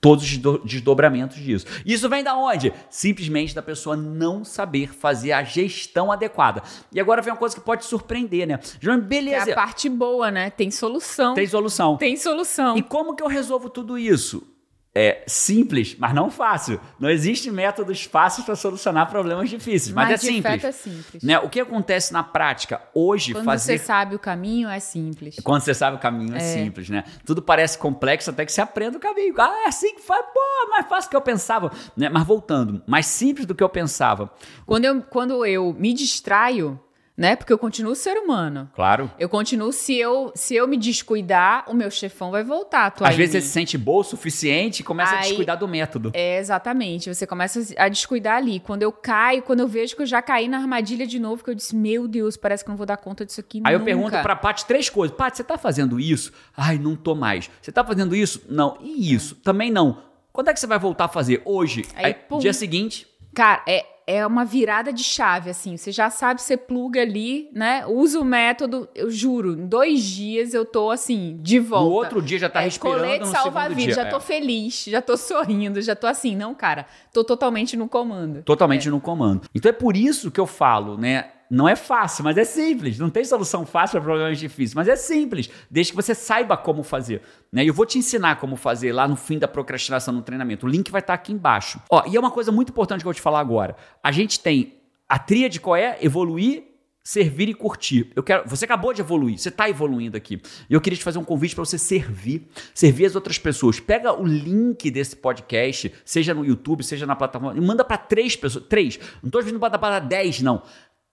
Todos 0.01 0.23
os 0.23 0.63
desdobramentos 0.63 1.37
disso. 1.37 1.65
Isso 1.85 2.07
vem 2.09 2.23
da 2.23 2.35
onde? 2.35 2.73
Simplesmente 2.89 3.55
da 3.55 3.61
pessoa 3.61 3.95
não 3.95 4.43
saber 4.43 4.93
fazer 4.93 5.31
a 5.31 5.43
gestão 5.43 6.11
adequada. 6.11 6.61
E 6.91 6.99
agora 6.99 7.21
vem 7.21 7.33
uma 7.33 7.39
coisa 7.39 7.55
que 7.55 7.61
pode 7.61 7.85
surpreender, 7.85 8.47
né? 8.47 8.59
João, 8.79 8.99
beleza. 8.99 9.49
É 9.49 9.53
a 9.53 9.55
parte 9.55 9.89
boa, 9.89 10.29
né? 10.29 10.49
Tem 10.49 10.69
solução. 10.69 11.33
Tem 11.33 11.47
solução. 11.47 11.97
Tem 11.97 12.15
solução. 12.17 12.77
E 12.77 12.83
como 12.83 13.15
que 13.15 13.23
eu 13.23 13.27
resolvo 13.27 13.69
tudo 13.69 13.97
isso? 13.97 14.54
É 14.97 15.23
simples, 15.27 15.93
mas 15.99 16.13
não 16.13 16.31
fácil. 16.31 16.79
Não 16.97 17.09
existe 17.09 17.51
métodos 17.51 18.05
fáceis 18.05 18.45
para 18.45 18.55
solucionar 18.55 19.09
problemas 19.09 19.49
difíceis, 19.49 19.93
mas, 19.93 20.09
mas 20.09 20.23
é 20.23 20.27
simples. 20.31 20.63
é 20.63 20.71
simples. 20.71 21.23
Né? 21.23 21.37
O 21.39 21.49
que 21.49 21.59
acontece 21.59 22.13
na 22.13 22.23
prática 22.23 22.81
hoje 22.93 23.33
Quando 23.33 23.43
fazer... 23.43 23.77
você 23.77 23.83
sabe 23.83 24.15
o 24.15 24.19
caminho 24.19 24.69
é 24.69 24.79
simples. 24.79 25.35
Quando 25.43 25.63
você 25.63 25.73
sabe 25.73 25.97
o 25.97 25.99
caminho 25.99 26.33
é, 26.33 26.37
é, 26.37 26.39
simples, 26.39 26.89
né? 26.89 27.03
Tudo 27.25 27.41
parece 27.41 27.77
complexo 27.77 28.29
até 28.29 28.45
que 28.45 28.53
você 28.53 28.61
aprenda 28.61 28.97
o 28.97 29.01
caminho. 29.01 29.35
Ah, 29.37 29.63
é 29.65 29.67
assim 29.67 29.95
que 29.95 30.01
faz, 30.01 30.25
pô, 30.33 30.69
mais 30.69 30.87
fácil 30.87 31.09
do 31.09 31.11
que 31.11 31.17
eu 31.17 31.21
pensava, 31.21 31.71
né? 31.97 32.07
Mas 32.07 32.25
voltando, 32.25 32.81
mais 32.87 33.05
simples 33.05 33.45
do 33.45 33.53
que 33.53 33.63
eu 33.63 33.69
pensava. 33.69 34.31
Quando 34.65 34.85
eu, 34.85 35.01
quando 35.01 35.45
eu 35.45 35.75
me 35.77 35.93
distraio, 35.93 36.79
né? 37.17 37.35
Porque 37.35 37.53
eu 37.53 37.57
continuo 37.57 37.95
ser 37.95 38.17
humano. 38.17 38.69
Claro. 38.75 39.09
Eu 39.17 39.29
continuo, 39.29 39.71
se 39.71 39.97
eu, 39.97 40.31
se 40.35 40.55
eu 40.55 40.67
me 40.67 40.77
descuidar, 40.77 41.63
o 41.67 41.73
meu 41.73 41.89
chefão 41.89 42.31
vai 42.31 42.43
voltar. 42.43 42.93
Às 43.01 43.15
vezes 43.15 43.31
você 43.31 43.41
se 43.41 43.47
sente 43.49 43.77
boa 43.77 44.01
o 44.01 44.03
suficiente 44.03 44.81
e 44.81 44.83
começa 44.83 45.13
Aí, 45.13 45.17
a 45.17 45.21
descuidar 45.21 45.57
do 45.57 45.67
método. 45.67 46.11
É, 46.13 46.37
exatamente. 46.39 47.13
Você 47.13 47.25
começa 47.25 47.61
a 47.77 47.87
descuidar 47.87 48.37
ali. 48.37 48.59
Quando 48.59 48.83
eu 48.83 48.91
caio, 48.91 49.43
quando 49.43 49.61
eu 49.61 49.67
vejo 49.67 49.95
que 49.95 50.01
eu 50.01 50.05
já 50.05 50.21
caí 50.21 50.47
na 50.47 50.57
armadilha 50.57 51.07
de 51.07 51.19
novo, 51.19 51.43
que 51.43 51.49
eu 51.49 51.55
disse, 51.55 51.75
meu 51.75 52.07
Deus, 52.07 52.35
parece 52.35 52.63
que 52.63 52.69
não 52.69 52.77
vou 52.77 52.85
dar 52.85 52.97
conta 52.97 53.25
disso 53.25 53.39
aqui 53.39 53.61
Aí 53.63 53.73
nunca. 53.73 53.81
eu 53.81 53.85
pergunto 53.85 54.21
pra 54.21 54.35
Paty 54.35 54.65
três 54.65 54.89
coisas. 54.89 55.15
Paty, 55.15 55.37
você 55.37 55.43
tá 55.43 55.57
fazendo 55.57 55.99
isso? 55.99 56.33
Ai, 56.55 56.77
não 56.77 56.95
tô 56.95 57.15
mais. 57.15 57.49
Você 57.61 57.71
tá 57.71 57.83
fazendo 57.83 58.15
isso? 58.15 58.41
Não. 58.49 58.77
E 58.81 59.13
isso? 59.13 59.35
Também 59.35 59.71
não. 59.71 60.03
Quando 60.33 60.49
é 60.49 60.53
que 60.53 60.59
você 60.59 60.67
vai 60.67 60.77
voltar 60.77 61.05
a 61.05 61.07
fazer? 61.07 61.41
Hoje? 61.45 61.85
Aí, 61.95 62.17
Aí 62.29 62.39
dia 62.39 62.51
seguinte? 62.51 63.07
Cara, 63.33 63.63
é, 63.67 63.85
é 64.07 64.25
uma 64.25 64.45
virada 64.45 64.93
de 64.93 65.03
chave, 65.03 65.49
assim. 65.49 65.77
Você 65.77 65.91
já 65.91 66.09
sabe, 66.09 66.41
você 66.41 66.55
pluga 66.55 67.01
ali, 67.01 67.49
né? 67.51 67.85
Usa 67.87 68.19
o 68.19 68.23
método, 68.23 68.87
eu 68.93 69.09
juro, 69.09 69.53
em 69.53 69.65
dois 69.65 70.03
dias 70.03 70.53
eu 70.53 70.63
tô 70.63 70.91
assim, 70.91 71.37
de 71.41 71.59
volta. 71.59 71.85
No 71.85 71.95
outro 71.95 72.21
dia 72.21 72.37
já 72.37 72.49
tá 72.49 72.61
é, 72.61 72.65
respirando. 72.65 72.99
Colete 72.99 73.27
salva-vidas, 73.27 73.95
já 73.95 74.03
é. 74.03 74.09
tô 74.09 74.19
feliz, 74.19 74.85
já 74.85 75.01
tô 75.01 75.17
sorrindo, 75.17 75.81
já 75.81 75.95
tô 75.95 76.05
assim, 76.05 76.35
não, 76.35 76.53
cara, 76.53 76.85
tô 77.11 77.23
totalmente 77.23 77.75
no 77.75 77.87
comando. 77.87 78.43
Totalmente 78.43 78.87
é. 78.87 78.91
no 78.91 79.01
comando. 79.01 79.47
Então 79.55 79.69
é 79.69 79.73
por 79.73 79.97
isso 79.97 80.29
que 80.29 80.39
eu 80.39 80.45
falo, 80.45 80.97
né? 80.97 81.31
Não 81.49 81.67
é 81.67 81.75
fácil, 81.75 82.23
mas 82.23 82.37
é 82.37 82.43
simples. 82.43 82.97
Não 82.97 83.09
tem 83.09 83.23
solução 83.23 83.65
fácil 83.65 83.99
para 83.99 84.09
problemas 84.09 84.39
difíceis, 84.39 84.73
mas 84.73 84.87
é 84.87 84.95
simples, 84.95 85.49
desde 85.69 85.91
que 85.91 85.95
você 85.95 86.15
saiba 86.15 86.57
como 86.57 86.83
fazer. 86.83 87.21
Né? 87.51 87.63
Eu 87.63 87.73
vou 87.73 87.85
te 87.85 87.97
ensinar 87.97 88.37
como 88.37 88.55
fazer 88.55 88.91
lá 88.91 89.07
no 89.07 89.15
fim 89.15 89.37
da 89.37 89.47
procrastinação 89.47 90.13
no 90.13 90.21
treinamento. 90.21 90.65
O 90.65 90.69
link 90.69 90.91
vai 90.91 91.01
estar 91.01 91.13
aqui 91.13 91.31
embaixo. 91.31 91.79
Ó, 91.89 92.03
e 92.07 92.15
é 92.15 92.19
uma 92.19 92.31
coisa 92.31 92.51
muito 92.51 92.69
importante 92.69 93.01
que 93.01 93.07
eu 93.07 93.09
vou 93.09 93.13
te 93.13 93.21
falar 93.21 93.39
agora. 93.39 93.75
A 94.03 94.11
gente 94.11 94.39
tem 94.39 94.75
a 95.07 95.19
tríade 95.19 95.59
qual 95.59 95.75
é? 95.75 95.97
Evoluir, 96.01 96.63
servir 97.03 97.47
e 97.47 97.53
curtir. 97.53 98.11
Eu 98.15 98.23
quero, 98.23 98.49
você 98.49 98.65
acabou 98.65 98.91
de 98.91 98.99
evoluir, 98.99 99.37
você 99.37 99.49
está 99.49 99.69
evoluindo 99.69 100.17
aqui. 100.17 100.41
E 100.67 100.73
eu 100.73 100.81
queria 100.81 100.97
te 100.97 101.03
fazer 101.03 101.19
um 101.19 101.23
convite 101.23 101.53
para 101.53 101.63
você 101.63 101.77
servir, 101.77 102.47
servir 102.73 103.05
as 103.05 103.13
outras 103.13 103.37
pessoas. 103.37 103.79
Pega 103.79 104.11
o 104.11 104.25
link 104.25 104.89
desse 104.89 105.15
podcast, 105.15 105.93
seja 106.03 106.33
no 106.33 106.43
YouTube, 106.43 106.83
seja 106.83 107.05
na 107.05 107.15
plataforma, 107.15 107.55
e 107.55 107.61
manda 107.63 107.85
para 107.85 107.97
três 107.97 108.35
pessoas, 108.35 108.65
três. 108.67 108.97
Não 109.21 109.27
estou 109.27 109.43
pedindo 109.43 109.59
para 109.59 109.99
dez, 109.99 110.41
não 110.41 110.63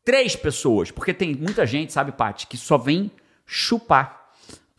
três 0.05 0.37
pessoas, 0.37 0.91
porque 0.91 1.15
tem 1.15 1.35
muita 1.35 1.67
gente, 1.67 1.93
sabe, 1.93 2.13
Paty, 2.13 2.47
que 2.47 2.57
só 2.57 2.77
vem 2.77 3.11
chupar. 3.47 4.31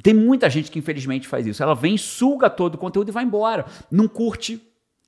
Tem 0.01 0.13
muita 0.13 0.49
gente 0.49 0.69
que 0.69 0.79
infelizmente 0.79 1.27
faz 1.27 1.47
isso. 1.47 1.63
Ela 1.63 1.73
vem, 1.73 1.97
suga 1.97 2.49
todo 2.49 2.75
o 2.75 2.77
conteúdo 2.77 3.09
e 3.09 3.11
vai 3.11 3.23
embora. 3.23 3.65
Não 3.89 4.07
curte, 4.07 4.61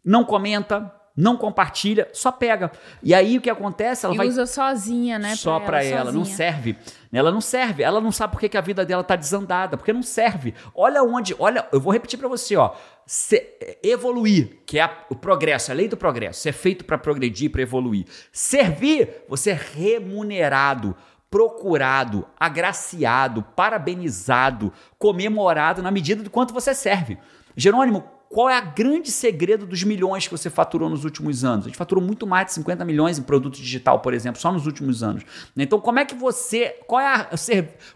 não 0.03 0.23
comenta, 0.23 0.93
não 1.15 1.37
compartilha, 1.37 2.09
só 2.11 2.31
pega. 2.31 2.71
E 3.01 3.13
aí 3.13 3.37
o 3.37 3.41
que 3.41 3.49
acontece? 3.49 4.05
Ela 4.05 4.15
e 4.15 4.17
vai. 4.17 4.27
usa 4.27 4.45
sozinha, 4.45 5.17
né? 5.17 5.35
Só 5.35 5.59
para 5.59 5.83
ela, 5.83 6.01
ela, 6.01 6.11
não 6.11 6.25
serve. 6.25 6.77
Ela 7.11 7.31
não 7.31 7.39
serve. 7.39 7.83
Ela 7.83 8.01
não 8.01 8.11
sabe 8.11 8.33
por 8.33 8.39
que, 8.39 8.57
a 8.57 8.61
vida 8.61 8.85
dela 8.85 9.03
tá 9.03 9.15
desandada, 9.15 9.77
porque 9.77 9.93
não 9.93 10.03
serve. 10.03 10.53
Olha 10.75 11.01
onde. 11.03 11.33
Olha, 11.39 11.65
eu 11.71 11.79
vou 11.79 11.93
repetir 11.93 12.19
para 12.19 12.27
você, 12.27 12.57
ó. 12.57 12.75
Se, 13.05 13.57
evoluir, 13.81 14.59
que 14.65 14.77
é 14.77 14.83
a, 14.83 14.97
o 15.09 15.15
progresso, 15.15 15.71
a 15.71 15.75
lei 15.75 15.87
do 15.87 15.95
progresso, 15.95 16.49
é 16.49 16.51
feito 16.51 16.83
para 16.83 16.97
progredir, 16.97 17.49
para 17.49 17.61
evoluir. 17.61 18.05
Servir, 18.31 19.23
você 19.29 19.51
é 19.51 19.59
remunerado 19.75 20.95
procurado, 21.29 22.25
agraciado, 22.39 23.41
parabenizado, 23.41 24.71
comemorado 24.97 25.81
na 25.81 25.91
medida 25.91 26.23
do 26.23 26.29
quanto 26.29 26.53
você 26.53 26.73
serve. 26.73 27.17
Jerônimo, 27.57 28.05
qual 28.35 28.49
é 28.49 28.59
o 28.59 28.71
grande 28.75 29.11
segredo 29.11 29.65
dos 29.65 29.81
milhões 29.85 30.27
que 30.27 30.31
você 30.37 30.49
faturou 30.49 30.89
nos 30.89 31.05
últimos 31.05 31.45
anos? 31.45 31.67
A 31.67 31.69
gente 31.69 31.77
faturou 31.77 32.03
muito 32.03 32.27
mais 32.27 32.47
de 32.47 32.51
50 32.55 32.83
milhões 32.83 33.17
em 33.17 33.23
produto 33.23 33.55
digital, 33.55 34.01
por 34.01 34.13
exemplo, 34.13 34.41
só 34.41 34.51
nos 34.51 34.65
últimos 34.65 35.01
anos. 35.01 35.23
Então, 35.55 35.79
como 35.79 35.99
é 35.99 36.05
que 36.05 36.13
você. 36.13 36.75
Qual 36.85 36.99
é, 36.99 37.07
a, 37.07 37.29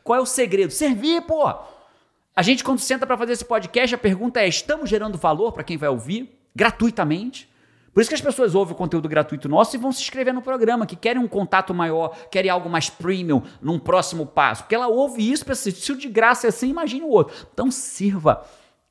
qual 0.02 0.18
é 0.18 0.22
o 0.22 0.26
segredo? 0.26 0.72
Servir, 0.72 1.24
pô! 1.24 1.46
A 2.34 2.42
gente, 2.42 2.64
quando 2.64 2.80
senta 2.80 3.06
para 3.06 3.18
fazer 3.18 3.34
esse 3.34 3.44
podcast, 3.44 3.94
a 3.94 3.98
pergunta 3.98 4.40
é: 4.40 4.48
estamos 4.48 4.90
gerando 4.90 5.18
valor 5.18 5.52
para 5.52 5.62
quem 5.62 5.76
vai 5.76 5.90
ouvir 5.90 6.34
gratuitamente? 6.56 7.50
Por 7.94 8.00
isso 8.00 8.10
que 8.10 8.16
as 8.16 8.22
pessoas 8.22 8.56
ouvem 8.56 8.74
o 8.74 8.78
conteúdo 8.78 9.10
gratuito 9.10 9.50
nosso 9.50 9.76
e 9.76 9.78
vão 9.78 9.92
se 9.92 10.02
inscrever 10.02 10.34
no 10.34 10.42
programa, 10.42 10.86
que 10.86 10.96
querem 10.96 11.22
um 11.22 11.28
contato 11.28 11.74
maior, 11.74 12.16
querem 12.32 12.50
algo 12.50 12.70
mais 12.70 12.90
premium 12.90 13.44
num 13.62 13.78
próximo 13.78 14.26
passo. 14.26 14.64
Porque 14.64 14.76
ela 14.76 14.88
ouve 14.88 15.30
isso, 15.30 15.46
pensa, 15.46 15.70
se 15.70 15.92
o 15.92 15.98
de 15.98 16.08
graça 16.08 16.48
é 16.48 16.50
assim, 16.50 16.70
imagine 16.70 17.04
o 17.04 17.10
outro. 17.10 17.36
Então 17.54 17.70
sirva 17.70 18.42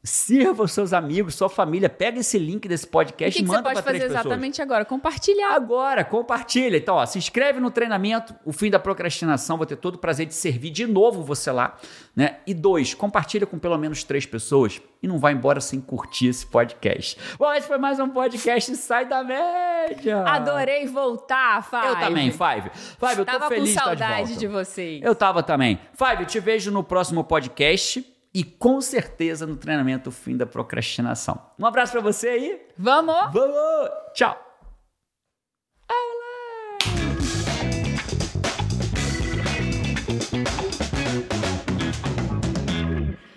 Sirva 0.05 0.62
os 0.62 0.70
seus 0.70 0.92
amigos, 0.92 1.34
sua 1.34 1.49
família. 1.49 1.88
Pega 1.88 2.20
esse 2.20 2.38
link 2.38 2.68
desse 2.68 2.86
podcast 2.86 3.36
e, 3.36 3.42
que 3.42 3.44
e 3.44 3.49
manda 3.49 3.62
para 3.62 3.82
três 3.82 3.84
pessoas. 3.84 4.01
você 4.01 4.03
pode 4.03 4.12
fazer 4.12 4.28
exatamente 4.28 4.62
agora? 4.62 4.84
Compartilhar. 4.84 5.55
Agora, 5.55 6.05
compartilha. 6.05 6.76
Então, 6.76 6.94
ó, 6.94 7.05
se 7.05 7.18
inscreve 7.18 7.59
no 7.59 7.68
treinamento, 7.68 8.32
o 8.44 8.53
fim 8.53 8.70
da 8.70 8.78
procrastinação. 8.78 9.57
Vou 9.57 9.66
ter 9.66 9.74
todo 9.74 9.96
o 9.96 9.99
prazer 9.99 10.26
de 10.26 10.34
servir 10.34 10.70
de 10.70 10.86
novo 10.86 11.24
você 11.24 11.51
lá. 11.51 11.76
Né? 12.14 12.36
E 12.46 12.55
dois, 12.55 12.94
compartilha 12.94 13.44
com 13.44 13.59
pelo 13.59 13.76
menos 13.76 14.05
três 14.05 14.24
pessoas 14.24 14.80
e 15.03 15.09
não 15.09 15.18
vai 15.18 15.32
embora 15.32 15.61
sem 15.61 15.80
curtir 15.80 16.28
esse 16.28 16.46
podcast. 16.46 17.18
Bom, 17.36 17.53
esse 17.53 17.66
foi 17.66 17.78
mais 17.78 17.99
um 17.99 18.09
podcast 18.09 18.76
Sai 18.76 19.05
da 19.05 19.24
Média. 19.24 20.22
Adorei 20.22 20.86
voltar, 20.86 21.68
Five. 21.68 21.86
Eu 21.86 21.96
também, 21.99 22.30
Five. 22.30 22.70
Five, 22.72 23.18
eu 23.18 23.26
tô 23.26 23.32
tava 23.32 23.49
feliz 23.49 23.74
com 23.74 23.80
saudade 23.80 24.28
de, 24.28 24.34
de, 24.34 24.38
de 24.40 24.46
vocês. 24.46 25.03
Eu 25.03 25.14
tava 25.16 25.42
também. 25.42 25.80
Five, 25.92 26.22
eu 26.22 26.26
te 26.26 26.38
vejo 26.38 26.70
no 26.70 26.84
próximo 26.84 27.24
podcast 27.24 28.05
e 28.39 28.45
com 28.45 28.80
certeza 28.80 29.45
no 29.49 29.57
treinamento 29.57 30.12
Fim 30.12 30.36
da 30.36 30.47
Procrastinação. 30.47 31.43
Um 31.59 31.66
abraço 31.66 31.91
para 31.91 32.01
você 32.01 32.28
aí. 32.28 32.62
Vamos! 32.78 33.32
Vamos! 33.32 33.91
Tchau! 34.14 34.47